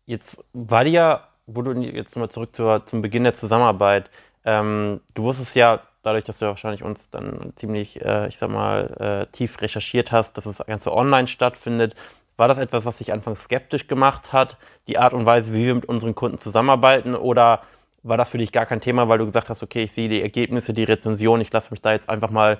Jetzt 0.05 0.43
war 0.53 0.83
die 0.83 0.91
ja 0.91 1.27
wo 1.45 1.61
du 1.61 1.73
jetzt 1.73 2.15
mal 2.15 2.29
zurück 2.29 2.55
zur, 2.55 2.85
zum 2.85 3.01
Beginn 3.01 3.23
der 3.23 3.33
Zusammenarbeit. 3.33 4.09
Ähm, 4.45 5.01
du 5.13 5.23
wusstest 5.23 5.55
ja, 5.55 5.81
dadurch, 6.01 6.23
dass 6.25 6.39
du 6.39 6.45
wahrscheinlich 6.45 6.83
uns 6.83 7.09
dann 7.09 7.53
ziemlich, 7.55 8.01
äh, 8.01 8.27
ich 8.27 8.37
sag 8.37 8.49
mal, 8.49 9.27
äh, 9.29 9.31
tief 9.31 9.61
recherchiert 9.61 10.11
hast, 10.11 10.37
dass 10.37 10.45
das 10.45 10.65
Ganze 10.65 10.93
online 10.93 11.27
stattfindet. 11.27 11.95
War 12.37 12.47
das 12.47 12.57
etwas, 12.57 12.85
was 12.85 12.97
dich 12.97 13.13
anfangs 13.13 13.43
skeptisch 13.43 13.87
gemacht 13.87 14.33
hat, 14.33 14.57
die 14.87 14.97
Art 14.97 15.13
und 15.13 15.25
Weise, 15.25 15.53
wie 15.53 15.65
wir 15.65 15.75
mit 15.75 15.85
unseren 15.85 16.15
Kunden 16.15 16.39
zusammenarbeiten? 16.39 17.15
Oder 17.15 17.61
war 18.03 18.17
das 18.17 18.31
für 18.31 18.37
dich 18.37 18.51
gar 18.51 18.65
kein 18.65 18.81
Thema, 18.81 19.07
weil 19.07 19.19
du 19.19 19.25
gesagt 19.25 19.49
hast, 19.49 19.63
okay, 19.63 19.83
ich 19.83 19.93
sehe 19.93 20.09
die 20.09 20.21
Ergebnisse, 20.21 20.73
die 20.73 20.83
Rezension, 20.83 21.41
ich 21.41 21.53
lasse 21.53 21.71
mich 21.71 21.81
da 21.81 21.93
jetzt 21.93 22.09
einfach 22.09 22.31
mal 22.31 22.59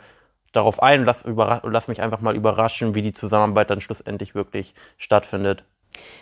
darauf 0.54 0.82
ein 0.82 1.02
und 1.02 1.06
lass, 1.08 1.26
lass 1.64 1.88
mich 1.88 2.02
einfach 2.02 2.22
mal 2.22 2.36
überraschen, 2.36 2.96
wie 2.96 3.02
die 3.02 3.14
Zusammenarbeit 3.14 3.70
dann 3.70 3.82
schlussendlich 3.82 4.36
wirklich 4.36 4.76
stattfindet? 4.98 5.66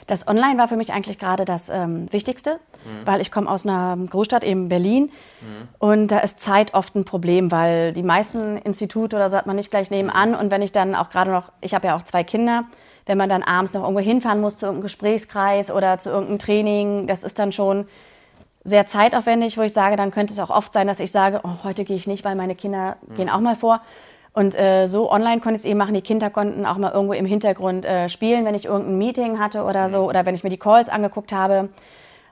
Das 0.07 0.27
Online 0.27 0.57
war 0.57 0.67
für 0.67 0.75
mich 0.75 0.93
eigentlich 0.93 1.19
gerade 1.19 1.45
das 1.45 1.69
ähm, 1.69 2.11
Wichtigste, 2.11 2.59
mhm. 2.85 3.05
weil 3.05 3.21
ich 3.21 3.31
komme 3.31 3.49
aus 3.49 3.65
einer 3.65 3.97
Großstadt, 4.09 4.43
eben 4.43 4.69
Berlin. 4.69 5.11
Mhm. 5.41 5.69
Und 5.79 6.07
da 6.09 6.19
ist 6.19 6.39
Zeit 6.39 6.73
oft 6.73 6.95
ein 6.95 7.05
Problem, 7.05 7.51
weil 7.51 7.93
die 7.93 8.03
meisten 8.03 8.57
Institute 8.57 9.15
oder 9.15 9.29
so 9.29 9.37
hat 9.37 9.47
man 9.47 9.55
nicht 9.55 9.71
gleich 9.71 9.91
nebenan. 9.91 10.35
Und 10.35 10.51
wenn 10.51 10.61
ich 10.61 10.71
dann 10.71 10.95
auch 10.95 11.09
gerade 11.09 11.31
noch, 11.31 11.51
ich 11.61 11.73
habe 11.73 11.87
ja 11.87 11.95
auch 11.95 12.03
zwei 12.03 12.23
Kinder, 12.23 12.65
wenn 13.05 13.17
man 13.17 13.29
dann 13.29 13.43
abends 13.43 13.73
noch 13.73 13.81
irgendwo 13.83 14.01
hinfahren 14.01 14.41
muss 14.41 14.57
zu 14.57 14.65
irgendeinem 14.65 14.83
Gesprächskreis 14.83 15.71
oder 15.71 15.97
zu 15.97 16.09
irgendeinem 16.09 16.39
Training, 16.39 17.07
das 17.07 17.23
ist 17.23 17.39
dann 17.39 17.51
schon 17.51 17.87
sehr 18.63 18.85
zeitaufwendig, 18.85 19.57
wo 19.57 19.61
ich 19.61 19.73
sage, 19.73 19.95
dann 19.95 20.11
könnte 20.11 20.33
es 20.33 20.39
auch 20.39 20.51
oft 20.51 20.73
sein, 20.73 20.85
dass 20.87 20.99
ich 20.99 21.11
sage, 21.11 21.41
oh, 21.43 21.63
heute 21.63 21.83
gehe 21.83 21.95
ich 21.95 22.05
nicht, 22.05 22.23
weil 22.23 22.35
meine 22.35 22.55
Kinder 22.55 22.97
mhm. 23.07 23.15
gehen 23.15 23.29
auch 23.29 23.39
mal 23.39 23.55
vor. 23.55 23.81
Und 24.33 24.57
äh, 24.57 24.87
so 24.87 25.11
online 25.11 25.41
konnte 25.41 25.55
ich 25.55 25.61
es 25.61 25.65
eben 25.65 25.77
machen. 25.77 25.93
Die 25.93 26.01
Kinder 26.01 26.29
konnten 26.29 26.65
auch 26.65 26.77
mal 26.77 26.91
irgendwo 26.91 27.13
im 27.13 27.25
Hintergrund 27.25 27.85
äh, 27.85 28.07
spielen, 28.07 28.45
wenn 28.45 28.55
ich 28.55 28.65
irgendein 28.65 28.97
Meeting 28.97 29.39
hatte 29.39 29.63
oder 29.63 29.89
so, 29.89 30.07
oder 30.07 30.25
wenn 30.25 30.35
ich 30.35 30.43
mir 30.43 30.49
die 30.49 30.57
Calls 30.57 30.87
angeguckt 30.87 31.33
habe. 31.33 31.69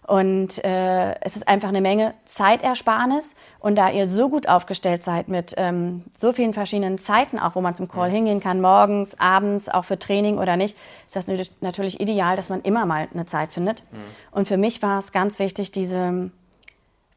Und 0.07 0.63
äh, 0.65 1.19
es 1.21 1.35
ist 1.35 1.47
einfach 1.47 1.69
eine 1.69 1.81
Menge 1.81 2.15
Zeitersparnis. 2.25 3.35
Und 3.59 3.75
da 3.77 3.91
ihr 3.91 4.09
so 4.09 4.29
gut 4.29 4.47
aufgestellt 4.47 5.03
seid 5.03 5.27
mit 5.27 5.53
ähm, 5.57 6.03
so 6.17 6.31
vielen 6.31 6.53
verschiedenen 6.53 6.97
Zeiten, 6.97 7.37
auch 7.37 7.53
wo 7.53 7.61
man 7.61 7.75
zum 7.75 7.87
Call 7.87 8.09
hingehen 8.09 8.39
kann, 8.39 8.59
morgens, 8.59 9.19
abends, 9.19 9.69
auch 9.69 9.85
für 9.85 9.99
Training 9.99 10.39
oder 10.39 10.57
nicht, 10.57 10.75
ist 11.05 11.15
das 11.15 11.27
natürlich 11.61 11.99
ideal, 11.99 12.35
dass 12.35 12.49
man 12.49 12.61
immer 12.61 12.87
mal 12.87 13.07
eine 13.13 13.27
Zeit 13.27 13.53
findet. 13.53 13.83
Mhm. 13.91 13.97
Und 14.31 14.47
für 14.47 14.57
mich 14.57 14.81
war 14.81 14.97
es 14.97 15.11
ganz 15.11 15.37
wichtig, 15.37 15.69
diese 15.71 16.31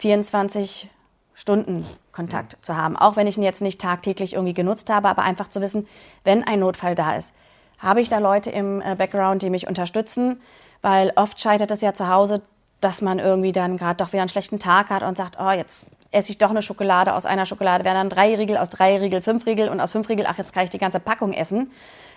24 0.00 0.90
Stunden 1.34 1.86
Kontakt 2.12 2.58
zu 2.62 2.76
haben. 2.76 2.96
Auch 2.96 3.16
wenn 3.16 3.26
ich 3.26 3.36
ihn 3.36 3.42
jetzt 3.42 3.62
nicht 3.62 3.80
tagtäglich 3.80 4.34
irgendwie 4.34 4.54
genutzt 4.54 4.90
habe, 4.90 5.08
aber 5.08 5.22
einfach 5.22 5.48
zu 5.48 5.60
wissen, 5.60 5.88
wenn 6.24 6.44
ein 6.44 6.60
Notfall 6.60 6.94
da 6.94 7.16
ist, 7.16 7.34
habe 7.78 8.00
ich 8.00 8.08
da 8.08 8.18
Leute 8.18 8.50
im 8.50 8.80
äh, 8.80 8.94
Background, 8.94 9.42
die 9.42 9.50
mich 9.50 9.66
unterstützen, 9.66 10.40
weil 10.82 11.12
oft 11.16 11.40
scheitert 11.40 11.70
es 11.70 11.80
ja 11.80 11.92
zu 11.92 12.08
Hause, 12.08 12.42
dass 12.80 13.00
man 13.00 13.18
irgendwie 13.18 13.52
dann 13.52 13.76
gerade 13.76 13.96
doch 13.96 14.12
wieder 14.12 14.22
einen 14.22 14.28
schlechten 14.28 14.58
Tag 14.58 14.90
hat 14.90 15.02
und 15.02 15.16
sagt, 15.16 15.38
oh, 15.40 15.50
jetzt 15.50 15.90
esse 16.10 16.30
ich 16.30 16.38
doch 16.38 16.50
eine 16.50 16.62
Schokolade 16.62 17.14
aus 17.14 17.26
einer 17.26 17.46
Schokolade, 17.46 17.84
werden 17.84 17.96
dann 17.96 18.08
drei 18.10 18.34
Riegel 18.34 18.56
aus 18.56 18.70
drei 18.70 18.98
Riegel, 18.98 19.22
fünf 19.22 19.46
Riegel 19.46 19.68
und 19.68 19.80
aus 19.80 19.92
fünf 19.92 20.08
Riegel, 20.08 20.26
ach, 20.28 20.38
jetzt 20.38 20.52
kann 20.52 20.64
ich 20.64 20.70
die 20.70 20.78
ganze 20.78 21.00
Packung 21.00 21.32
essen. 21.32 21.70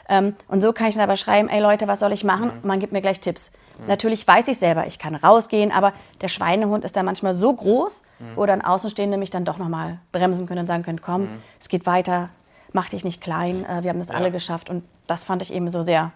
Ähm, 0.10 0.36
und 0.48 0.62
so 0.62 0.74
kann 0.74 0.88
ich 0.88 0.96
dann 0.96 1.04
aber 1.04 1.16
schreiben, 1.16 1.50
ey 1.50 1.62
Leute, 1.62 1.88
was 1.88 2.00
soll 2.00 2.12
ich 2.12 2.24
machen? 2.24 2.50
Und 2.50 2.66
man 2.66 2.80
gibt 2.80 2.94
mir 2.94 3.02
gleich 3.02 3.20
Tipps. 3.20 3.52
Mhm. 3.80 3.88
Natürlich 3.88 4.28
weiß 4.28 4.48
ich 4.48 4.58
selber, 4.58 4.88
ich 4.88 5.00
kann 5.00 5.16
rausgehen, 5.16 5.72
aber 5.72 5.94
der 6.22 6.28
Schweinehund 6.28 6.84
ist 6.84 6.96
dann 6.96 7.06
manchmal 7.06 7.34
so 7.34 7.54
groß, 7.54 8.04
mhm. 8.20 8.26
wo 8.36 8.46
dann 8.46 8.62
Außenstehende 8.62 9.18
mich 9.18 9.30
dann 9.30 9.46
doch 9.46 9.58
nochmal 9.58 10.00
bremsen 10.12 10.48
können 10.48 10.62
und 10.62 10.68
sagen 10.68 10.84
können, 10.84 11.02
komm, 11.02 11.22
mhm. 11.22 11.42
es 11.60 11.70
geht 11.70 11.86
weiter, 11.86 12.30
mach 12.74 12.90
dich 12.90 13.04
nicht 13.04 13.22
klein, 13.22 13.66
äh, 13.66 13.84
wir 13.84 13.90
haben 13.90 14.00
das 14.00 14.10
ja. 14.10 14.16
alle 14.16 14.32
geschafft. 14.32 14.70
Und 14.70 14.84
das 15.08 15.24
fand 15.24 15.42
ich 15.42 15.54
eben 15.54 15.70
so 15.70 15.82
sehr 15.82 16.12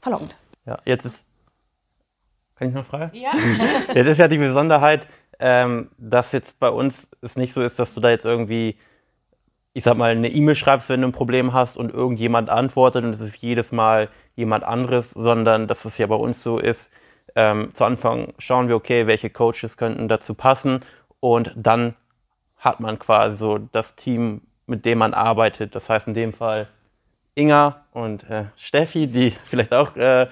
verlockend. 0.00 0.36
Ja, 0.66 0.78
jetzt 0.84 1.06
ist. 1.06 1.24
Kann 2.56 2.68
ich 2.68 2.74
noch 2.74 2.84
fragen? 2.84 3.16
Ja. 3.16 3.32
jetzt 3.94 4.06
ist 4.06 4.18
ja 4.18 4.28
die 4.28 4.38
Besonderheit, 4.38 5.06
ähm, 5.38 5.90
dass 5.96 6.32
jetzt 6.32 6.58
bei 6.58 6.68
uns 6.68 7.10
es 7.22 7.36
nicht 7.36 7.52
so 7.52 7.62
ist, 7.62 7.78
dass 7.78 7.94
du 7.94 8.00
da 8.00 8.10
jetzt 8.10 8.24
irgendwie 8.24 8.76
ich 9.78 9.84
sag 9.84 9.96
mal, 9.96 10.10
eine 10.10 10.28
E-Mail 10.28 10.56
schreibst, 10.56 10.88
wenn 10.88 11.02
du 11.02 11.06
ein 11.06 11.12
Problem 11.12 11.52
hast 11.52 11.76
und 11.76 11.94
irgendjemand 11.94 12.50
antwortet 12.50 13.04
und 13.04 13.10
es 13.10 13.20
ist 13.20 13.36
jedes 13.36 13.70
Mal 13.70 14.08
jemand 14.38 14.64
anderes, 14.64 15.10
sondern 15.10 15.66
dass 15.66 15.84
es 15.84 15.98
ja 15.98 16.06
bei 16.06 16.14
uns 16.14 16.42
so 16.42 16.58
ist, 16.58 16.92
ähm, 17.34 17.74
zu 17.74 17.84
Anfang 17.84 18.32
schauen 18.38 18.68
wir, 18.68 18.76
okay, 18.76 19.06
welche 19.06 19.30
Coaches 19.30 19.76
könnten 19.76 20.08
dazu 20.08 20.34
passen 20.34 20.80
und 21.20 21.52
dann 21.56 21.94
hat 22.56 22.80
man 22.80 22.98
quasi 22.98 23.36
so 23.36 23.58
das 23.58 23.96
Team, 23.96 24.42
mit 24.66 24.84
dem 24.84 24.98
man 24.98 25.14
arbeitet. 25.14 25.74
Das 25.74 25.88
heißt 25.88 26.08
in 26.08 26.14
dem 26.14 26.32
Fall 26.32 26.68
Inga 27.34 27.84
und 27.92 28.28
äh, 28.30 28.46
Steffi, 28.56 29.06
die 29.08 29.30
vielleicht 29.44 29.72
auch 29.72 29.96
äh, 29.96 30.28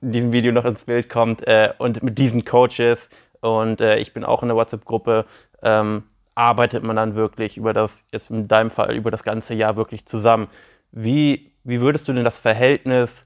in 0.00 0.12
diesem 0.12 0.32
Video 0.32 0.52
noch 0.52 0.64
ins 0.64 0.84
Bild 0.84 1.08
kommt 1.08 1.46
äh, 1.46 1.72
und 1.78 2.02
mit 2.02 2.18
diesen 2.18 2.44
Coaches 2.44 3.08
und 3.40 3.80
äh, 3.80 3.98
ich 3.98 4.12
bin 4.12 4.24
auch 4.24 4.42
in 4.42 4.48
der 4.48 4.56
WhatsApp-Gruppe. 4.56 5.24
Ähm, 5.62 6.04
arbeitet 6.34 6.84
man 6.84 6.96
dann 6.96 7.14
wirklich 7.14 7.56
über 7.56 7.72
das, 7.72 8.04
jetzt 8.12 8.30
in 8.30 8.46
deinem 8.46 8.70
Fall, 8.70 8.94
über 8.94 9.10
das 9.10 9.22
ganze 9.22 9.54
Jahr 9.54 9.76
wirklich 9.76 10.04
zusammen. 10.04 10.48
Wie, 10.92 11.50
wie 11.66 11.80
würdest 11.80 12.08
du 12.08 12.12
denn 12.12 12.24
das 12.24 12.38
Verhältnis 12.38 13.24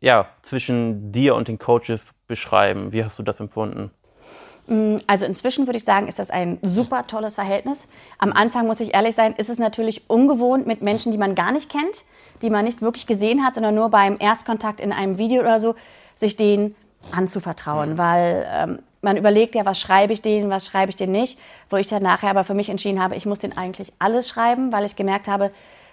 ja, 0.00 0.28
zwischen 0.42 1.12
dir 1.12 1.34
und 1.34 1.48
den 1.48 1.58
Coaches 1.58 2.14
beschreiben? 2.26 2.92
Wie 2.92 3.04
hast 3.04 3.18
du 3.18 3.22
das 3.22 3.40
empfunden? 3.40 3.90
Mm, 4.66 4.96
also 5.06 5.26
inzwischen 5.26 5.66
würde 5.66 5.76
ich 5.76 5.84
sagen, 5.84 6.06
ist 6.06 6.18
das 6.18 6.30
ein 6.30 6.58
super 6.62 7.06
tolles 7.06 7.34
Verhältnis. 7.34 7.88
Am 8.18 8.32
Anfang 8.32 8.66
muss 8.66 8.80
ich 8.80 8.94
ehrlich 8.94 9.14
sein, 9.14 9.34
ist 9.36 9.50
es 9.50 9.58
natürlich 9.58 10.08
ungewohnt 10.08 10.66
mit 10.66 10.80
Menschen, 10.80 11.12
die 11.12 11.18
man 11.18 11.34
gar 11.34 11.52
nicht 11.52 11.68
kennt, 11.68 12.04
die 12.42 12.50
man 12.50 12.64
nicht 12.64 12.80
wirklich 12.80 13.06
gesehen 13.06 13.44
hat, 13.44 13.56
sondern 13.56 13.74
nur 13.74 13.90
beim 13.90 14.16
Erstkontakt 14.18 14.80
in 14.80 14.92
einem 14.92 15.18
Video 15.18 15.42
oder 15.42 15.60
so, 15.60 15.74
sich 16.14 16.36
denen 16.36 16.74
anzuvertrauen, 17.10 17.90
mhm. 17.90 17.98
weil 17.98 18.46
ähm, 18.50 18.78
man 19.02 19.16
überlegt 19.16 19.54
ja, 19.54 19.66
was 19.66 19.80
schreibe 19.80 20.12
ich 20.12 20.22
denen, 20.22 20.50
was 20.50 20.66
schreibe 20.66 20.90
ich 20.90 20.96
denen 20.96 21.12
nicht, 21.12 21.38
wo 21.70 21.76
ich 21.76 21.88
dann 21.88 22.02
nachher 22.02 22.30
aber 22.30 22.44
für 22.44 22.54
mich 22.54 22.68
entschieden 22.68 23.02
habe, 23.02 23.16
ich 23.16 23.26
muss 23.26 23.38
denen 23.38 23.56
eigentlich 23.56 23.92
alles 23.98 24.28
schreiben, 24.28 24.72
weil 24.72 24.84
ich 24.84 24.96
gemerkt 24.96 25.26
habe, 25.26 25.50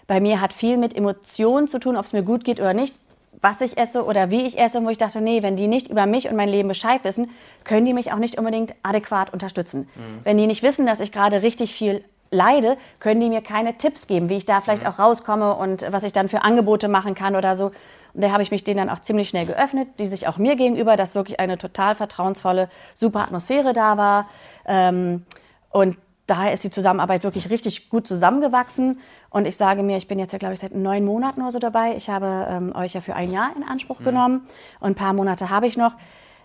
bei 0.08 0.20
mir 0.20 0.42
hat 0.42 0.54
viel 0.54 0.78
mit 0.78 0.96
Emotionen 0.96 1.68
zu 1.68 1.80
tun, 1.80 1.98
ob 1.98 2.06
es 2.06 2.14
mir 2.14 2.24
gut 2.24 2.44
geht 2.44 2.60
oder 2.60 2.74
nicht, 2.74 2.96
was 3.40 3.62
ich 3.62 3.78
esse 3.78 4.04
oder 4.04 4.32
wie 4.32 4.46
ich 4.48 4.58
esse 4.58 4.80
und 4.80 4.86
wo 4.86 4.90
ich 4.90 4.98
dachte, 4.98 5.22
nee, 5.22 5.44
wenn 5.44 5.56
die 5.56 5.68
nicht 5.68 5.90
über 5.90 6.06
mich 6.06 6.28
und 6.30 6.36
mein 6.36 6.50
Leben 6.50 6.70
Bescheid 6.70 7.04
wissen, 7.04 7.30
können 7.64 7.86
die 7.86 7.94
mich 7.94 8.12
auch 8.12 8.18
nicht 8.18 8.38
unbedingt 8.38 8.74
adäquat 8.84 9.32
unterstützen. 9.32 9.82
Mhm. 9.96 10.20
Wenn 10.24 10.38
die 10.38 10.48
nicht 10.48 10.64
wissen, 10.64 10.86
dass 10.86 11.02
ich 11.02 11.12
gerade 11.12 11.44
richtig 11.44 11.74
viel 11.74 12.04
leide, 12.32 12.78
können 13.00 13.22
die 13.22 13.30
mir 13.30 13.42
keine 13.42 13.78
Tipps 13.78 14.08
geben, 14.08 14.30
wie 14.30 14.38
ich 14.38 14.46
da 14.46 14.62
vielleicht 14.62 14.84
mhm. 14.84 14.90
auch 14.90 15.00
rauskomme 15.00 15.56
und 15.56 15.86
was 15.92 16.04
ich 16.04 16.14
dann 16.14 16.30
für 16.30 16.42
Angebote 16.42 16.88
machen 16.88 17.14
kann 17.14 17.36
oder 17.36 17.56
so. 17.56 17.72
Und 18.14 18.24
da 18.24 18.32
habe 18.32 18.42
ich 18.42 18.52
mich 18.52 18.64
denen 18.64 18.78
dann 18.78 18.90
auch 18.90 19.00
ziemlich 19.00 19.30
schnell 19.30 19.46
geöffnet, 19.46 19.88
die 20.00 20.08
sich 20.08 20.28
auch 20.28 20.38
mir 20.38 20.56
gegenüber, 20.56 20.96
dass 20.96 21.14
wirklich 21.14 21.40
eine 21.40 21.58
total 21.58 21.94
vertrauensvolle, 21.96 22.70
super 22.96 23.22
Atmosphäre 23.22 23.74
da 23.74 23.98
war. 23.98 24.28
Ähm, 24.66 25.26
und 25.70 25.98
daher 26.26 26.52
ist 26.52 26.64
die 26.64 26.72
Zusammenarbeit 26.72 27.24
wirklich 27.24 27.50
richtig 27.50 27.90
gut 27.90 28.08
zusammengewachsen. 28.08 29.00
Und 29.30 29.46
ich 29.46 29.58
sage 29.58 29.84
mir, 29.84 29.98
ich 29.98 30.08
bin 30.08 30.20
jetzt 30.20 30.32
ja, 30.32 30.40
glaube 30.40 30.54
ich, 30.54 30.60
seit 30.60 30.74
neun 30.74 31.06
Monaten 31.06 31.42
oder 31.42 31.52
so 31.52 31.60
dabei. 31.60 31.96
Ich 31.96 32.10
habe 32.10 32.48
ähm, 32.50 32.76
euch 32.76 32.94
ja 32.94 33.02
für 33.02 33.16
ein 33.16 33.32
Jahr 33.32 33.52
in 33.56 33.64
Anspruch 33.64 34.00
mhm. 34.00 34.06
genommen 34.06 34.48
und 34.80 34.92
ein 34.92 34.96
paar 34.96 35.14
Monate 35.14 35.50
habe 35.50 35.68
ich 35.68 35.78
noch. 35.78 35.94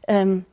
Ähm, 0.08 0.44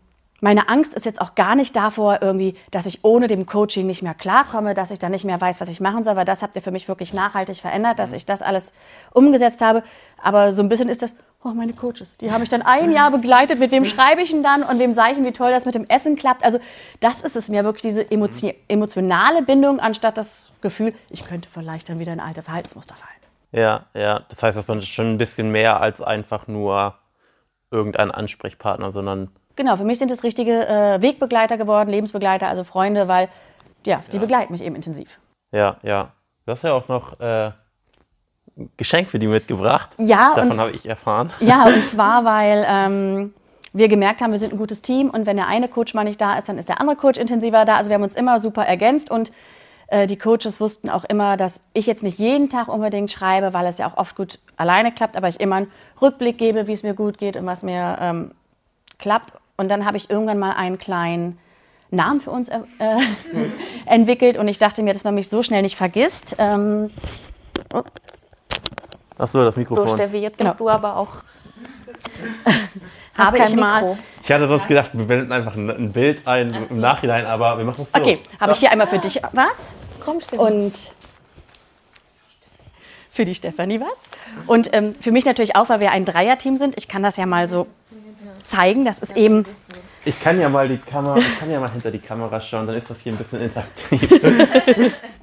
meine 0.42 0.70
Angst 0.70 0.94
ist 0.94 1.06
jetzt 1.06 1.20
auch 1.20 1.36
gar 1.36 1.56
nicht 1.56 1.76
davor, 1.76 2.20
irgendwie, 2.22 2.56
dass 2.72 2.86
ich 2.86 3.04
ohne 3.04 3.28
dem 3.28 3.46
Coaching 3.46 3.86
nicht 3.86 4.02
mehr 4.02 4.14
klarkomme, 4.14 4.74
dass 4.74 4.92
ich 4.92 5.00
dann 5.00 5.12
nicht 5.12 5.26
mehr 5.26 5.40
weiß, 5.40 5.60
was 5.60 5.70
ich 5.70 5.82
machen 5.82 6.04
soll, 6.04 6.16
weil 6.16 6.26
das 6.26 6.42
habt 6.42 6.56
ihr 6.56 6.62
für 6.62 6.72
mich 6.72 6.88
wirklich 6.88 7.14
nachhaltig 7.14 7.58
verändert, 7.58 8.00
dass 8.00 8.12
mhm. 8.12 8.18
ich 8.18 8.26
das 8.26 8.42
alles 8.42 8.74
umgesetzt 9.12 9.62
habe. 9.62 9.84
Aber 10.22 10.54
so 10.54 10.62
ein 10.62 10.70
bisschen 10.70 10.88
ist 10.88 11.02
das, 11.02 11.14
oh, 11.44 11.50
meine 11.50 11.74
Coaches, 11.74 12.18
die 12.18 12.32
haben 12.32 12.42
mich 12.42 12.50
dann 12.50 12.62
ein 12.62 12.92
Jahr 12.92 13.12
begleitet, 13.12 13.60
mit 13.60 13.72
wem 13.72 13.86
schreibe 13.86 14.22
ich 14.22 14.32
denn 14.32 14.44
dann 14.44 14.64
und 14.64 14.80
wem 14.80 14.94
sage 14.94 15.14
ich, 15.14 15.24
wie 15.24 15.32
toll 15.32 15.52
das 15.52 15.66
mit 15.66 15.76
dem 15.76 15.86
Essen 15.86 16.16
klappt. 16.16 16.44
Also 16.44 16.60
das 17.00 17.22
ist 17.22 17.36
es 17.36 17.50
mir 17.50 17.64
wirklich, 17.64 17.82
diese 17.82 18.06
emotionale 18.12 19.42
Bindung, 19.42 19.80
anstatt 19.80 20.18
das 20.18 20.52
Gefühl, 20.62 20.94
ich 21.10 21.26
könnte 21.26 21.50
vielleicht 21.50 21.90
dann 21.90 22.00
wieder 22.00 22.14
in 22.14 22.20
alte 22.20 22.42
Verhaltensmuster 22.42 22.96
fallen. 22.96 23.10
Ja, 23.52 23.86
ja, 23.94 24.22
das 24.30 24.44
heißt, 24.44 24.58
dass 24.58 24.68
man 24.68 24.82
schon 24.82 25.14
ein 25.14 25.18
bisschen 25.18 25.52
mehr 25.52 25.82
als 25.82 26.02
einfach 26.02 26.48
nur 26.48 26.96
irgendein 27.72 28.12
Ansprechpartner, 28.12 28.92
sondern 28.92 29.30
Genau, 29.56 29.76
für 29.76 29.84
mich 29.84 30.00
sind 30.00 30.10
es 30.10 30.24
richtige 30.24 30.68
äh, 30.68 31.02
Wegbegleiter 31.02 31.58
geworden, 31.58 31.90
Lebensbegleiter, 31.90 32.48
also 32.48 32.64
Freunde, 32.64 33.10
weil 33.10 33.28
ja, 33.86 34.02
die 34.10 34.16
ja. 34.16 34.22
begleiten 34.22 34.54
mich 34.54 34.64
eben 34.64 34.76
intensiv. 34.76 35.20
Ja, 35.52 35.78
ja. 35.84 36.14
Du 36.46 36.54
hast 36.54 36.64
ja 36.64 36.72
auch 36.72 36.88
noch 36.88 37.20
äh, 37.20 37.52
Geschenk 38.78 39.10
für 39.10 39.20
die 39.20 39.28
mitgebracht. 39.28 39.90
Ja, 39.98 40.36
davon 40.36 40.60
habe 40.60 40.72
ich 40.72 40.86
erfahren. 40.86 41.32
Ja, 41.40 41.66
und 41.66 41.86
zwar, 41.88 42.26
weil 42.26 42.66
ähm, 42.68 43.34
wir 43.74 43.88
gemerkt 43.88 44.22
haben, 44.22 44.32
wir 44.32 44.40
sind 44.40 44.54
ein 44.54 44.58
gutes 44.58 44.82
Team 44.82 45.10
und 45.10 45.26
wenn 45.26 45.38
der 45.38 45.48
eine 45.48 45.68
Coach 45.68 45.94
mal 45.94 46.04
nicht 46.04 46.20
da 46.20 46.38
ist, 46.38 46.50
dann 46.50 46.58
ist 46.58 46.70
der 46.70 46.80
andere 46.82 46.96
Coach 46.96 47.20
intensiver 47.20 47.66
da. 47.66 47.78
Also 47.78 47.90
wir 47.90 47.96
haben 47.96 48.04
uns 48.04 48.16
immer 48.16 48.40
super 48.40 48.66
ergänzt 48.66 49.12
und 49.12 49.32
äh, 49.88 50.08
die 50.08 50.18
Coaches 50.18 50.60
wussten 50.60 50.90
auch 50.90 51.04
immer, 51.06 51.38
dass 51.38 51.62
ich 51.74 51.86
jetzt 51.86 52.04
nicht 52.04 52.20
jeden 52.20 52.50
Tag 52.50 52.68
unbedingt 52.68 53.12
schreibe, 53.12 53.54
weil 53.54 53.66
es 53.66 53.78
ja 53.78 53.88
auch 53.88 53.98
oft 53.98 54.16
gut 54.16 54.40
alleine 54.58 54.92
klappt, 54.92 55.16
aber 55.18 55.28
ich 55.28 55.40
immer 55.40 55.58
einen 55.58 55.72
Rückblick 56.02 56.38
gebe, 56.38 56.68
wie 56.68 56.74
es 56.74 56.84
mir 56.84 56.94
gut 56.94 57.18
geht 57.18 57.38
und 57.38 57.46
was 57.46 57.64
mir 57.64 57.98
ähm, 58.00 58.32
klappt. 58.98 59.34
Und 59.58 59.70
dann 59.70 59.86
habe 59.86 59.98
ich 59.98 60.10
irgendwann 60.10 60.40
mal 60.40 60.54
einen 60.54 60.78
kleinen 60.78 61.38
Namen 61.92 62.22
für 62.22 62.32
uns 62.32 62.50
äh, 62.50 62.60
entwickelt 63.86 64.38
und 64.38 64.48
ich 64.48 64.60
dachte 64.60 64.84
mir, 64.84 64.94
dass 64.94 65.04
man 65.04 65.16
mich 65.16 65.30
so 65.30 65.44
schnell 65.44 65.62
nicht 65.62 65.76
vergisst. 65.76 66.36
Ähm, 66.38 66.92
oh. 67.74 67.84
Ach 69.20 69.28
so, 69.32 69.44
das 69.44 69.56
Mikrofon. 69.56 69.88
So, 69.88 69.96
Steffi, 69.96 70.18
jetzt 70.18 70.38
genau. 70.38 70.52
musst 70.52 70.60
du 70.60 70.70
aber 70.70 70.96
auch. 70.96 71.10
habe 73.18 73.38
kein 73.38 73.50
ich 73.50 73.56
mal. 73.56 73.82
Mikro. 73.82 73.98
Ich 74.24 74.32
hatte 74.32 74.48
sonst 74.48 74.68
gedacht, 74.68 74.92
wir 74.94 75.06
blenden 75.06 75.32
einfach 75.32 75.56
ein, 75.56 75.70
ein 75.70 75.92
Bild 75.92 76.26
ein 76.26 76.68
im 76.70 76.80
Nachhinein, 76.80 77.26
aber 77.26 77.58
wir 77.58 77.66
machen 77.66 77.84
es 77.84 77.92
so. 77.92 78.00
Okay, 78.00 78.20
habe 78.40 78.54
ich 78.54 78.60
hier 78.60 78.72
einmal 78.72 78.88
für 78.88 79.00
dich 79.00 79.22
was 79.34 79.76
Komm, 80.04 80.22
Steffi. 80.22 80.38
und 80.38 80.74
für 83.10 83.26
die 83.26 83.36
Stefanie 83.36 83.82
was. 83.82 84.08
Und 84.48 84.74
ähm, 84.74 84.96
für 85.02 85.12
mich 85.12 85.26
natürlich 85.26 85.56
auch, 85.56 85.68
weil 85.68 85.82
wir 85.82 85.92
ein 85.92 86.06
Dreierteam 86.06 86.58
sind. 86.58 86.78
Ich 86.78 86.88
kann 86.88 87.04
das 87.04 87.18
ja 87.18 87.26
mal 87.26 87.50
so 87.50 87.68
zeigen. 88.42 88.86
Das 88.86 89.00
ist 89.00 89.18
eben 89.18 89.46
Ich 90.06 90.18
kann 90.22 90.40
ja 90.40 90.48
mal 90.48 90.70
die 90.70 90.78
Kamera, 90.78 91.18
ich 91.18 91.40
kann 91.40 91.52
ja 91.52 91.60
mal 91.60 91.70
hinter 91.70 91.92
die 91.92 92.00
Kamera 92.00 92.40
schauen, 92.40 92.68
dann 92.68 92.78
ist 92.78 92.90
das 92.90 93.00
hier 93.00 93.12
ein 93.12 93.18
bisschen 93.18 93.42
interaktiv. 93.42 94.94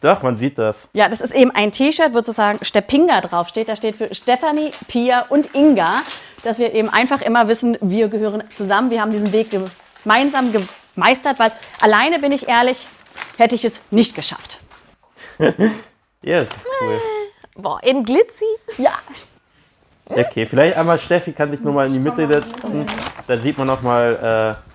Doch, 0.00 0.22
man 0.22 0.38
sieht 0.38 0.58
das. 0.58 0.76
Ja, 0.92 1.08
das 1.08 1.20
ist 1.20 1.34
eben 1.34 1.50
ein 1.50 1.72
T-Shirt, 1.72 2.12
wo 2.12 2.18
sozusagen 2.18 2.64
Stepinga 2.64 3.20
draufsteht. 3.20 3.68
Da 3.68 3.76
steht 3.76 3.96
für 3.96 4.14
Stefanie, 4.14 4.70
Pia 4.88 5.26
und 5.28 5.54
Inga, 5.54 6.00
dass 6.42 6.58
wir 6.58 6.72
eben 6.72 6.88
einfach 6.88 7.20
immer 7.20 7.48
wissen, 7.48 7.76
wir 7.80 8.08
gehören 8.08 8.42
zusammen. 8.50 8.90
Wir 8.90 9.02
haben 9.02 9.10
diesen 9.10 9.32
Weg 9.32 9.48
gemeinsam 10.02 10.52
gemeistert, 10.94 11.38
weil 11.38 11.52
alleine, 11.80 12.18
bin 12.18 12.32
ich 12.32 12.48
ehrlich, 12.48 12.86
hätte 13.36 13.54
ich 13.54 13.64
es 13.64 13.82
nicht 13.90 14.14
geschafft. 14.14 14.60
Ja, 16.22 16.44
das 16.44 16.54
ist 16.54 16.66
cool. 16.82 17.00
Boah, 17.54 17.82
in 17.82 18.04
Glitzy? 18.04 18.44
Ja, 18.76 18.98
Okay, 20.12 20.44
vielleicht 20.44 20.76
einmal 20.76 20.98
Steffi 20.98 21.32
kann 21.32 21.52
sich 21.52 21.60
nur 21.60 21.72
mal 21.72 21.86
in 21.86 21.92
die 21.92 22.00
Mitte 22.00 22.26
setzen. 22.26 22.84
Da 23.28 23.38
sieht 23.38 23.56
man 23.56 23.68
noch 23.68 23.80
mal, 23.80 24.56
äh, 24.58 24.72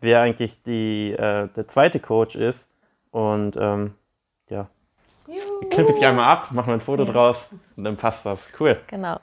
wer 0.00 0.20
eigentlich 0.20 0.60
die, 0.64 1.12
äh, 1.12 1.48
der 1.48 1.68
zweite 1.68 2.00
Coach 2.00 2.34
ist. 2.34 2.68
Und 3.12 3.56
ähm, 3.56 3.94
ja, 4.50 4.68
klippe 5.70 5.94
ich 5.96 6.04
einmal 6.04 6.24
ab, 6.26 6.52
machen 6.52 6.68
wir 6.68 6.74
ein 6.74 6.80
Foto 6.80 7.04
draus 7.04 7.36
und 7.76 7.84
dann 7.84 7.96
passt 7.96 8.24
das. 8.26 8.38
Cool. 8.58 8.80
Genau. 8.88 9.18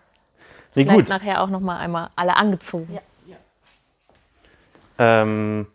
Nee, 0.74 0.84
Vielleicht 0.86 1.00
gut. 1.00 1.10
nachher 1.10 1.42
auch 1.42 1.48
noch 1.50 1.60
mal 1.60 1.78
einmal 1.78 2.10
alle 2.16 2.36
angezogen. 2.36 2.98
Ähm, 5.00 5.66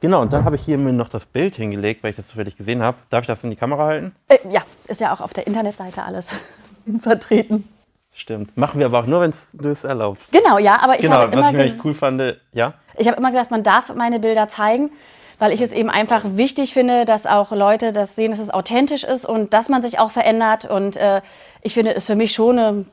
genau, 0.00 0.22
und 0.22 0.32
dann 0.32 0.44
habe 0.44 0.56
ich 0.56 0.62
hier 0.62 0.78
mir 0.78 0.92
noch 0.92 1.08
das 1.08 1.26
Bild 1.26 1.56
hingelegt, 1.56 2.02
weil 2.02 2.10
ich 2.10 2.16
das 2.16 2.28
zufällig 2.28 2.56
gesehen 2.56 2.82
habe. 2.82 2.96
Darf 3.10 3.22
ich 3.22 3.26
das 3.26 3.42
in 3.44 3.50
die 3.50 3.56
Kamera 3.56 3.86
halten? 3.86 4.14
äh, 4.28 4.38
ja, 4.50 4.62
ist 4.86 5.00
ja 5.00 5.12
auch 5.12 5.20
auf 5.20 5.32
der 5.32 5.46
Internetseite 5.46 6.02
alles 6.02 6.34
vertreten. 7.00 7.68
Stimmt. 8.12 8.56
Machen 8.56 8.78
wir 8.80 8.86
aber 8.86 9.00
auch 9.00 9.06
nur, 9.06 9.20
wenn 9.20 9.32
du 9.52 9.68
es 9.70 9.84
erlaubst. 9.84 10.32
Genau, 10.32 10.58
ja, 10.58 10.80
aber 10.80 10.94
ich 10.96 11.02
Genau, 11.02 11.16
habe 11.16 11.26
was 11.32 11.38
immer 11.38 11.50
ich 11.50 11.56
nämlich 11.56 11.72
ges- 11.74 11.84
cool 11.84 11.94
fand, 11.94 12.36
ja. 12.52 12.74
Ich 12.96 13.06
habe 13.06 13.16
immer 13.16 13.30
gesagt, 13.30 13.50
man 13.50 13.62
darf 13.62 13.94
meine 13.94 14.18
Bilder 14.18 14.48
zeigen, 14.48 14.90
weil 15.38 15.52
ich 15.52 15.60
es 15.60 15.72
eben 15.72 15.90
einfach 15.90 16.22
wichtig 16.24 16.72
finde, 16.72 17.04
dass 17.04 17.26
auch 17.26 17.52
Leute 17.52 17.92
das 17.92 18.16
sehen, 18.16 18.30
dass 18.30 18.40
es 18.40 18.50
authentisch 18.50 19.04
ist 19.04 19.24
und 19.24 19.54
dass 19.54 19.68
man 19.68 19.82
sich 19.82 19.98
auch 19.98 20.10
verändert. 20.10 20.64
Und 20.64 20.96
äh, 20.96 21.20
ich 21.62 21.74
finde, 21.74 21.90
es 21.90 21.98
ist 21.98 22.06
für 22.06 22.16
mich 22.16 22.32
schon 22.32 22.58
eine 22.58 22.84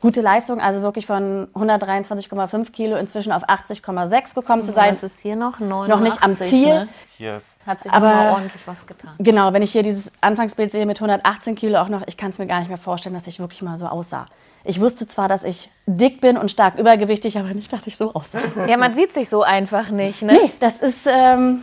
gute 0.00 0.20
Leistung, 0.20 0.60
also 0.60 0.82
wirklich 0.82 1.06
von 1.06 1.48
123,5 1.54 2.70
Kilo 2.72 2.96
inzwischen 2.96 3.32
auf 3.32 3.48
80,6 3.48 4.34
gekommen 4.34 4.64
zu 4.64 4.72
sein. 4.72 4.94
Das 4.94 5.02
ist 5.02 5.20
hier 5.20 5.36
noch 5.36 5.58
89, 5.58 5.88
Noch 5.88 6.00
nicht 6.00 6.22
am 6.22 6.36
Ziel. 6.36 6.66
Ne? 6.68 6.88
Hier 7.16 7.36
ist 7.38 7.66
Hat 7.66 7.82
sich 7.82 7.92
Aber- 7.92 8.32
ordentlich 8.32 8.62
was 8.66 8.86
getan. 8.86 9.10
Genau, 9.18 9.52
wenn 9.52 9.62
ich 9.62 9.72
hier 9.72 9.82
dieses 9.82 10.10
Anfangsbild 10.20 10.70
sehe 10.70 10.86
mit 10.86 10.98
118 11.00 11.54
Kilo 11.56 11.78
auch 11.78 11.88
noch, 11.88 12.02
ich 12.06 12.16
kann 12.16 12.30
es 12.30 12.38
mir 12.38 12.46
gar 12.46 12.60
nicht 12.60 12.68
mehr 12.68 12.78
vorstellen, 12.78 13.14
dass 13.14 13.26
ich 13.26 13.40
wirklich 13.40 13.62
mal 13.62 13.76
so 13.76 13.86
aussah. 13.86 14.26
Ich 14.64 14.80
wusste 14.80 15.06
zwar, 15.06 15.28
dass 15.28 15.44
ich 15.44 15.70
dick 15.86 16.20
bin 16.20 16.36
und 16.36 16.50
stark 16.50 16.78
übergewichtig, 16.78 17.38
aber 17.38 17.54
nicht, 17.54 17.72
dass 17.72 17.86
ich 17.86 17.96
so 17.96 18.12
aussah. 18.14 18.40
Ja, 18.66 18.76
man 18.76 18.94
sieht 18.96 19.12
sich 19.14 19.28
so 19.28 19.42
einfach 19.42 19.90
nicht, 19.90 20.22
ne? 20.22 20.32
Nee, 20.32 20.50
das 20.60 20.78
ist, 20.78 21.06
ähm, 21.06 21.62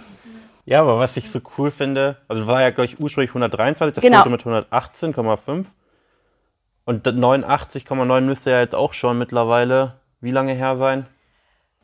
Ja, 0.65 0.81
aber 0.81 0.97
was 0.97 1.15
ich 1.17 1.29
so 1.29 1.39
cool 1.57 1.69
finde, 1.71 2.17
also 2.27 2.47
war 2.47 2.61
ja, 2.61 2.69
glaube 2.71 2.85
ich, 2.85 2.99
ursprünglich 2.99 3.29
123, 3.31 3.93
das 3.95 4.01
Genau. 4.01 4.17
Foto 4.23 4.29
mit 4.29 4.41
118,5. 4.43 5.65
Und 6.85 7.05
89,9 7.07 8.21
müsste 8.21 8.51
ja 8.51 8.59
jetzt 8.61 8.75
auch 8.75 8.93
schon 8.93 9.17
mittlerweile, 9.17 9.93
wie 10.21 10.31
lange 10.31 10.53
her 10.53 10.77
sein? 10.77 11.07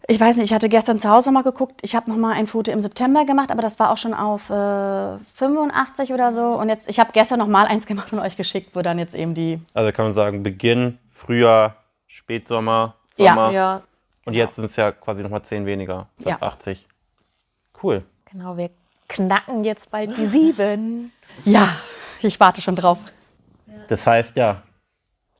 Ich 0.07 0.19
weiß 0.19 0.37
nicht, 0.37 0.45
ich 0.45 0.53
hatte 0.53 0.67
gestern 0.67 0.99
zu 0.99 1.09
Hause 1.09 1.31
mal 1.31 1.43
geguckt. 1.43 1.79
Ich 1.83 1.95
habe 1.95 2.09
noch 2.09 2.17
mal 2.17 2.33
ein 2.33 2.47
Foto 2.47 2.71
im 2.71 2.81
September 2.81 3.23
gemacht, 3.25 3.51
aber 3.51 3.61
das 3.61 3.79
war 3.79 3.91
auch 3.91 3.97
schon 3.97 4.13
auf 4.13 4.49
äh, 4.49 5.17
85 5.35 6.11
oder 6.11 6.31
so. 6.31 6.41
Und 6.53 6.69
jetzt, 6.69 6.89
ich 6.89 6.99
habe 6.99 7.11
gestern 7.13 7.39
noch 7.39 7.47
mal 7.47 7.65
eins 7.67 7.85
gemacht 7.85 8.11
und 8.11 8.19
euch 8.19 8.35
geschickt, 8.35 8.75
wo 8.75 8.81
dann 8.81 8.97
jetzt 8.99 9.13
eben 9.15 9.33
die. 9.33 9.59
Also 9.73 9.91
kann 9.91 10.05
man 10.05 10.13
sagen, 10.15 10.43
Beginn, 10.43 10.97
Frühjahr, 11.13 11.75
Spätsommer, 12.07 12.95
Ja. 13.17 13.33
Sommer. 13.35 13.51
Ja, 13.51 13.81
Und 14.25 14.33
jetzt 14.33 14.55
sind 14.55 14.65
es 14.65 14.75
ja 14.75 14.91
quasi 14.91 15.21
nochmal 15.23 15.43
10 15.43 15.65
weniger, 15.65 16.07
Ja. 16.19 16.31
ja. 16.31 16.41
80. 16.41 16.87
Cool. 17.81 18.03
genau. 18.25 18.57
Wir 18.57 18.69
knacken 19.07 19.63
jetzt 19.63 19.91
bald 19.91 20.15
die 20.17 20.25
sieben. 20.27 21.11
Ja, 21.45 21.69
ich 22.21 22.39
warte 22.39 22.61
schon 22.61 22.75
drauf. 22.75 22.97
Das 23.87 24.05
heißt, 24.05 24.35
ja, 24.35 24.61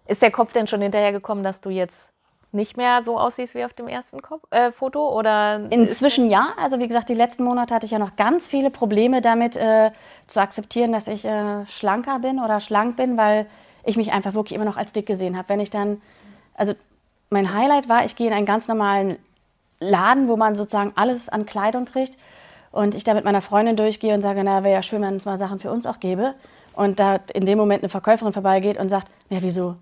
Ist 0.08 0.22
der 0.22 0.32
Kopf 0.32 0.54
denn 0.54 0.68
schon 0.68 0.82
hinterhergekommen, 0.82 1.44
dass 1.44 1.62
du 1.62 1.70
jetzt 1.70 2.08
nicht 2.54 2.78
mehr 2.78 3.04
so 3.04 3.18
aussiehst 3.18 3.56
wie 3.56 3.64
auf 3.64 3.74
dem 3.74 3.88
ersten 3.88 4.22
Kopf, 4.22 4.44
äh, 4.52 4.72
Foto? 4.72 5.18
Oder 5.18 5.62
Inzwischen 5.70 6.30
ja. 6.30 6.54
Also 6.62 6.80
wie 6.80 6.88
gesagt, 6.88 7.10
die 7.10 7.14
letzten 7.14 7.44
Monate 7.44 7.74
hatte 7.74 7.86
ich 7.86 7.92
ja 7.92 8.00
noch 8.00 8.16
ganz 8.16 8.48
viele 8.48 8.70
Probleme 8.70 9.22
damit 9.22 9.56
äh, 9.56 9.92
zu 10.28 10.42
akzeptieren, 10.42 10.92
dass 10.92 11.08
ich 11.08 11.26
äh, 11.26 11.66
schlanker 11.68 12.20
bin 12.20 12.40
oder 12.40 12.60
schlank 12.60 12.98
bin, 12.98 13.18
weil 13.18 13.48
ich 13.84 13.98
mich 13.98 14.14
einfach 14.14 14.34
wirklich 14.34 14.54
immer 14.54 14.66
noch 14.66 14.78
als 14.78 14.94
dick 14.94 15.06
gesehen 15.06 15.38
habe. 15.38 15.50
Wenn 15.50 15.60
ich 15.60 15.70
dann, 15.70 16.02
also 16.54 16.74
mein 17.30 17.54
Highlight 17.54 17.90
war, 17.90 18.04
ich 18.06 18.16
gehe 18.16 18.28
in 18.28 18.34
einen 18.34 18.46
ganz 18.46 18.68
normalen 18.68 19.18
Laden, 19.80 20.28
wo 20.28 20.38
man 20.38 20.56
sozusagen 20.56 20.92
alles 20.96 21.30
an 21.30 21.46
Kleidung 21.46 21.86
kriegt 21.86 22.18
und 22.72 22.96
ich 22.96 23.04
da 23.04 23.14
mit 23.14 23.26
meiner 23.26 23.42
Freundin 23.42 23.76
durchgehe 23.76 24.14
und 24.14 24.22
sage, 24.22 24.44
na, 24.44 24.64
wäre 24.64 24.76
ja 24.76 24.84
schön, 24.84 25.02
wenn 25.02 25.16
es 25.16 25.26
mal 25.26 25.38
Sachen 25.38 25.60
für 25.60 25.72
uns 25.72 25.86
auch 25.86 26.00
gäbe. 26.00 26.36
Und 26.74 27.00
da 27.00 27.20
in 27.34 27.46
dem 27.46 27.58
Moment 27.58 27.84
eine 27.84 27.90
Verkäuferin 27.90 28.34
vorbeigeht 28.34 28.78
und 28.78 28.90
sagt, 28.90 29.10
ja, 29.30 29.42
wieso? 29.42 29.76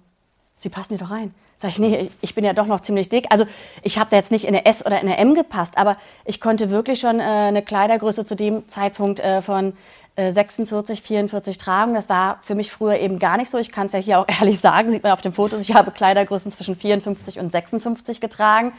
Sie 0.58 0.70
passen 0.70 0.98
hier 0.98 1.06
doch 1.06 1.12
rein. 1.12 1.34
Sag 1.62 1.72
ich, 1.72 1.80
nee, 1.80 2.10
ich- 2.22 2.36
bin 2.36 2.46
ja 2.46 2.54
doch 2.54 2.68
noch 2.68 2.80
ziemlich 2.80 3.10
dick. 3.10 3.26
Also 3.32 3.44
ich 3.84 4.00
habe 4.00 4.10
da 4.12 4.16
jetzt 4.16 4.32
nicht 4.32 4.46
in 4.46 4.56
eine 4.56 4.66
S 4.66 4.86
oder 4.86 5.02
in 5.02 5.08
eine 5.10 5.18
M 5.18 5.34
gepasst, 5.36 5.78
aber 5.78 5.98
ich 6.24 6.40
konnte 6.40 6.70
wirklich 6.70 7.02
schon 7.02 7.20
äh, 7.20 7.24
eine 7.24 7.62
Kleidergröße 7.62 8.24
zu 8.24 8.38
dem 8.38 8.66
Zeitpunkt 8.70 9.20
äh, 9.20 9.42
von 9.42 9.74
äh, 10.16 10.32
46, 10.32 11.02
44 11.02 11.58
tragen. 11.58 11.96
Das 11.96 12.08
war 12.08 12.40
für 12.44 12.56
mich 12.56 12.72
früher 12.72 12.98
eben 13.00 13.20
gar 13.20 13.36
nicht 13.36 13.50
so. 13.52 13.58
Ich 13.58 13.74
kann 13.74 13.88
es 13.88 13.92
ja 13.94 14.00
hier 14.00 14.20
auch 14.20 14.26
ehrlich 14.40 14.58
sagen, 14.62 14.90
sieht 14.90 15.04
man 15.04 15.12
auf 15.12 15.22
den 15.22 15.34
Fotos. 15.34 15.60
Ich 15.60 15.76
habe 15.76 15.92
Kleidergrößen 15.92 16.50
zwischen 16.50 16.76
54 16.76 17.40
und 17.40 17.52
56 17.52 18.22
getragen. 18.22 18.72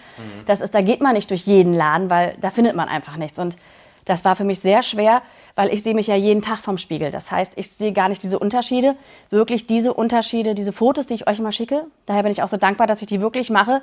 Das 0.46 0.62
ist, 0.62 0.74
da 0.74 0.80
geht 0.80 1.02
man 1.02 1.12
nicht 1.12 1.28
durch 1.28 1.42
jeden 1.42 1.74
Laden, 1.74 2.08
weil 2.08 2.34
da 2.40 2.48
findet 2.48 2.76
man 2.76 2.88
einfach 2.88 3.18
nichts. 3.18 3.38
Und 3.38 3.58
das 4.04 4.24
war 4.24 4.36
für 4.36 4.44
mich 4.44 4.60
sehr 4.60 4.82
schwer, 4.82 5.22
weil 5.54 5.72
ich 5.72 5.82
sehe 5.82 5.94
mich 5.94 6.06
ja 6.06 6.14
jeden 6.14 6.42
Tag 6.42 6.58
vom 6.58 6.78
Spiegel. 6.78 7.10
Das 7.10 7.30
heißt, 7.30 7.54
ich 7.56 7.70
sehe 7.70 7.92
gar 7.92 8.08
nicht 8.08 8.22
diese 8.22 8.38
Unterschiede. 8.38 8.96
Wirklich 9.30 9.66
diese 9.66 9.92
Unterschiede, 9.94 10.54
diese 10.54 10.72
Fotos, 10.72 11.06
die 11.06 11.14
ich 11.14 11.28
euch 11.28 11.38
immer 11.38 11.52
schicke, 11.52 11.84
daher 12.06 12.22
bin 12.22 12.32
ich 12.32 12.42
auch 12.42 12.48
so 12.48 12.56
dankbar, 12.56 12.86
dass 12.86 13.02
ich 13.02 13.08
die 13.08 13.20
wirklich 13.20 13.50
mache, 13.50 13.82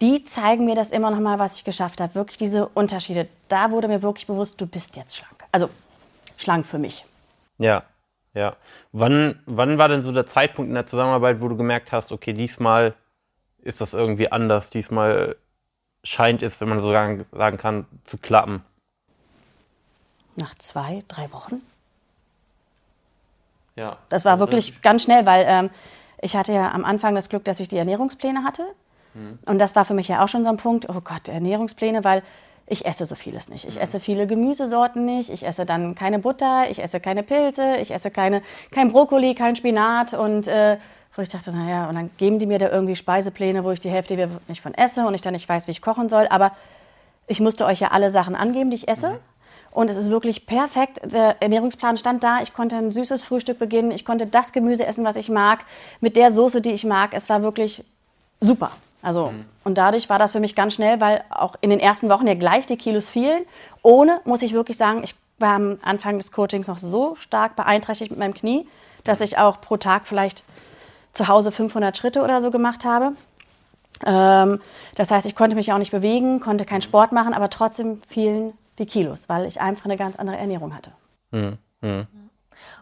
die 0.00 0.24
zeigen 0.24 0.64
mir 0.64 0.74
das 0.74 0.90
immer 0.90 1.10
noch 1.10 1.20
mal, 1.20 1.38
was 1.38 1.56
ich 1.56 1.64
geschafft 1.64 2.00
habe. 2.00 2.14
Wirklich 2.14 2.36
diese 2.36 2.66
Unterschiede. 2.68 3.28
Da 3.48 3.70
wurde 3.70 3.88
mir 3.88 4.02
wirklich 4.02 4.26
bewusst, 4.26 4.60
du 4.60 4.66
bist 4.66 4.96
jetzt 4.96 5.16
schlank. 5.16 5.44
Also 5.52 5.70
schlank 6.36 6.66
für 6.66 6.78
mich. 6.78 7.04
ja, 7.58 7.84
ja. 8.34 8.56
Wann, 8.92 9.40
wann 9.46 9.78
war 9.78 9.88
denn 9.88 10.02
so 10.02 10.12
der 10.12 10.26
Zeitpunkt 10.26 10.68
in 10.68 10.74
der 10.74 10.86
Zusammenarbeit, 10.86 11.40
wo 11.40 11.48
du 11.48 11.56
gemerkt 11.56 11.92
hast, 11.92 12.12
okay, 12.12 12.32
diesmal 12.32 12.94
ist 13.62 13.80
das 13.80 13.94
irgendwie 13.94 14.30
anders, 14.30 14.70
diesmal 14.70 15.36
scheint 16.02 16.42
es, 16.42 16.60
wenn 16.60 16.68
man 16.68 16.80
so 16.80 16.88
sagen, 16.88 17.24
sagen 17.32 17.56
kann, 17.56 17.86
zu 18.02 18.18
klappen? 18.18 18.62
Nach 20.36 20.54
zwei, 20.56 21.02
drei 21.08 21.32
Wochen. 21.32 21.62
Ja. 23.76 23.96
Das 24.08 24.24
war 24.24 24.38
wirklich 24.38 24.82
ganz 24.82 25.02
schnell, 25.02 25.26
weil 25.26 25.44
ähm, 25.48 25.70
ich 26.20 26.36
hatte 26.36 26.52
ja 26.52 26.70
am 26.72 26.84
Anfang 26.84 27.14
das 27.14 27.28
Glück, 27.28 27.44
dass 27.44 27.60
ich 27.60 27.68
die 27.68 27.76
Ernährungspläne 27.76 28.44
hatte. 28.44 28.64
Und 29.46 29.58
das 29.58 29.76
war 29.76 29.84
für 29.84 29.94
mich 29.94 30.08
ja 30.08 30.24
auch 30.24 30.28
schon 30.28 30.42
so 30.42 30.50
ein 30.50 30.56
Punkt, 30.56 30.88
oh 30.88 31.00
Gott, 31.00 31.28
Ernährungspläne, 31.28 32.02
weil 32.02 32.22
ich 32.66 32.86
esse 32.86 33.06
so 33.06 33.14
vieles 33.14 33.48
nicht. 33.48 33.64
Ich 33.66 33.80
esse 33.80 34.00
viele 34.00 34.26
Gemüsesorten 34.26 35.04
nicht, 35.04 35.30
ich 35.30 35.46
esse 35.46 35.66
dann 35.66 35.94
keine 35.94 36.18
Butter, 36.18 36.64
ich 36.70 36.82
esse 36.82 36.98
keine 36.98 37.22
Pilze, 37.22 37.76
ich 37.80 37.92
esse 37.92 38.10
keine, 38.10 38.42
kein 38.70 38.90
Brokkoli, 38.90 39.34
kein 39.34 39.54
Spinat 39.54 40.14
und 40.14 40.48
äh, 40.48 40.78
wo 41.14 41.22
ich 41.22 41.28
dachte, 41.28 41.52
naja, 41.52 41.88
und 41.88 41.94
dann 41.94 42.10
geben 42.16 42.38
die 42.38 42.46
mir 42.46 42.58
da 42.58 42.70
irgendwie 42.70 42.96
Speisepläne, 42.96 43.62
wo 43.62 43.70
ich 43.70 43.80
die 43.80 43.90
Hälfte 43.90 44.28
nicht 44.48 44.60
von 44.60 44.74
esse 44.74 45.06
und 45.06 45.14
ich 45.14 45.20
dann 45.20 45.34
nicht 45.34 45.48
weiß, 45.48 45.68
wie 45.68 45.70
ich 45.70 45.82
kochen 45.82 46.08
soll. 46.08 46.26
Aber 46.28 46.52
ich 47.28 47.38
musste 47.40 47.66
euch 47.66 47.80
ja 47.80 47.92
alle 47.92 48.10
Sachen 48.10 48.34
angeben, 48.34 48.70
die 48.70 48.76
ich 48.76 48.88
esse. 48.88 49.20
Und 49.74 49.90
es 49.90 49.96
ist 49.96 50.08
wirklich 50.08 50.46
perfekt. 50.46 51.00
Der 51.04 51.42
Ernährungsplan 51.42 51.98
stand 51.98 52.22
da. 52.22 52.40
Ich 52.40 52.54
konnte 52.54 52.76
ein 52.76 52.92
süßes 52.92 53.22
Frühstück 53.24 53.58
beginnen. 53.58 53.90
Ich 53.90 54.04
konnte 54.04 54.24
das 54.24 54.52
Gemüse 54.52 54.86
essen, 54.86 55.04
was 55.04 55.16
ich 55.16 55.28
mag, 55.28 55.64
mit 56.00 56.16
der 56.16 56.30
Soße, 56.30 56.62
die 56.62 56.70
ich 56.70 56.84
mag. 56.84 57.10
Es 57.12 57.28
war 57.28 57.42
wirklich 57.42 57.84
super. 58.40 58.70
Also, 59.02 59.32
und 59.64 59.76
dadurch 59.76 60.08
war 60.08 60.18
das 60.20 60.32
für 60.32 60.40
mich 60.40 60.54
ganz 60.54 60.74
schnell, 60.74 61.00
weil 61.00 61.24
auch 61.28 61.56
in 61.60 61.70
den 61.70 61.80
ersten 61.80 62.08
Wochen 62.08 62.26
ja 62.26 62.34
gleich 62.34 62.66
die 62.66 62.76
Kilos 62.76 63.10
fielen. 63.10 63.42
Ohne, 63.82 64.20
muss 64.24 64.42
ich 64.42 64.54
wirklich 64.54 64.76
sagen, 64.76 65.02
ich 65.02 65.16
war 65.38 65.56
am 65.56 65.78
Anfang 65.82 66.18
des 66.18 66.30
Coachings 66.30 66.68
noch 66.68 66.78
so 66.78 67.16
stark 67.16 67.56
beeinträchtigt 67.56 68.12
mit 68.12 68.20
meinem 68.20 68.32
Knie, 68.32 68.68
dass 69.02 69.20
ich 69.20 69.38
auch 69.38 69.60
pro 69.60 69.76
Tag 69.76 70.06
vielleicht 70.06 70.44
zu 71.12 71.26
Hause 71.26 71.50
500 71.50 71.98
Schritte 71.98 72.22
oder 72.22 72.40
so 72.40 72.52
gemacht 72.52 72.84
habe. 72.84 73.14
Ähm, 74.06 74.60
das 74.94 75.10
heißt, 75.10 75.26
ich 75.26 75.34
konnte 75.34 75.56
mich 75.56 75.72
auch 75.72 75.78
nicht 75.78 75.90
bewegen, 75.90 76.38
konnte 76.38 76.64
keinen 76.64 76.82
Sport 76.82 77.12
machen, 77.12 77.34
aber 77.34 77.50
trotzdem 77.50 78.00
fielen 78.08 78.52
die 78.78 78.86
Kilos, 78.86 79.28
weil 79.28 79.46
ich 79.46 79.60
einfach 79.60 79.84
eine 79.84 79.96
ganz 79.96 80.16
andere 80.16 80.36
Ernährung 80.36 80.74
hatte. 80.74 80.92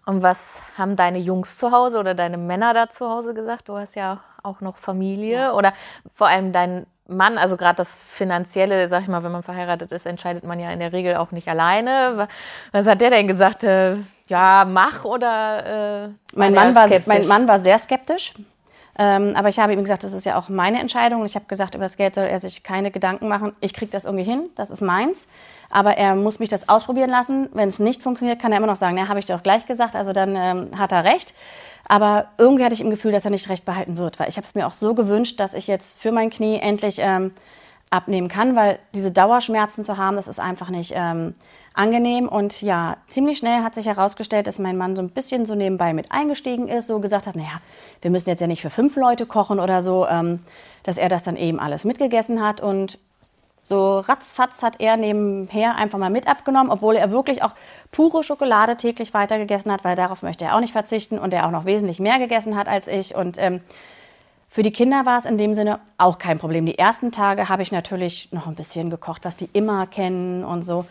Und 0.07 0.23
was 0.23 0.61
haben 0.77 0.97
deine 0.97 1.19
Jungs 1.19 1.59
zu 1.59 1.71
Hause 1.71 1.99
oder 1.99 2.15
deine 2.15 2.39
Männer 2.39 2.75
da 2.75 2.91
zu 2.91 3.09
Hause 3.09 3.35
gesagt? 3.35 3.69
Du 3.69 3.77
hast 3.77 3.95
ja 3.95 4.21
auch 4.43 4.61
noch 4.61 4.77
Familie 4.77 5.37
ja. 5.37 5.53
oder 5.53 5.73
vor 6.15 6.29
allem 6.29 6.53
dein 6.53 6.87
Mann, 7.09 7.37
also 7.37 7.57
gerade 7.57 7.77
das 7.77 7.97
Finanzielle, 7.97 8.89
sag 8.89 9.03
ich 9.03 9.09
mal, 9.09 9.23
wenn 9.23 9.33
man 9.33 9.43
verheiratet 9.43 9.93
ist, 9.93 10.07
entscheidet 10.07 10.45
man 10.45 10.61
ja 10.61 10.71
in 10.71 10.79
der 10.79 10.93
Regel 10.93 11.17
auch 11.17 11.31
nicht 11.31 11.49
alleine. 11.49 12.29
Was 12.71 12.87
hat 12.87 13.01
der 13.01 13.11
denn 13.11 13.29
gesagt? 13.29 13.65
Äh, 13.65 13.97
ja, 14.29 14.65
mach 14.67 15.05
oder 15.05 16.07
äh, 16.07 16.09
mein, 16.35 16.55
Mann 16.55 16.75
war, 16.75 16.89
mein 17.07 17.27
Mann 17.27 17.49
war 17.49 17.59
sehr 17.59 17.79
skeptisch. 17.79 18.35
Ähm, 18.99 19.35
aber 19.37 19.49
ich 19.49 19.59
habe 19.59 19.73
ihm 19.73 19.81
gesagt, 19.81 20.05
das 20.05 20.13
ist 20.13 20.27
ja 20.27 20.39
auch 20.39 20.49
meine 20.49 20.79
Entscheidung. 20.79 21.25
Ich 21.25 21.35
habe 21.35 21.47
gesagt, 21.47 21.75
über 21.75 21.85
das 21.85 21.97
Geld 21.97 22.15
soll 22.15 22.25
er 22.25 22.39
sich 22.39 22.63
keine 22.63 22.91
Gedanken 22.91 23.27
machen. 23.27 23.53
Ich 23.61 23.73
kriege 23.73 23.91
das 23.91 24.05
irgendwie 24.05 24.25
hin, 24.25 24.51
das 24.55 24.71
ist 24.71 24.83
meins. 24.83 25.29
Aber 25.71 25.97
er 25.97 26.15
muss 26.15 26.39
mich 26.39 26.51
das 26.51 26.69
ausprobieren 26.69 27.09
lassen. 27.09 27.49
Wenn 27.53 27.69
es 27.69 27.79
nicht 27.79 28.03
funktioniert, 28.03 28.41
kann 28.41 28.53
er 28.53 28.59
immer 28.59 28.67
noch 28.67 28.77
sagen, 28.77 28.99
ja, 28.99 29.09
habe 29.09 29.19
ich 29.19 29.27
doch 29.27 29.43
gleich 29.43 29.67
gesagt. 29.67 29.97
Also 29.97 30.13
dann 30.13 30.37
ähm, 30.37 30.79
hat 30.79 30.93
er 30.93 31.05
recht. 31.05 31.33
Aber 31.89 32.27
irgendwie 32.37 32.65
hatte 32.65 32.75
ich 32.75 32.83
im 32.83 32.91
Gefühl, 32.91 33.13
dass 33.13 33.25
er 33.25 33.31
nicht 33.31 33.49
recht 33.49 33.65
behalten 33.65 33.97
wird. 33.97 34.21
Weil 34.21 34.29
ich 34.29 34.37
habe 34.37 34.45
es 34.45 34.55
mir 34.55 34.67
auch 34.67 34.73
so 34.73 34.95
gewünscht, 34.95 35.41
dass 35.41 35.55
ich 35.55 35.67
jetzt 35.67 35.99
für 35.99 36.13
mein 36.13 36.29
Knie 36.29 36.59
endlich 36.59 36.97
ähm, 36.99 37.33
abnehmen 37.93 38.29
kann. 38.29 38.57
Weil 38.57 38.79
diese 38.95 39.13
Dauerschmerzen 39.13 39.85
zu 39.85 39.97
haben, 39.97 40.17
das 40.17 40.29
ist 40.29 40.41
einfach 40.41 40.71
nicht 40.71 40.93
ähm, 40.95 41.35
angenehm. 41.75 42.29
Und 42.29 42.63
ja, 42.63 42.97
ziemlich 43.09 43.39
schnell 43.39 43.63
hat 43.63 43.75
sich 43.75 43.87
herausgestellt, 43.87 44.47
dass 44.47 44.59
mein 44.59 44.77
Mann 44.77 44.97
so 44.97 45.03
ein 45.03 45.11
bisschen 45.11 45.47
so 45.47 45.55
nebenbei 45.55 45.93
mit 45.93 46.11
eingestiegen 46.11 46.69
ist, 46.69 46.87
so 46.87 47.01
gesagt 47.01 47.27
hat, 47.27 47.37
naja, 47.37 47.61
wir 48.01 48.11
müssen 48.11 48.29
jetzt 48.29 48.41
ja 48.41 48.47
nicht 48.47 48.63
für 48.63 48.71
fünf 48.71 48.97
Leute 48.97 49.27
kochen 49.27 49.61
oder 49.61 49.83
so, 49.83 50.07
ähm, 50.07 50.41
dass 50.83 50.99
er 50.99 51.09
das 51.09 51.25
dann 51.25 51.37
eben 51.37 51.61
alles 51.61 51.85
mitgegessen 51.85 52.45
hat. 52.45 52.61
Und 52.61 52.99
so 53.63 54.01
ratzfatz 54.01 54.63
hat 54.63 54.81
er 54.81 54.97
nebenher 54.97 55.77
einfach 55.77 55.99
mal 55.99 56.11
mit 56.11 56.27
abgenommen, 56.27 56.73
obwohl 56.73 56.97
er 56.97 57.13
wirklich 57.13 57.45
auch 57.45 57.55
pure 57.93 58.25
Schokolade 58.25 58.77
täglich 58.77 59.15
weitergegessen 59.15 59.71
hat, 59.71 59.85
weil 59.85 59.95
darauf 59.95 60.23
möchte 60.23 60.45
er 60.45 60.57
auch 60.57 60.61
nicht 60.61 60.73
verzichten 60.73 61.19
und 61.19 61.33
er 61.33 61.47
auch 61.47 61.53
noch 61.53 61.65
wesentlich 61.65 62.01
mehr 62.01 62.19
gegessen 62.19 62.57
hat 62.57 62.69
als 62.69 62.89
ich. 62.89 63.15
Und 63.15 63.39
ähm, 63.39 63.61
für 64.53 64.63
die 64.63 64.71
Kinder 64.71 65.07
war 65.07 65.17
es 65.17 65.25
in 65.25 65.39
dem 65.39 65.55
Sinne 65.55 65.81
auch 65.97 66.19
kein 66.19 66.39
Problem. 66.39 66.67
Die 66.67 66.79
ersten 66.79 67.11
Tage 67.11 67.49
habe 67.49 67.63
ich 67.63 67.73
natürlich 67.73 68.29
noch 68.33 68.47
ein 68.47 68.55
bisschen 68.55 68.91
gekocht, 68.91 69.25
was 69.25 69.35
die 69.35 69.49
immer 69.55 69.87
kennen 69.87 70.45
und 70.45 70.61
so. 70.61 70.85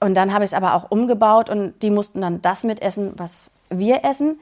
Und 0.00 0.14
dann 0.14 0.32
habe 0.32 0.42
ich 0.42 0.50
es 0.50 0.54
aber 0.54 0.74
auch 0.74 0.90
umgebaut 0.90 1.48
und 1.48 1.80
die 1.82 1.90
mussten 1.90 2.20
dann 2.20 2.42
das 2.42 2.64
mitessen, 2.64 3.12
was 3.14 3.52
wir 3.68 4.04
essen. 4.04 4.40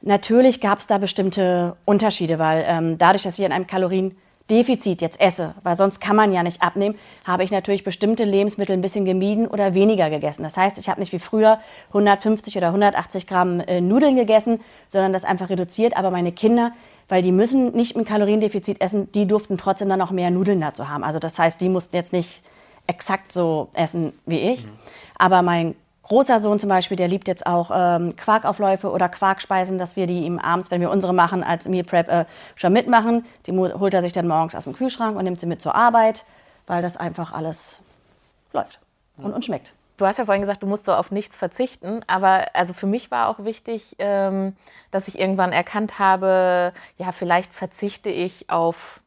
Natürlich 0.00 0.62
gab 0.62 0.78
es 0.78 0.86
da 0.86 0.96
bestimmte 0.96 1.76
Unterschiede, 1.84 2.38
weil 2.38 2.64
ähm, 2.66 2.96
dadurch, 2.96 3.24
dass 3.24 3.38
ich 3.38 3.44
in 3.44 3.52
einem 3.52 3.66
Kaloriendefizit 4.50 5.00
jetzt 5.00 5.20
esse, 5.20 5.54
weil 5.62 5.76
sonst 5.76 6.00
kann 6.00 6.16
man 6.16 6.32
ja 6.32 6.42
nicht 6.42 6.60
abnehmen, 6.60 6.96
habe 7.24 7.44
ich 7.44 7.52
natürlich 7.52 7.84
bestimmte 7.84 8.24
Lebensmittel 8.24 8.76
ein 8.76 8.80
bisschen 8.80 9.04
gemieden 9.04 9.46
oder 9.46 9.74
weniger 9.74 10.10
gegessen. 10.10 10.42
Das 10.42 10.56
heißt, 10.56 10.76
ich 10.78 10.88
habe 10.88 11.00
nicht 11.00 11.12
wie 11.12 11.18
früher 11.20 11.60
150 11.88 12.56
oder 12.56 12.68
180 12.68 13.26
Gramm 13.26 13.60
äh, 13.60 13.80
Nudeln 13.80 14.16
gegessen, 14.16 14.60
sondern 14.88 15.12
das 15.12 15.24
einfach 15.24 15.50
reduziert. 15.50 15.96
Aber 15.96 16.10
meine 16.10 16.32
Kinder, 16.32 16.72
weil 17.08 17.22
die 17.22 17.32
müssen 17.32 17.72
nicht 17.72 17.94
im 17.94 18.04
Kaloriendefizit 18.04 18.80
essen, 18.80 19.10
die 19.12 19.26
durften 19.26 19.56
trotzdem 19.56 19.88
dann 19.88 20.00
noch 20.00 20.10
mehr 20.10 20.30
Nudeln 20.30 20.60
dazu 20.60 20.88
haben. 20.88 21.04
Also 21.04 21.18
das 21.20 21.38
heißt, 21.38 21.60
die 21.60 21.68
mussten 21.68 21.94
jetzt 21.94 22.12
nicht 22.12 22.42
exakt 22.86 23.32
so 23.32 23.68
essen 23.74 24.12
wie 24.26 24.40
ich. 24.50 24.66
Mhm. 24.66 24.70
Aber 25.16 25.42
mein 25.42 25.74
großer 26.10 26.40
Sohn 26.40 26.58
zum 26.58 26.68
Beispiel, 26.68 26.96
der 26.96 27.06
liebt 27.06 27.28
jetzt 27.28 27.46
auch 27.46 27.70
ähm, 27.72 28.16
Quarkaufläufe 28.16 28.90
oder 28.90 29.08
Quarkspeisen, 29.08 29.78
dass 29.78 29.94
wir 29.94 30.08
die 30.08 30.24
ihm 30.24 30.40
abends, 30.40 30.72
wenn 30.72 30.80
wir 30.80 30.90
unsere 30.90 31.14
machen, 31.14 31.44
als 31.44 31.68
Meal 31.68 31.84
Prep 31.84 32.08
äh, 32.08 32.24
schon 32.56 32.72
mitmachen. 32.72 33.24
Die 33.46 33.52
holt 33.52 33.94
er 33.94 34.02
sich 34.02 34.12
dann 34.12 34.26
morgens 34.26 34.56
aus 34.56 34.64
dem 34.64 34.72
Kühlschrank 34.72 35.16
und 35.16 35.22
nimmt 35.22 35.38
sie 35.38 35.46
mit 35.46 35.62
zur 35.62 35.76
Arbeit, 35.76 36.24
weil 36.66 36.82
das 36.82 36.96
einfach 36.96 37.32
alles 37.32 37.82
läuft 38.52 38.80
und 39.18 39.32
uns 39.32 39.46
schmeckt. 39.46 39.72
Du 39.98 40.06
hast 40.06 40.16
ja 40.16 40.24
vorhin 40.24 40.40
gesagt, 40.40 40.64
du 40.64 40.66
musst 40.66 40.84
so 40.84 40.94
auf 40.94 41.12
nichts 41.12 41.36
verzichten, 41.36 42.00
aber 42.08 42.46
also 42.54 42.72
für 42.72 42.88
mich 42.88 43.12
war 43.12 43.28
auch 43.28 43.44
wichtig, 43.44 43.94
ähm, 44.00 44.56
dass 44.90 45.06
ich 45.06 45.16
irgendwann 45.16 45.52
erkannt 45.52 46.00
habe, 46.00 46.72
ja, 46.98 47.12
vielleicht 47.12 47.52
verzichte 47.52 48.10
ich 48.10 48.50
auf 48.50 49.00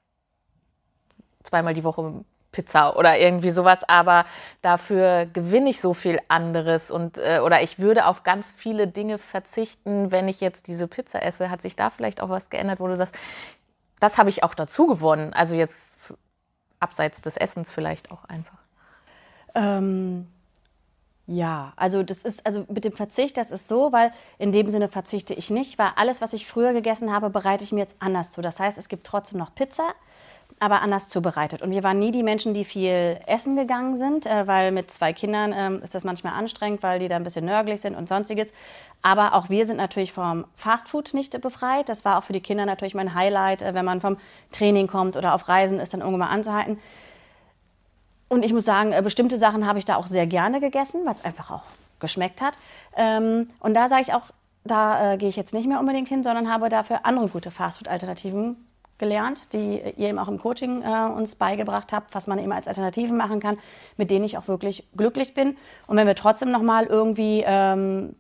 zweimal 1.44 1.74
die 1.74 1.84
Woche 1.84 2.24
Pizza 2.54 2.96
oder 2.96 3.20
irgendwie 3.20 3.52
sowas, 3.52 3.80
aber 3.88 4.24
dafür 4.62 5.26
gewinne 5.26 5.70
ich 5.70 5.82
so 5.82 5.94
viel 5.94 6.22
anderes 6.30 6.90
und 6.90 7.18
äh, 7.18 7.40
oder 7.44 7.62
ich 7.62 7.80
würde 7.80 8.06
auf 8.06 8.24
ganz 8.24 8.54
viele 8.56 8.88
Dinge 8.88 9.18
verzichten, 9.18 10.12
wenn 10.12 10.30
ich 10.30 10.40
jetzt 10.40 10.68
diese 10.68 10.88
Pizza 10.88 11.22
esse. 11.22 11.50
Hat 11.50 11.62
sich 11.62 11.76
da 11.76 11.90
vielleicht 11.90 12.22
auch 12.22 12.30
was 12.30 12.50
geändert, 12.50 12.80
wo 12.80 12.88
du 12.88 12.96
sagst, 12.96 13.14
das 14.00 14.18
habe 14.18 14.30
ich 14.30 14.44
auch 14.44 14.54
dazu 14.54 14.88
gewonnen? 14.88 15.34
Also 15.34 15.56
jetzt 15.56 15.94
abseits 16.80 17.22
des 17.22 17.36
Essens 17.36 17.72
vielleicht 17.72 18.12
auch 18.12 18.24
einfach. 18.26 18.60
Ähm, 19.56 20.28
ja, 21.26 21.72
also 21.78 22.04
das 22.04 22.24
ist 22.24 22.46
also 22.46 22.66
mit 22.68 22.84
dem 22.84 22.92
Verzicht, 22.92 23.38
das 23.38 23.50
ist 23.50 23.70
so, 23.70 23.94
weil 23.94 24.12
in 24.38 24.52
dem 24.52 24.68
Sinne 24.68 24.90
verzichte 24.90 25.34
ich 25.34 25.50
nicht, 25.50 25.80
weil 25.80 25.92
alles, 25.96 26.22
was 26.22 26.34
ich 26.34 26.46
früher 26.46 26.74
gegessen 26.74 27.14
habe, 27.14 27.30
bereite 27.30 27.64
ich 27.64 27.72
mir 27.72 27.80
jetzt 27.80 28.02
anders 28.02 28.30
zu. 28.30 28.42
Das 28.42 28.60
heißt, 28.60 28.78
es 28.78 28.90
gibt 28.90 29.08
trotzdem 29.08 29.40
noch 29.40 29.56
Pizza, 29.56 29.94
aber 30.64 30.82
anders 30.82 31.10
zubereitet. 31.10 31.62
Und 31.62 31.72
wir 31.72 31.84
waren 31.84 32.00
nie 32.00 32.12
die 32.12 32.24
Menschen, 32.24 32.54
die 32.54 32.64
viel 32.64 33.20
essen 33.28 33.58
gegangen 33.58 33.98
sind, 33.98 34.26
äh, 34.26 34.48
weil 34.48 34.72
mit 34.72 34.90
zwei 34.90 35.12
Kindern 35.12 35.54
ähm, 35.54 35.82
ist 35.84 35.94
das 35.94 36.06
manchmal 36.06 36.34
anstrengend, 36.34 36.82
weil 36.84 37.00
die 37.00 37.10
da 37.10 37.18
ein 37.18 37.24
bisschen 37.26 37.44
nörglich 37.44 37.82
sind 37.82 37.96
und 37.96 38.08
sonstiges. 38.08 38.54
Aber 39.02 39.34
auch 39.34 39.50
wir 39.50 39.66
sind 39.66 39.76
natürlich 39.76 40.14
vom 40.14 40.46
Fastfood 40.56 41.14
nicht 41.14 41.40
befreit. 41.42 41.90
Das 41.90 42.06
war 42.06 42.18
auch 42.18 42.24
für 42.24 42.32
die 42.32 42.40
Kinder 42.40 42.66
natürlich 42.66 42.96
mein 42.96 43.14
Highlight, 43.14 43.62
äh, 43.62 43.74
wenn 43.74 43.84
man 43.84 44.00
vom 44.00 44.18
Training 44.54 44.88
kommt 44.88 45.18
oder 45.18 45.36
auf 45.36 45.50
Reisen 45.50 45.80
ist, 45.80 45.94
dann 45.94 46.00
irgendwann 46.00 46.30
mal 46.30 46.34
anzuhalten. 46.34 46.80
Und 48.30 48.46
ich 48.46 48.54
muss 48.54 48.64
sagen, 48.64 48.94
äh, 48.94 49.02
bestimmte 49.02 49.38
Sachen 49.38 49.68
habe 49.68 49.80
ich 49.80 49.86
da 49.86 49.98
auch 49.98 50.08
sehr 50.08 50.28
gerne 50.28 50.62
gegessen, 50.62 51.06
weil 51.06 51.16
es 51.16 51.26
einfach 51.26 51.52
auch 51.52 51.64
geschmeckt 52.00 52.42
hat. 52.42 52.58
Ähm, 52.96 53.50
und 53.60 53.74
da 53.74 53.90
sage 53.90 54.02
ich 54.04 54.14
auch, 54.14 54.24
da 54.64 55.18
gehe 55.18 55.28
ich 55.28 55.36
jetzt 55.36 55.54
nicht 55.54 55.68
mehr 55.68 55.82
unbedingt 55.82 56.08
hin, 56.08 56.24
sondern 56.24 56.50
habe 56.50 56.70
dafür 56.70 57.02
andere 57.06 57.28
gute 57.28 57.52
Fastfood-Alternativen 57.52 58.56
gelernt, 59.04 59.54
die 59.54 59.82
ihr 59.98 60.10
eben 60.10 60.20
auch 60.20 60.30
im 60.30 60.40
Coaching 60.40 60.82
äh, 60.82 61.12
uns 61.12 61.36
beigebracht 61.36 61.92
habt, 61.92 62.16
was 62.16 62.28
man 62.28 62.40
eben 62.40 62.52
als 62.52 62.68
Alternativen 62.68 63.18
machen 63.18 63.42
kann, 63.42 63.58
mit 63.98 64.10
denen 64.10 64.24
ich 64.24 64.38
auch 64.38 64.48
wirklich 64.48 64.88
glücklich 64.96 65.34
bin. 65.34 65.58
Und 65.88 65.98
wenn 65.98 66.08
wir 66.08 66.16
trotzdem 66.16 66.52
noch 66.52 66.62
mal 66.62 66.86
irgendwie 66.86 67.44
ähm, 67.46 68.16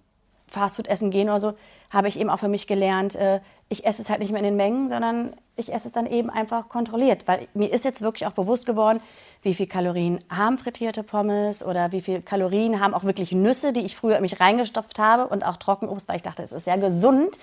Fastfood 0.50 0.88
essen 0.88 1.10
gehen 1.10 1.30
oder 1.30 1.40
so, 1.40 1.54
habe 1.92 2.08
ich 2.08 2.20
eben 2.20 2.30
auch 2.30 2.40
für 2.40 2.48
mich 2.48 2.68
gelernt, 2.68 3.16
äh, 3.16 3.40
ich 3.70 3.86
esse 3.86 4.02
es 4.02 4.10
halt 4.10 4.20
nicht 4.20 4.32
mehr 4.32 4.40
in 4.40 4.46
den 4.46 4.56
Mengen, 4.58 4.90
sondern 4.90 5.36
ich 5.56 5.72
esse 5.72 5.88
es 5.88 5.94
dann 5.94 6.06
eben 6.06 6.30
einfach 6.30 6.70
kontrolliert. 6.70 7.28
Weil 7.28 7.48
mir 7.54 7.72
ist 7.72 7.86
jetzt 7.86 8.02
wirklich 8.02 8.28
auch 8.28 8.34
bewusst 8.34 8.66
geworden, 8.66 9.00
wie 9.42 9.54
viel 9.54 9.68
Kalorien 9.68 10.24
haben 10.30 10.58
frittierte 10.58 11.04
Pommes 11.04 11.64
oder 11.66 11.92
wie 11.92 12.02
viel 12.02 12.22
Kalorien 12.22 12.80
haben 12.80 12.94
auch 12.94 13.04
wirklich 13.04 13.32
Nüsse, 13.32 13.74
die 13.74 13.82
ich 13.82 13.96
früher 13.96 14.20
mich 14.22 14.40
reingestopft 14.40 15.00
habe 15.00 15.28
und 15.28 15.46
auch 15.46 15.58
Trockenobst, 15.58 16.08
weil 16.08 16.18
ich 16.18 16.24
dachte, 16.24 16.44
es 16.44 16.52
ist 16.52 16.66
sehr 16.66 16.78
gesund. 16.78 17.40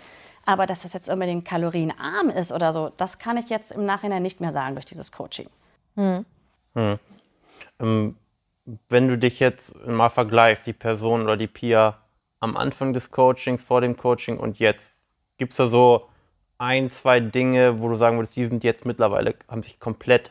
Aber 0.46 0.66
dass 0.66 0.82
das 0.82 0.92
jetzt 0.92 1.08
unbedingt 1.08 1.44
kalorienarm 1.44 2.30
ist 2.30 2.52
oder 2.52 2.72
so, 2.72 2.90
das 2.96 3.18
kann 3.18 3.36
ich 3.36 3.50
jetzt 3.50 3.72
im 3.72 3.84
Nachhinein 3.84 4.22
nicht 4.22 4.40
mehr 4.40 4.52
sagen 4.52 4.74
durch 4.74 4.86
dieses 4.86 5.12
Coaching. 5.12 5.48
Hm. 5.96 6.24
Hm. 6.74 6.98
Ähm, 7.78 8.16
wenn 8.88 9.08
du 9.08 9.18
dich 9.18 9.40
jetzt 9.40 9.74
mal 9.86 10.08
vergleichst, 10.08 10.66
die 10.66 10.72
Person 10.72 11.22
oder 11.22 11.36
die 11.36 11.46
Pia 11.46 11.98
am 12.40 12.56
Anfang 12.56 12.92
des 12.92 13.10
Coachings, 13.10 13.62
vor 13.62 13.80
dem 13.80 13.96
Coaching 13.96 14.38
und 14.38 14.58
jetzt, 14.58 14.92
gibt 15.36 15.52
es 15.52 15.58
da 15.58 15.66
so 15.66 16.08
ein, 16.58 16.90
zwei 16.90 17.20
Dinge, 17.20 17.80
wo 17.80 17.88
du 17.88 17.96
sagen 17.96 18.18
würdest, 18.18 18.36
die 18.36 18.46
sind 18.46 18.64
jetzt 18.64 18.84
mittlerweile, 18.84 19.34
haben 19.48 19.62
sich 19.62 19.80
komplett 19.80 20.30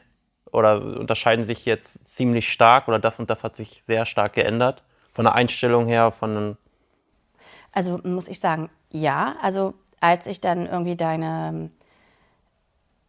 oder 0.51 0.81
unterscheiden 0.81 1.45
sich 1.45 1.65
jetzt 1.65 2.15
ziemlich 2.15 2.51
stark 2.51 2.87
oder 2.87 2.99
das 2.99 3.19
und 3.19 3.29
das 3.29 3.43
hat 3.43 3.55
sich 3.55 3.83
sehr 3.85 4.05
stark 4.05 4.33
geändert? 4.33 4.83
Von 5.13 5.25
der 5.25 5.35
Einstellung 5.35 5.87
her, 5.87 6.11
von 6.11 6.37
einem 6.37 6.57
also 7.71 7.99
muss 8.03 8.27
ich 8.27 8.39
sagen, 8.39 8.69
ja. 8.91 9.35
Also 9.41 9.73
als 9.99 10.27
ich 10.27 10.41
dann 10.41 10.65
irgendwie 10.65 10.95
deine, 10.95 11.69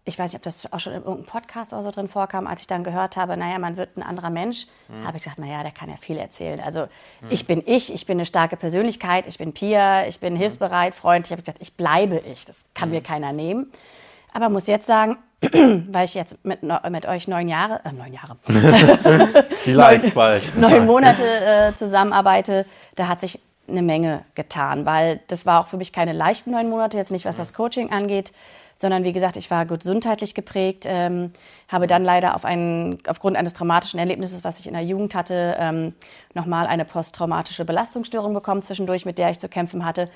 ich 0.05 0.19
weiß 0.19 0.33
nicht, 0.33 0.41
ob 0.41 0.43
das 0.43 0.73
auch 0.73 0.81
schon 0.81 0.93
in 0.93 1.01
irgendeinem 1.01 1.27
Podcast 1.27 1.73
oder 1.73 1.83
so 1.83 1.91
drin 1.91 2.09
vorkam, 2.09 2.47
als 2.47 2.63
ich 2.63 2.67
dann 2.67 2.85
gehört 2.85 3.17
habe, 3.17 3.37
naja, 3.37 3.59
man 3.59 3.77
wird 3.77 3.97
ein 3.97 4.03
anderer 4.03 4.31
Mensch, 4.31 4.67
mhm. 4.89 5.07
habe 5.07 5.19
ich 5.19 5.25
gesagt, 5.25 5.39
naja, 5.39 5.63
der 5.63 5.73
kann 5.73 5.89
ja 5.89 5.97
viel 5.97 6.19
erzählen. 6.19 6.61
Also 6.61 6.81
mhm. 6.81 7.29
ich 7.31 7.47
bin 7.47 7.63
ich, 7.67 7.93
ich 7.93 8.07
bin 8.07 8.19
eine 8.19 8.27
starke 8.27 8.57
Persönlichkeit, 8.57 9.27
ich 9.27 9.39
bin 9.39 9.53
Pia, 9.53 10.07
ich 10.07 10.21
bin 10.21 10.35
mhm. 10.35 10.39
hilfsbereit, 10.39 10.95
freundlich. 10.95 11.31
Ich 11.31 11.33
habe 11.33 11.43
gesagt, 11.43 11.59
ich 11.61 11.75
bleibe 11.75 12.19
ich, 12.19 12.45
das 12.45 12.65
kann 12.75 12.89
mhm. 12.89 12.97
mir 12.97 13.01
keiner 13.03 13.33
nehmen. 13.33 13.71
Aber 14.33 14.49
muss 14.49 14.67
jetzt 14.67 14.87
sagen, 14.87 15.19
weil 15.43 16.05
ich 16.05 16.15
jetzt 16.15 16.45
mit, 16.45 16.63
mit 16.63 17.07
euch 17.07 17.27
neun 17.27 17.49
Jahre, 17.49 17.81
äh, 17.85 17.93
neun 17.93 18.13
Jahre, 18.13 18.37
vielleicht 19.51 20.03
neun, 20.05 20.15
bald, 20.15 20.57
neun 20.57 20.87
Monate 20.87 21.23
äh, 21.23 21.75
zusammenarbeite, 21.75 22.67
da 22.97 23.09
hat 23.09 23.21
sich 23.21 23.41
eine 23.71 23.83
Menge 23.83 24.25
getan, 24.35 24.87
weil 24.87 25.21
das 25.29 25.47
war 25.47 25.61
auch 25.61 25.69
für 25.69 25.77
mich 25.77 25.93
keine 25.93 26.13
leichten 26.13 26.51
neun 26.51 26.69
Monate, 26.69 26.97
jetzt 26.97 27.11
nicht 27.11 27.25
was 27.25 27.37
das 27.37 27.55
Coaching 27.55 27.91
angeht, 27.91 28.33
sondern 28.81 29.05
wie 29.05 29.13
gesagt, 29.13 29.37
ich 29.37 29.51
war 29.51 29.67
gesundheitlich 29.67 30.35
geprägt, 30.35 30.85
ähm, 30.89 31.33
habe 31.69 31.87
dann 31.87 32.03
leider 32.03 32.35
auf 32.35 32.45
einen, 32.45 32.99
aufgrund 33.07 33.37
eines 33.37 33.53
traumatischen 33.53 34.01
Erlebnisses, 34.01 34.43
was 34.43 34.59
ich 34.59 34.67
in 34.67 34.73
der 34.73 34.83
Jugend 34.83 35.15
hatte, 35.15 35.57
ähm, 35.59 35.95
nochmal 36.35 36.67
eine 36.67 36.85
posttraumatische 36.85 37.65
Belastungsstörung 37.65 38.33
bekommen 38.33 38.63
zwischendurch, 38.63 39.05
mit 39.05 39.19
der 39.19 39.31
ich 39.31 39.39
zu 39.39 39.49
kämpfen 39.49 39.85
hatte. 39.85 40.09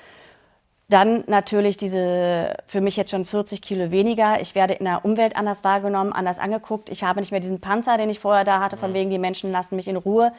Dann 0.89 1.23
natürlich 1.27 1.77
diese 1.77 2.57
für 2.67 2.81
mich 2.81 2.95
jetzt 2.95 3.11
schon 3.11 3.25
40 3.25 3.61
Kilo 3.61 3.89
weniger. 3.91 4.39
Ich 4.39 4.53
werde 4.53 4.75
in 4.75 4.85
der 4.85 5.03
Umwelt 5.03 5.35
anders 5.35 5.63
wahrgenommen, 5.63 6.13
anders 6.13 6.37
angeguckt. 6.37 6.89
Ich 6.89 7.03
habe 7.03 7.19
nicht 7.19 7.31
mehr 7.31 7.39
diesen 7.39 7.59
Panzer, 7.59 7.97
den 7.97 8.09
ich 8.09 8.19
vorher 8.19 8.43
da 8.43 8.59
hatte, 8.59 8.77
von 8.77 8.93
wegen 8.93 9.09
die 9.09 9.17
Menschen 9.17 9.51
lassen 9.51 9.75
mich 9.75 9.87
in 9.87 9.95
Ruhe. 9.95 10.31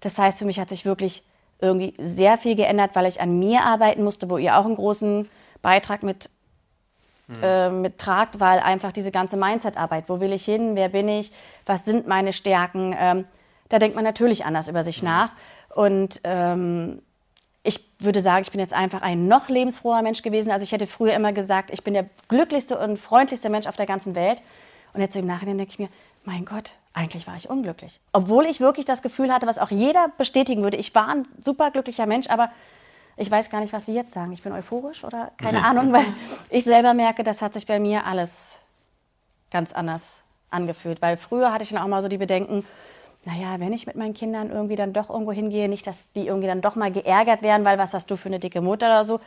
Das 0.00 0.18
heißt, 0.18 0.38
für 0.38 0.46
mich 0.46 0.58
hat 0.58 0.70
sich 0.70 0.84
wirklich 0.84 1.22
irgendwie 1.62 1.94
sehr 1.98 2.36
viel 2.36 2.56
geändert, 2.56 2.90
weil 2.94 3.06
ich 3.06 3.20
an 3.20 3.38
mir 3.38 3.62
arbeiten 3.62 4.04
musste, 4.04 4.28
wo 4.28 4.36
ihr 4.36 4.58
auch 4.58 4.66
einen 4.66 4.74
großen 4.74 5.28
Beitrag 5.62 6.02
mit 6.02 6.28
äh, 7.40 7.70
mittragt, 7.70 8.40
weil 8.40 8.58
einfach 8.58 8.92
diese 8.92 9.10
ganze 9.10 9.38
Mindset-Arbeit, 9.38 10.08
wo 10.08 10.20
will 10.20 10.32
ich 10.32 10.44
hin, 10.44 10.74
wer 10.74 10.90
bin 10.90 11.08
ich, 11.08 11.32
was 11.64 11.84
sind 11.84 12.06
meine 12.06 12.32
Stärken, 12.32 12.94
ähm, 12.98 13.24
da 13.68 13.78
denkt 13.78 13.96
man 13.96 14.04
natürlich 14.04 14.44
anders 14.44 14.68
über 14.68 14.84
sich 14.84 15.02
nach. 15.02 15.32
Und 15.74 16.20
ähm, 16.24 17.00
ich 17.62 17.80
würde 18.00 18.20
sagen, 18.20 18.42
ich 18.42 18.50
bin 18.50 18.60
jetzt 18.60 18.74
einfach 18.74 19.00
ein 19.00 19.28
noch 19.28 19.48
lebensfroher 19.48 20.02
Mensch 20.02 20.22
gewesen. 20.22 20.50
Also 20.50 20.64
ich 20.64 20.72
hätte 20.72 20.86
früher 20.86 21.14
immer 21.14 21.32
gesagt, 21.32 21.70
ich 21.70 21.82
bin 21.82 21.94
der 21.94 22.06
glücklichste 22.28 22.76
und 22.78 22.98
freundlichste 22.98 23.48
Mensch 23.48 23.66
auf 23.66 23.76
der 23.76 23.86
ganzen 23.86 24.14
Welt. 24.14 24.42
Und 24.92 25.00
jetzt 25.00 25.16
im 25.16 25.26
Nachhinein 25.26 25.56
denke 25.56 25.72
ich 25.72 25.78
mir, 25.78 25.88
mein 26.24 26.44
Gott, 26.44 26.76
eigentlich 26.92 27.26
war 27.26 27.36
ich 27.36 27.48
unglücklich. 27.50 28.00
Obwohl 28.12 28.46
ich 28.46 28.60
wirklich 28.60 28.86
das 28.86 29.02
Gefühl 29.02 29.32
hatte, 29.32 29.46
was 29.46 29.58
auch 29.58 29.70
jeder 29.70 30.08
bestätigen 30.18 30.62
würde, 30.62 30.76
ich 30.76 30.94
war 30.94 31.08
ein 31.08 31.26
superglücklicher 31.42 32.06
Mensch, 32.06 32.28
aber 32.28 32.50
ich 33.16 33.30
weiß 33.30 33.50
gar 33.50 33.60
nicht, 33.60 33.72
was 33.72 33.84
die 33.84 33.94
jetzt 33.94 34.12
sagen. 34.12 34.32
Ich 34.32 34.42
bin 34.42 34.52
euphorisch 34.52 35.04
oder 35.04 35.32
keine 35.36 35.64
Ahnung, 35.64 35.92
weil 35.92 36.04
ich 36.50 36.64
selber 36.64 36.94
merke, 36.94 37.24
das 37.24 37.42
hat 37.42 37.54
sich 37.54 37.66
bei 37.66 37.78
mir 37.78 38.06
alles 38.06 38.62
ganz 39.50 39.72
anders 39.72 40.22
angefühlt. 40.50 41.02
Weil 41.02 41.16
früher 41.16 41.52
hatte 41.52 41.64
ich 41.64 41.70
dann 41.70 41.82
auch 41.82 41.88
mal 41.88 42.02
so 42.02 42.08
die 42.08 42.18
Bedenken, 42.18 42.64
naja, 43.24 43.60
wenn 43.60 43.72
ich 43.72 43.86
mit 43.86 43.94
meinen 43.94 44.14
Kindern 44.14 44.50
irgendwie 44.50 44.74
dann 44.74 44.92
doch 44.92 45.08
irgendwo 45.08 45.30
hingehe, 45.30 45.68
nicht, 45.68 45.86
dass 45.86 46.10
die 46.16 46.26
irgendwie 46.26 46.48
dann 46.48 46.60
doch 46.60 46.74
mal 46.74 46.90
geärgert 46.90 47.42
werden, 47.42 47.64
weil 47.64 47.78
was 47.78 47.94
hast 47.94 48.10
du 48.10 48.16
für 48.16 48.28
eine 48.28 48.40
dicke 48.40 48.60
Mutter 48.60 48.86
oder 48.86 49.04
so. 49.04 49.18
Mhm. 49.18 49.22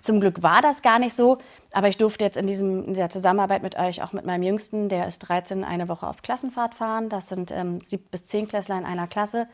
Zum 0.00 0.20
Glück 0.20 0.44
war 0.44 0.62
das 0.62 0.82
gar 0.82 1.00
nicht 1.00 1.14
so, 1.14 1.38
aber 1.72 1.88
ich 1.88 1.96
durfte 1.96 2.24
jetzt 2.24 2.36
in, 2.36 2.46
diesem, 2.46 2.84
in 2.84 2.94
dieser 2.94 3.10
Zusammenarbeit 3.10 3.62
mit 3.62 3.76
euch, 3.76 4.02
auch 4.02 4.12
mit 4.12 4.24
meinem 4.24 4.44
Jüngsten, 4.44 4.88
der 4.88 5.08
ist 5.08 5.18
13, 5.20 5.64
eine 5.64 5.88
Woche 5.88 6.06
auf 6.06 6.22
Klassenfahrt 6.22 6.74
fahren. 6.74 7.08
Das 7.08 7.28
sind 7.28 7.50
ähm, 7.50 7.80
sieb 7.80 8.12
bis 8.12 8.26
zehn 8.26 8.46
Klässler 8.46 8.78
in 8.78 8.84
einer 8.84 9.08
Klasse. 9.08 9.48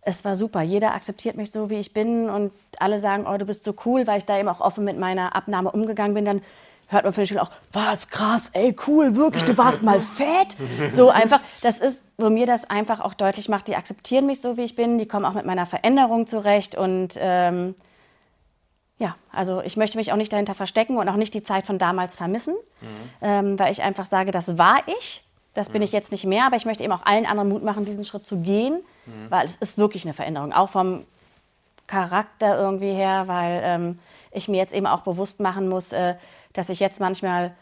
Es 0.00 0.24
war 0.24 0.34
super. 0.34 0.62
Jeder 0.62 0.94
akzeptiert 0.94 1.36
mich 1.36 1.50
so, 1.50 1.68
wie 1.68 1.78
ich 1.78 1.92
bin 1.92 2.30
und 2.30 2.50
alle 2.78 2.98
sagen, 2.98 3.26
oh, 3.26 3.36
du 3.36 3.44
bist 3.44 3.62
so 3.62 3.74
cool, 3.84 4.06
weil 4.06 4.18
ich 4.18 4.24
da 4.24 4.38
eben 4.38 4.48
auch 4.48 4.62
offen 4.62 4.84
mit 4.84 4.98
meiner 4.98 5.36
Abnahme 5.36 5.70
umgegangen 5.70 6.14
bin. 6.14 6.24
Dann 6.24 6.40
hört 6.88 7.04
man 7.04 7.12
von 7.12 7.22
den 7.22 7.28
Schülern 7.28 7.46
auch, 7.46 7.50
was 7.72 8.08
krass, 8.08 8.50
ey, 8.54 8.74
cool, 8.86 9.14
wirklich, 9.14 9.44
du 9.44 9.56
warst 9.56 9.82
mal 9.82 10.00
fett. 10.00 10.56
So 10.92 11.10
einfach, 11.10 11.40
das 11.60 11.80
ist, 11.80 12.04
wo 12.16 12.30
mir 12.30 12.46
das 12.46 12.68
einfach 12.68 13.00
auch 13.00 13.14
deutlich 13.14 13.48
macht, 13.48 13.68
die 13.68 13.76
akzeptieren 13.76 14.26
mich 14.26 14.40
so, 14.40 14.56
wie 14.56 14.62
ich 14.62 14.74
bin, 14.74 14.98
die 14.98 15.06
kommen 15.06 15.24
auch 15.24 15.34
mit 15.34 15.44
meiner 15.44 15.66
Veränderung 15.66 16.26
zurecht 16.26 16.74
und 16.76 17.14
ähm, 17.18 17.74
ja, 18.98 19.14
also 19.32 19.60
ich 19.62 19.76
möchte 19.76 19.98
mich 19.98 20.12
auch 20.12 20.16
nicht 20.16 20.32
dahinter 20.32 20.54
verstecken 20.54 20.96
und 20.96 21.08
auch 21.08 21.16
nicht 21.16 21.34
die 21.34 21.42
Zeit 21.42 21.66
von 21.66 21.78
damals 21.78 22.16
vermissen, 22.16 22.54
mhm. 22.80 22.86
ähm, 23.22 23.58
weil 23.58 23.70
ich 23.70 23.82
einfach 23.82 24.06
sage, 24.06 24.30
das 24.30 24.58
war 24.58 24.78
ich, 24.86 25.22
das 25.54 25.68
bin 25.68 25.80
mhm. 25.80 25.84
ich 25.84 25.92
jetzt 25.92 26.10
nicht 26.10 26.24
mehr, 26.24 26.46
aber 26.46 26.56
ich 26.56 26.64
möchte 26.64 26.82
eben 26.82 26.92
auch 26.92 27.06
allen 27.06 27.26
anderen 27.26 27.48
Mut 27.48 27.62
machen, 27.62 27.84
diesen 27.84 28.04
Schritt 28.04 28.26
zu 28.26 28.38
gehen, 28.38 28.80
mhm. 29.06 29.30
weil 29.30 29.46
es 29.46 29.56
ist 29.56 29.78
wirklich 29.78 30.04
eine 30.04 30.14
Veränderung, 30.14 30.52
auch 30.52 30.70
vom 30.70 31.04
Charakter 31.86 32.58
irgendwie 32.58 32.92
her, 32.92 33.24
weil 33.26 33.60
ähm, 33.64 33.98
ich 34.30 34.48
mir 34.48 34.58
jetzt 34.58 34.74
eben 34.74 34.86
auch 34.86 35.00
bewusst 35.00 35.40
machen 35.40 35.68
muss, 35.68 35.92
äh, 35.92 36.14
dass 36.52 36.68
ich 36.68 36.80
jetzt 36.80 37.00
manchmal 37.00 37.54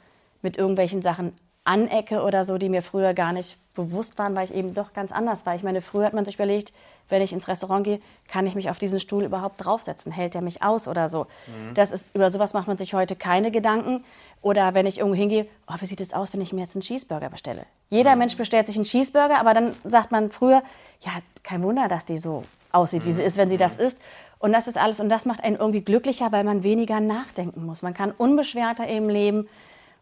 mit 0.43 0.57
irgendwelchen 0.57 1.03
Sachen 1.03 1.33
anecke 1.65 2.23
oder 2.23 2.45
so, 2.45 2.59
die 2.59 2.69
mir 2.69 2.83
früher 2.83 3.13
gar 3.13 3.33
nicht 3.33 3.59
bewusst 3.75 4.19
waren, 4.19 4.35
weil 4.35 4.45
ich 4.45 4.55
eben 4.55 4.73
doch 4.75 4.93
ganz 4.93 5.13
anders 5.13 5.45
war. 5.45 5.55
Ich 5.55 5.63
meine, 5.63 5.83
früher 5.83 6.07
hat 6.07 6.15
man 6.15 6.25
sich 6.25 6.37
überlegt, 6.37 6.73
wenn 7.09 7.23
ich 7.23 7.33
ins 7.33 7.47
Restaurant 7.47 7.85
gehe, 7.85 8.01
kann 8.29 8.47
ich 8.47 8.55
mich 8.55 8.71
auf 8.71 8.79
diesen 8.79 8.99
Stuhl 8.99 9.25
überhaupt 9.25 9.65
draufsetzen? 9.65 10.11
Hält 10.11 10.35
der 10.35 10.43
mich 10.43 10.63
aus 10.63 10.89
oder 10.89 11.09
so? 11.09 11.27
Mhm. 11.47 11.75
Das 11.75 11.93
ist, 11.93 12.11
über 12.15 12.31
sowas 12.31 12.55
macht 12.55 12.69
man 12.69 12.79
sich 12.79 12.95
heute 12.95 13.15
keine 13.17 13.51
Gedanken. 13.51 14.05
Oder 14.43 14.75
wenn 14.75 14.87
ich 14.87 14.99
irgendwo 14.99 15.17
hingehe, 15.17 15.47
oh, 15.67 15.75
wie 15.79 15.87
sieht 15.87 16.01
es 16.01 16.15
aus, 16.15 16.33
wenn 16.33 16.41
ich 16.41 16.53
mir 16.53 16.63
jetzt 16.63 16.75
einen 16.75 16.83
Cheeseburger 16.83 17.31
bestelle? 17.31 17.67
Jeder 17.91 18.13
mhm. 18.13 18.21
Mensch 18.21 18.37
bestellt 18.37 18.67
sich 18.67 18.77
einen 18.77 18.85
Cheeseburger, 18.85 19.39
aber 19.39 19.55
dann 19.55 19.75
sagt 19.85 20.11
man 20.11 20.31
früher, 20.31 20.63
ja, 21.01 21.13
kein 21.43 21.63
Wunder, 21.63 21.89
dass 21.89 22.05
die 22.05 22.19
so 22.19 22.45
aussieht, 22.73 23.05
wie 23.05 23.13
sie 23.13 23.23
mhm. 23.23 23.29
ist, 23.29 23.37
wenn 23.37 23.49
sie 23.49 23.57
das 23.57 23.77
isst. 23.77 23.99
Und 24.39 24.53
das 24.53 24.69
ist 24.69 24.79
alles. 24.79 25.01
Und 25.01 25.09
das 25.09 25.25
macht 25.25 25.43
einen 25.43 25.57
irgendwie 25.57 25.81
glücklicher, 25.81 26.33
weil 26.33 26.45
man 26.45 26.63
weniger 26.63 27.01
nachdenken 27.01 27.65
muss. 27.65 27.83
Man 27.83 27.95
kann 27.95 28.13
unbeschwerter 28.13 28.87
im 28.87 29.09
Leben 29.09 29.49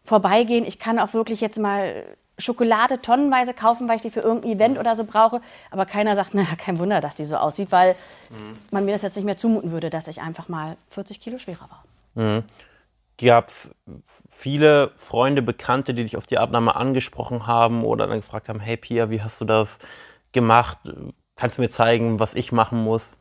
vorbeigehen. 0.03 0.65
Ich 0.65 0.79
kann 0.79 0.99
auch 0.99 1.13
wirklich 1.13 1.41
jetzt 1.41 1.59
mal 1.59 2.03
Schokolade 2.37 3.01
tonnenweise 3.01 3.53
kaufen, 3.53 3.87
weil 3.87 3.95
ich 3.95 4.01
die 4.01 4.09
für 4.09 4.19
irgendein 4.19 4.51
Event 4.51 4.77
oder 4.77 4.95
so 4.95 5.05
brauche. 5.05 5.41
Aber 5.71 5.85
keiner 5.85 6.15
sagt, 6.15 6.33
naja, 6.33 6.55
kein 6.57 6.79
Wunder, 6.79 7.01
dass 7.01 7.15
die 7.15 7.25
so 7.25 7.37
aussieht, 7.37 7.71
weil 7.71 7.95
mhm. 8.29 8.57
man 8.71 8.85
mir 8.85 8.91
das 8.91 9.03
jetzt 9.03 9.15
nicht 9.15 9.25
mehr 9.25 9.37
zumuten 9.37 9.71
würde, 9.71 9.89
dass 9.89 10.07
ich 10.07 10.21
einfach 10.21 10.49
mal 10.49 10.75
40 10.89 11.19
Kilo 11.19 11.37
schwerer 11.37 11.69
war. 11.69 11.83
Mhm. 12.15 12.43
Gab 13.17 13.49
es 13.49 13.69
viele 14.31 14.91
Freunde, 14.97 15.41
Bekannte, 15.41 15.93
die 15.93 16.03
dich 16.03 16.17
auf 16.17 16.25
die 16.25 16.37
Abnahme 16.37 16.75
angesprochen 16.75 17.47
haben 17.47 17.85
oder 17.85 18.07
dann 18.07 18.19
gefragt 18.19 18.49
haben, 18.49 18.59
hey 18.59 18.75
Pia, 18.75 19.09
wie 19.09 19.21
hast 19.21 19.39
du 19.39 19.45
das 19.45 19.79
gemacht? 20.33 20.77
Kannst 21.37 21.57
du 21.57 21.61
mir 21.61 21.69
zeigen, 21.69 22.19
was 22.19 22.33
ich 22.33 22.51
machen 22.51 22.83
muss? 22.83 23.17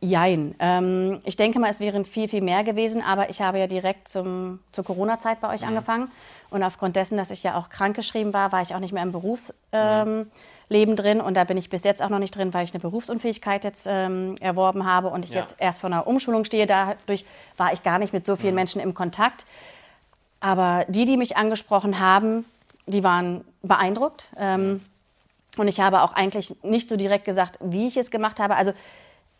Jein. 0.00 0.54
Ähm, 0.60 1.20
ich 1.24 1.36
denke 1.36 1.58
mal, 1.58 1.70
es 1.70 1.80
wären 1.80 2.04
viel, 2.04 2.28
viel 2.28 2.42
mehr 2.42 2.62
gewesen, 2.62 3.02
aber 3.02 3.30
ich 3.30 3.42
habe 3.42 3.58
ja 3.58 3.66
direkt 3.66 4.06
zum, 4.08 4.60
zur 4.70 4.84
Corona-Zeit 4.84 5.40
bei 5.40 5.52
euch 5.52 5.62
mhm. 5.62 5.68
angefangen. 5.68 6.10
Und 6.50 6.62
aufgrund 6.62 6.94
dessen, 6.94 7.18
dass 7.18 7.30
ich 7.30 7.42
ja 7.42 7.58
auch 7.58 7.68
krankgeschrieben 7.68 8.32
war, 8.32 8.52
war 8.52 8.62
ich 8.62 8.74
auch 8.74 8.78
nicht 8.78 8.92
mehr 8.92 9.02
im 9.02 9.10
Berufsleben 9.10 10.30
ähm, 10.70 10.96
drin. 10.96 11.20
Und 11.20 11.36
da 11.36 11.42
bin 11.44 11.56
ich 11.56 11.68
bis 11.68 11.82
jetzt 11.82 12.00
auch 12.00 12.10
noch 12.10 12.20
nicht 12.20 12.36
drin, 12.36 12.54
weil 12.54 12.64
ich 12.64 12.72
eine 12.72 12.80
Berufsunfähigkeit 12.80 13.64
jetzt 13.64 13.86
ähm, 13.90 14.36
erworben 14.40 14.86
habe 14.86 15.08
und 15.08 15.24
ich 15.24 15.32
ja. 15.32 15.40
jetzt 15.40 15.56
erst 15.58 15.80
vor 15.80 15.90
einer 15.90 16.06
Umschulung 16.06 16.44
stehe. 16.44 16.66
Dadurch 16.66 17.26
war 17.56 17.72
ich 17.72 17.82
gar 17.82 17.98
nicht 17.98 18.12
mit 18.12 18.24
so 18.24 18.36
vielen 18.36 18.52
mhm. 18.52 18.60
Menschen 18.60 18.80
im 18.80 18.94
Kontakt. 18.94 19.46
Aber 20.40 20.84
die, 20.86 21.06
die 21.06 21.16
mich 21.16 21.36
angesprochen 21.36 21.98
haben, 21.98 22.44
die 22.86 23.02
waren 23.02 23.44
beeindruckt. 23.62 24.30
Ähm, 24.38 24.80
und 25.56 25.66
ich 25.66 25.80
habe 25.80 26.02
auch 26.02 26.12
eigentlich 26.12 26.54
nicht 26.62 26.88
so 26.88 26.96
direkt 26.96 27.24
gesagt, 27.24 27.58
wie 27.60 27.88
ich 27.88 27.96
es 27.96 28.12
gemacht 28.12 28.38
habe. 28.38 28.54
Also 28.54 28.72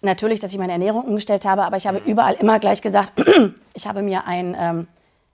natürlich, 0.02 0.40
dass 0.40 0.52
ich 0.52 0.58
meine 0.58 0.72
Ernährung 0.72 1.04
umgestellt 1.04 1.44
habe, 1.44 1.64
aber 1.64 1.76
ich 1.76 1.86
habe 1.86 2.00
mhm. 2.00 2.06
überall 2.06 2.34
immer 2.34 2.58
gleich 2.58 2.82
gesagt, 2.82 3.12
ich 3.74 3.86
habe 3.86 4.02
mir 4.02 4.26
ein 4.26 4.56
ähm, 4.58 4.88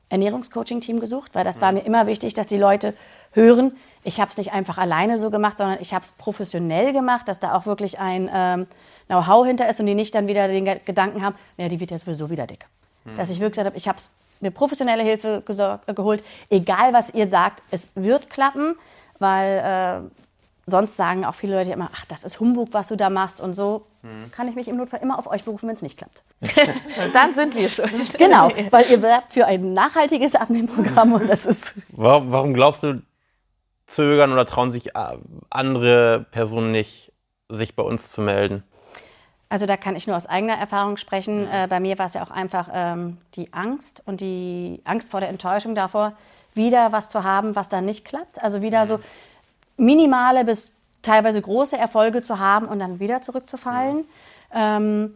Ernährungscoaching-Team 0.08 1.00
gesucht, 1.00 1.34
weil 1.34 1.44
das 1.44 1.56
mhm. 1.56 1.60
war 1.62 1.72
mir 1.72 1.80
immer 1.80 2.06
wichtig, 2.06 2.34
dass 2.34 2.46
die 2.46 2.56
Leute 2.56 2.94
hören, 3.32 3.76
ich 4.04 4.20
habe 4.20 4.30
es 4.30 4.36
nicht 4.36 4.52
einfach 4.52 4.78
alleine 4.78 5.18
so 5.18 5.30
gemacht, 5.30 5.58
sondern 5.58 5.78
ich 5.80 5.94
habe 5.94 6.04
es 6.04 6.12
professionell 6.12 6.92
gemacht, 6.92 7.26
dass 7.26 7.40
da 7.40 7.54
auch 7.54 7.66
wirklich 7.66 7.98
ein 7.98 8.30
ähm, 8.32 8.66
Know-how 9.06 9.46
hinter 9.46 9.68
ist 9.68 9.80
und 9.80 9.86
die 9.86 9.94
nicht 9.94 10.14
dann 10.14 10.28
wieder 10.28 10.46
den 10.46 10.64
Gedanken 10.84 11.22
haben, 11.22 11.34
naja, 11.56 11.68
die 11.68 11.80
wird 11.80 11.90
jetzt 11.90 12.04
sowieso 12.04 12.30
wieder 12.30 12.46
dick. 12.46 12.66
Mhm. 13.04 13.16
Dass 13.16 13.30
ich 13.30 13.40
wirklich 13.40 13.52
gesagt 13.52 13.66
habe, 13.66 13.76
ich 13.76 13.88
habe 13.88 13.98
mir 14.40 14.50
professionelle 14.50 15.02
Hilfe 15.02 15.42
geholt, 15.86 16.22
egal 16.50 16.92
was 16.92 17.12
ihr 17.14 17.28
sagt, 17.28 17.62
es 17.70 17.88
wird 17.94 18.30
klappen, 18.30 18.76
weil 19.18 20.04
äh, 20.04 20.23
sonst 20.66 20.96
sagen 20.96 21.24
auch 21.24 21.34
viele 21.34 21.56
Leute 21.56 21.72
immer, 21.72 21.90
ach, 21.94 22.04
das 22.06 22.24
ist 22.24 22.40
Humbug, 22.40 22.68
was 22.72 22.88
du 22.88 22.96
da 22.96 23.10
machst 23.10 23.40
und 23.40 23.54
so. 23.54 23.86
Hm. 24.02 24.30
Kann 24.32 24.48
ich 24.48 24.54
mich 24.54 24.68
im 24.68 24.76
Notfall 24.76 25.00
immer 25.02 25.18
auf 25.18 25.26
euch 25.26 25.44
berufen, 25.44 25.68
wenn 25.68 25.74
es 25.74 25.82
nicht 25.82 25.98
klappt. 25.98 26.22
Dann 27.12 27.34
sind 27.34 27.54
wir 27.54 27.68
schuld. 27.68 28.18
Genau, 28.18 28.50
weil 28.70 28.90
ihr 28.90 29.02
werbt 29.02 29.32
für 29.32 29.46
ein 29.46 29.72
nachhaltiges 29.72 30.34
Abnehmprogramm 30.34 31.12
und 31.12 31.28
das 31.28 31.46
ist. 31.46 31.74
Warum, 31.88 32.32
warum 32.32 32.54
glaubst 32.54 32.82
du, 32.82 33.02
zögern 33.86 34.32
oder 34.32 34.46
trauen 34.46 34.72
sich 34.72 34.94
äh, 34.94 35.18
andere 35.50 36.26
Personen 36.30 36.72
nicht, 36.72 37.12
sich 37.48 37.76
bei 37.76 37.82
uns 37.82 38.10
zu 38.10 38.22
melden? 38.22 38.62
Also 39.48 39.66
da 39.66 39.76
kann 39.76 39.94
ich 39.94 40.06
nur 40.06 40.16
aus 40.16 40.26
eigener 40.26 40.54
Erfahrung 40.54 40.96
sprechen. 40.96 41.42
Mhm. 41.42 41.48
Äh, 41.52 41.66
bei 41.68 41.80
mir 41.80 41.98
war 41.98 42.06
es 42.06 42.14
ja 42.14 42.22
auch 42.22 42.30
einfach 42.30 42.70
ähm, 42.72 43.18
die 43.34 43.52
Angst 43.52 44.02
und 44.06 44.20
die 44.20 44.80
Angst 44.84 45.10
vor 45.10 45.20
der 45.20 45.28
Enttäuschung 45.28 45.74
davor, 45.74 46.14
wieder 46.54 46.92
was 46.92 47.08
zu 47.08 47.24
haben, 47.24 47.54
was 47.54 47.68
dann 47.68 47.84
nicht 47.84 48.04
klappt. 48.04 48.42
Also 48.42 48.62
wieder 48.62 48.84
mhm. 48.84 48.88
so, 48.88 49.00
minimale 49.76 50.44
bis 50.44 50.72
teilweise 51.02 51.40
große 51.40 51.76
Erfolge 51.76 52.22
zu 52.22 52.38
haben 52.38 52.66
und 52.66 52.78
dann 52.78 53.00
wieder 53.00 53.20
zurückzufallen. 53.20 54.04
Ja. 54.52 54.76
Ähm, 54.76 55.14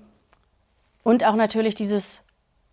und 1.03 1.25
auch 1.25 1.37
natürlich 1.37 1.75
dieses 1.75 2.25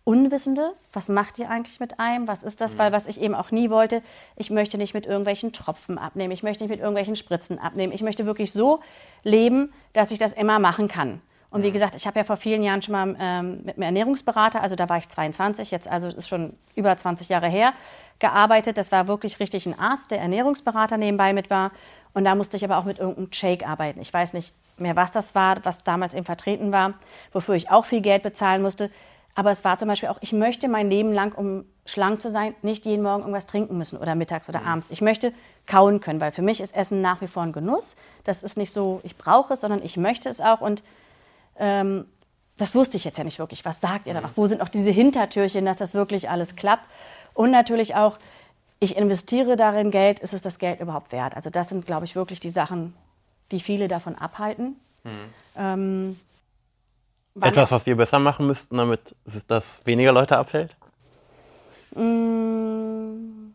Unwissende, 0.04 0.72
was 0.92 1.08
macht 1.08 1.38
ihr 1.38 1.50
eigentlich 1.50 1.80
mit 1.80 1.98
einem? 1.98 2.28
Was 2.28 2.44
ist 2.44 2.60
das? 2.60 2.74
Ja. 2.74 2.78
Weil 2.78 2.92
was 2.92 3.06
ich 3.06 3.20
eben 3.20 3.34
auch 3.34 3.50
nie 3.50 3.70
wollte, 3.70 4.02
ich 4.36 4.50
möchte 4.50 4.78
nicht 4.78 4.94
mit 4.94 5.04
irgendwelchen 5.04 5.52
Tropfen 5.52 5.98
abnehmen, 5.98 6.32
ich 6.32 6.42
möchte 6.44 6.62
nicht 6.62 6.70
mit 6.70 6.78
irgendwelchen 6.78 7.16
Spritzen 7.16 7.58
abnehmen. 7.58 7.92
Ich 7.92 8.02
möchte 8.02 8.24
wirklich 8.24 8.52
so 8.52 8.80
leben, 9.24 9.72
dass 9.94 10.12
ich 10.12 10.18
das 10.18 10.32
immer 10.32 10.58
machen 10.58 10.86
kann. 10.86 11.20
Und 11.50 11.62
wie 11.62 11.72
gesagt, 11.72 11.96
ich 11.96 12.06
habe 12.06 12.18
ja 12.18 12.24
vor 12.24 12.36
vielen 12.36 12.62
Jahren 12.62 12.82
schon 12.82 12.92
mal 12.92 13.16
ähm, 13.18 13.62
mit 13.64 13.76
einem 13.76 13.82
Ernährungsberater, 13.82 14.62
also 14.62 14.76
da 14.76 14.88
war 14.88 14.98
ich 14.98 15.08
22, 15.08 15.70
jetzt 15.70 15.88
also 15.88 16.08
ist 16.08 16.28
schon 16.28 16.52
über 16.74 16.94
20 16.96 17.28
Jahre 17.28 17.48
her, 17.48 17.72
gearbeitet. 18.18 18.78
Das 18.78 18.92
war 18.92 19.08
wirklich 19.08 19.40
richtig 19.40 19.66
ein 19.66 19.78
Arzt, 19.78 20.10
der 20.10 20.20
Ernährungsberater 20.20 20.96
nebenbei 20.96 21.32
mit 21.32 21.50
war. 21.50 21.70
Und 22.14 22.24
da 22.24 22.34
musste 22.34 22.56
ich 22.56 22.64
aber 22.64 22.78
auch 22.78 22.84
mit 22.84 22.98
irgendeinem 22.98 23.32
Shake 23.32 23.68
arbeiten. 23.68 24.00
Ich 24.00 24.12
weiß 24.12 24.32
nicht 24.32 24.54
mehr, 24.78 24.96
was 24.96 25.10
das 25.10 25.34
war, 25.34 25.56
was 25.64 25.84
damals 25.84 26.14
eben 26.14 26.24
vertreten 26.24 26.72
war, 26.72 26.94
wofür 27.32 27.54
ich 27.54 27.70
auch 27.70 27.84
viel 27.84 28.00
Geld 28.00 28.22
bezahlen 28.22 28.62
musste. 28.62 28.90
Aber 29.34 29.50
es 29.50 29.64
war 29.64 29.76
zum 29.76 29.88
Beispiel 29.88 30.08
auch, 30.08 30.16
ich 30.22 30.32
möchte 30.32 30.66
mein 30.66 30.88
Leben 30.88 31.12
lang, 31.12 31.32
um 31.32 31.66
schlank 31.84 32.22
zu 32.22 32.30
sein, 32.30 32.54
nicht 32.62 32.86
jeden 32.86 33.02
Morgen 33.02 33.20
irgendwas 33.20 33.44
trinken 33.44 33.76
müssen 33.76 33.98
oder 33.98 34.14
mittags 34.14 34.48
oder 34.48 34.60
mhm. 34.60 34.68
abends. 34.68 34.90
Ich 34.90 35.02
möchte 35.02 35.32
kauen 35.66 36.00
können, 36.00 36.20
weil 36.20 36.32
für 36.32 36.42
mich 36.42 36.60
ist 36.60 36.74
Essen 36.74 37.02
nach 37.02 37.20
wie 37.20 37.26
vor 37.26 37.42
ein 37.42 37.52
Genuss. 37.52 37.96
Das 38.24 38.42
ist 38.42 38.56
nicht 38.56 38.72
so, 38.72 39.00
ich 39.04 39.16
brauche 39.18 39.52
es, 39.52 39.60
sondern 39.60 39.82
ich 39.82 39.98
möchte 39.98 40.30
es 40.30 40.40
auch. 40.40 40.62
Und 40.62 40.82
ähm, 41.58 42.06
das 42.56 42.74
wusste 42.74 42.96
ich 42.96 43.04
jetzt 43.04 43.18
ja 43.18 43.24
nicht 43.24 43.38
wirklich. 43.38 43.64
Was 43.66 43.82
sagt 43.82 44.06
ihr 44.06 44.14
da 44.14 44.22
noch? 44.22 44.32
Wo 44.36 44.46
sind 44.46 44.58
noch 44.58 44.70
diese 44.70 44.90
Hintertürchen, 44.90 45.66
dass 45.66 45.76
das 45.76 45.92
wirklich 45.92 46.30
alles 46.30 46.56
klappt? 46.56 46.88
Und 47.36 47.50
natürlich 47.50 47.94
auch, 47.94 48.18
ich 48.80 48.96
investiere 48.96 49.56
darin 49.56 49.90
Geld, 49.90 50.20
ist 50.20 50.32
es 50.32 50.40
das 50.40 50.58
Geld 50.58 50.80
überhaupt 50.80 51.12
wert? 51.12 51.36
Also 51.36 51.50
das 51.50 51.68
sind, 51.68 51.84
glaube 51.84 52.06
ich, 52.06 52.16
wirklich 52.16 52.40
die 52.40 52.48
Sachen, 52.48 52.94
die 53.52 53.60
viele 53.60 53.88
davon 53.88 54.16
abhalten. 54.16 54.76
Mhm. 55.04 55.10
Ähm, 55.54 56.20
Etwas, 57.40 57.70
was 57.70 57.84
wir 57.84 57.94
besser 57.94 58.18
machen 58.18 58.46
müssten, 58.46 58.78
damit 58.78 59.14
das 59.48 59.64
weniger 59.84 60.12
Leute 60.12 60.38
abhält? 60.38 60.74
Mm. 61.94 63.52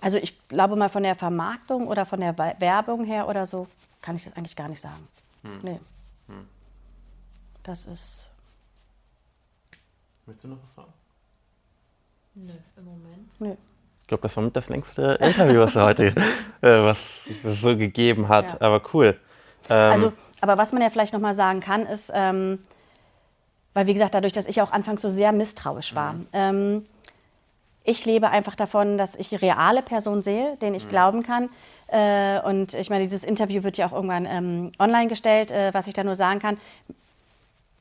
Also 0.00 0.18
ich 0.18 0.48
glaube 0.48 0.76
mal 0.76 0.88
von 0.88 1.02
der 1.02 1.16
Vermarktung 1.16 1.88
oder 1.88 2.06
von 2.06 2.20
der 2.20 2.36
Werbung 2.38 3.04
her 3.04 3.28
oder 3.28 3.46
so 3.46 3.66
kann 4.00 4.14
ich 4.14 4.24
das 4.24 4.36
eigentlich 4.36 4.56
gar 4.56 4.68
nicht 4.68 4.80
sagen. 4.80 5.08
Hm. 5.42 5.58
Nee. 5.62 5.80
Hm. 6.28 6.48
Das 7.64 7.86
ist. 7.86 8.30
Willst 10.26 10.44
du 10.44 10.48
noch 10.48 10.58
was 10.64 10.74
sagen? 10.74 10.92
Nö, 12.34 12.52
im 12.76 12.84
Moment. 12.84 13.40
Nö. 13.40 13.54
Ich 14.02 14.08
glaube, 14.08 14.22
das 14.22 14.36
war 14.36 14.44
mit 14.44 14.56
das 14.56 14.68
längste 14.68 15.18
Interview, 15.20 15.60
was 15.60 15.74
er 15.74 15.84
heute 15.84 16.06
äh, 16.62 16.84
was 16.84 16.98
es 17.44 17.60
so 17.60 17.76
gegeben 17.76 18.28
hat. 18.28 18.52
Ja. 18.52 18.60
Aber 18.60 18.82
cool. 18.92 19.18
Ähm, 19.68 19.92
also, 19.92 20.12
aber 20.40 20.58
was 20.58 20.72
man 20.72 20.82
ja 20.82 20.90
vielleicht 20.90 21.12
noch 21.12 21.20
mal 21.20 21.34
sagen 21.34 21.60
kann, 21.60 21.86
ist, 21.86 22.10
ähm, 22.14 22.58
weil 23.74 23.86
wie 23.86 23.94
gesagt, 23.94 24.14
dadurch, 24.14 24.32
dass 24.32 24.46
ich 24.46 24.60
auch 24.60 24.72
anfangs 24.72 25.02
so 25.02 25.08
sehr 25.08 25.32
misstrauisch 25.32 25.94
war. 25.94 26.14
Mhm. 26.14 26.26
Ähm, 26.32 26.86
ich 27.84 28.04
lebe 28.04 28.30
einfach 28.30 28.54
davon, 28.54 28.96
dass 28.96 29.16
ich 29.16 29.42
reale 29.42 29.82
Personen 29.82 30.22
sehe, 30.22 30.56
denen 30.62 30.74
ich 30.74 30.86
mhm. 30.86 30.90
glauben 30.90 31.22
kann. 31.22 31.48
Äh, 31.88 32.40
und 32.40 32.74
ich 32.74 32.90
meine, 32.90 33.04
dieses 33.04 33.24
Interview 33.24 33.64
wird 33.64 33.76
ja 33.76 33.86
auch 33.86 33.92
irgendwann 33.92 34.26
ähm, 34.26 34.72
online 34.78 35.08
gestellt, 35.08 35.50
äh, 35.50 35.74
was 35.74 35.88
ich 35.88 35.94
da 35.94 36.04
nur 36.04 36.14
sagen 36.14 36.40
kann. 36.40 36.58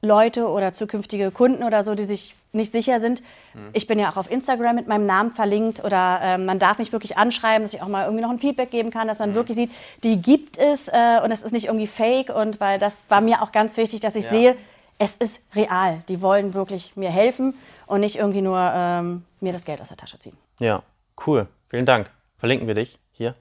Leute 0.02 0.50
oder 0.50 0.74
zukünftige 0.74 1.30
Kunden 1.30 1.64
oder 1.64 1.84
so, 1.84 1.94
die 1.94 2.06
sich 2.06 2.36
nicht 2.54 2.72
sicher 2.72 3.00
sind. 3.00 3.22
Mhm. 3.54 3.70
Ich 3.74 3.88
bin 3.88 4.00
ja 4.00 4.10
auch 4.10 4.18
auf 4.18 4.30
Instagram 4.30 4.76
mit 4.76 4.88
meinem 4.88 5.06
Namen 5.06 5.32
verlinkt 5.32 5.84
oder 5.84 6.20
äh, 6.22 6.38
man 6.38 6.60
darf 6.60 6.80
mich 6.80 6.92
wirklich 6.92 7.18
anschreiben, 7.18 7.64
dass 7.64 7.74
ich 7.74 7.82
auch 7.82 7.88
mal 7.88 8.06
irgendwie 8.06 8.24
noch 8.24 8.30
ein 8.30 8.40
Feedback 8.40 8.72
geben 8.72 8.92
kann, 8.92 9.08
dass 9.08 9.20
man 9.20 9.32
mhm. 9.32 9.36
wirklich 9.36 9.56
sieht, 9.56 9.72
die 10.04 10.22
gibt 10.22 10.58
es 10.58 10.88
äh, 10.88 11.20
und 11.24 11.32
es 11.32 11.42
ist 11.44 11.52
nicht 11.52 11.66
irgendwie 11.66 11.88
fake 11.88 12.30
und 12.30 12.60
weil 12.60 12.80
das 12.80 13.06
war 13.10 13.22
mir 13.22 13.42
auch 13.42 13.52
ganz 13.52 13.78
wichtig, 13.78 14.00
dass 14.02 14.16
ich 14.16 14.26
ja. 14.26 14.30
sehe, 14.32 14.58
es 14.98 15.16
ist 15.16 15.44
real. 15.56 16.04
Die 16.10 16.22
wollen 16.22 16.54
wirklich 16.54 16.96
mir 16.96 17.10
helfen 17.10 17.56
und 17.88 18.02
nicht 18.02 18.18
irgendwie 18.18 18.42
nur 18.42 18.60
ähm, 18.60 19.26
mir 19.40 19.52
das 19.52 19.66
Geld 19.66 19.82
aus 19.82 19.88
der 19.88 19.98
Tasche 19.98 20.20
ziehen. 20.20 20.38
Ja, 20.60 20.84
cool. 21.26 21.48
Vielen 21.70 21.86
Dank. 21.86 22.12
Verlinken 22.38 22.68
wir 22.68 22.76
dich 22.76 23.00
hier. 23.12 23.36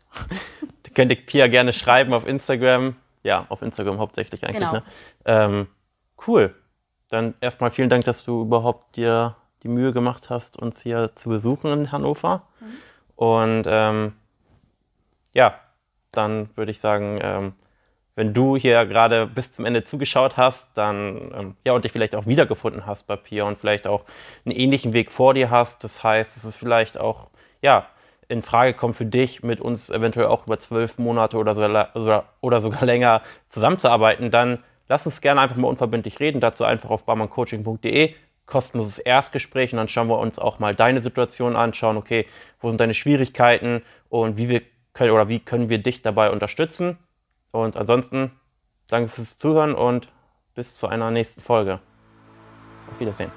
du 0.85 0.91
könnt 0.95 1.27
Pia 1.27 1.49
gerne 1.49 1.73
schreiben 1.73 2.13
auf 2.15 2.27
Instagram. 2.27 2.97
Ja, 3.23 3.45
auf 3.51 3.61
Instagram 3.61 3.99
hauptsächlich 3.99 4.45
eigentlich. 4.45 4.61
Genau. 4.61 4.73
Ne? 4.73 4.83
Ähm, 5.27 5.67
cool. 6.27 6.55
Dann 7.11 7.35
erstmal 7.41 7.71
vielen 7.71 7.91
Dank, 7.91 8.05
dass 8.05 8.25
du 8.25 8.43
überhaupt 8.43 8.97
dir 8.97 9.37
die 9.63 9.69
Mühe 9.69 9.93
gemacht 9.93 10.31
hast, 10.31 10.57
uns 10.57 10.81
hier 10.81 11.11
zu 11.17 11.29
besuchen 11.29 11.71
in 11.73 11.93
Hannover. 11.93 12.43
Mhm. 12.61 12.67
Und 13.17 13.65
ähm, 13.67 14.13
ja, 15.35 15.61
dann 16.13 16.49
würde 16.57 16.71
ich 16.71 16.81
sagen, 16.81 17.19
ähm, 17.23 17.53
wenn 18.15 18.35
du 18.35 18.57
hier 18.57 18.87
gerade 18.87 19.27
bis 19.27 19.53
zum 19.53 19.65
Ende 19.65 19.85
zugeschaut 19.85 20.37
hast, 20.37 20.69
dann 20.75 21.33
ähm, 21.35 21.57
ja 21.65 21.73
und 21.73 21.85
dich 21.85 21.93
vielleicht 21.93 22.15
auch 22.15 22.27
wiedergefunden 22.27 22.87
hast 22.87 23.07
bei 23.07 23.17
Pia 23.17 23.45
und 23.45 23.59
vielleicht 23.59 23.87
auch 23.87 24.05
einen 24.45 24.57
ähnlichen 24.57 24.93
Weg 24.93 25.11
vor 25.11 25.35
dir 25.35 25.51
hast. 25.51 25.85
Das 25.85 26.03
heißt, 26.03 26.37
es 26.37 26.45
ist 26.45 26.57
vielleicht 26.57 26.99
auch 26.99 27.29
ja 27.63 27.87
in 28.29 28.43
Frage 28.43 28.75
kommt 28.75 28.97
für 28.97 29.05
dich, 29.05 29.43
mit 29.43 29.61
uns 29.61 29.91
eventuell 29.91 30.27
auch 30.27 30.47
über 30.47 30.59
zwölf 30.59 30.99
Monate 30.99 31.37
oder, 31.37 31.55
so, 31.55 31.63
oder, 31.63 32.25
oder 32.41 32.61
sogar 32.61 32.85
länger 32.87 33.23
zusammenzuarbeiten, 33.49 34.31
dann 34.31 34.63
lass 34.91 35.07
uns 35.07 35.23
gerne 35.23 35.41
einfach 35.41 35.57
mal 35.57 35.69
unverbindlich 35.69 36.21
reden. 36.21 36.41
Dazu 36.41 36.65
einfach 36.65 36.91
auf 36.91 37.05
barmanncoaching.de 37.05 38.15
kostenloses 38.45 38.99
Erstgespräch 38.99 39.73
und 39.73 39.77
dann 39.77 39.89
schauen 39.89 40.09
wir 40.09 40.19
uns 40.19 40.39
auch 40.39 40.59
mal 40.59 40.75
deine 40.75 41.01
Situation 41.01 41.55
an, 41.55 41.73
schauen, 41.73 41.97
okay, 41.97 42.27
wo 42.61 42.69
sind 42.69 42.81
deine 42.81 42.95
Schwierigkeiten 42.95 43.83
und 44.09 44.37
wie 44.37 44.49
wir 44.49 44.63
können 44.93 45.13
oder 45.13 45.29
wie 45.29 45.39
können 45.39 45.69
wir 45.69 45.79
dich 45.79 46.03
dabei 46.03 46.31
unterstützen. 46.31 46.99
Und 47.53 47.77
ansonsten 47.77 48.33
danke 48.89 49.09
fürs 49.09 49.39
Zuhören 49.39 49.75
und 49.75 50.09
bis 50.57 50.75
zu 50.75 50.89
einer 50.89 51.13
nächsten 51.13 51.41
Folge. 51.41 51.79
Auf 52.91 52.99
Wiedersehen. 52.99 53.31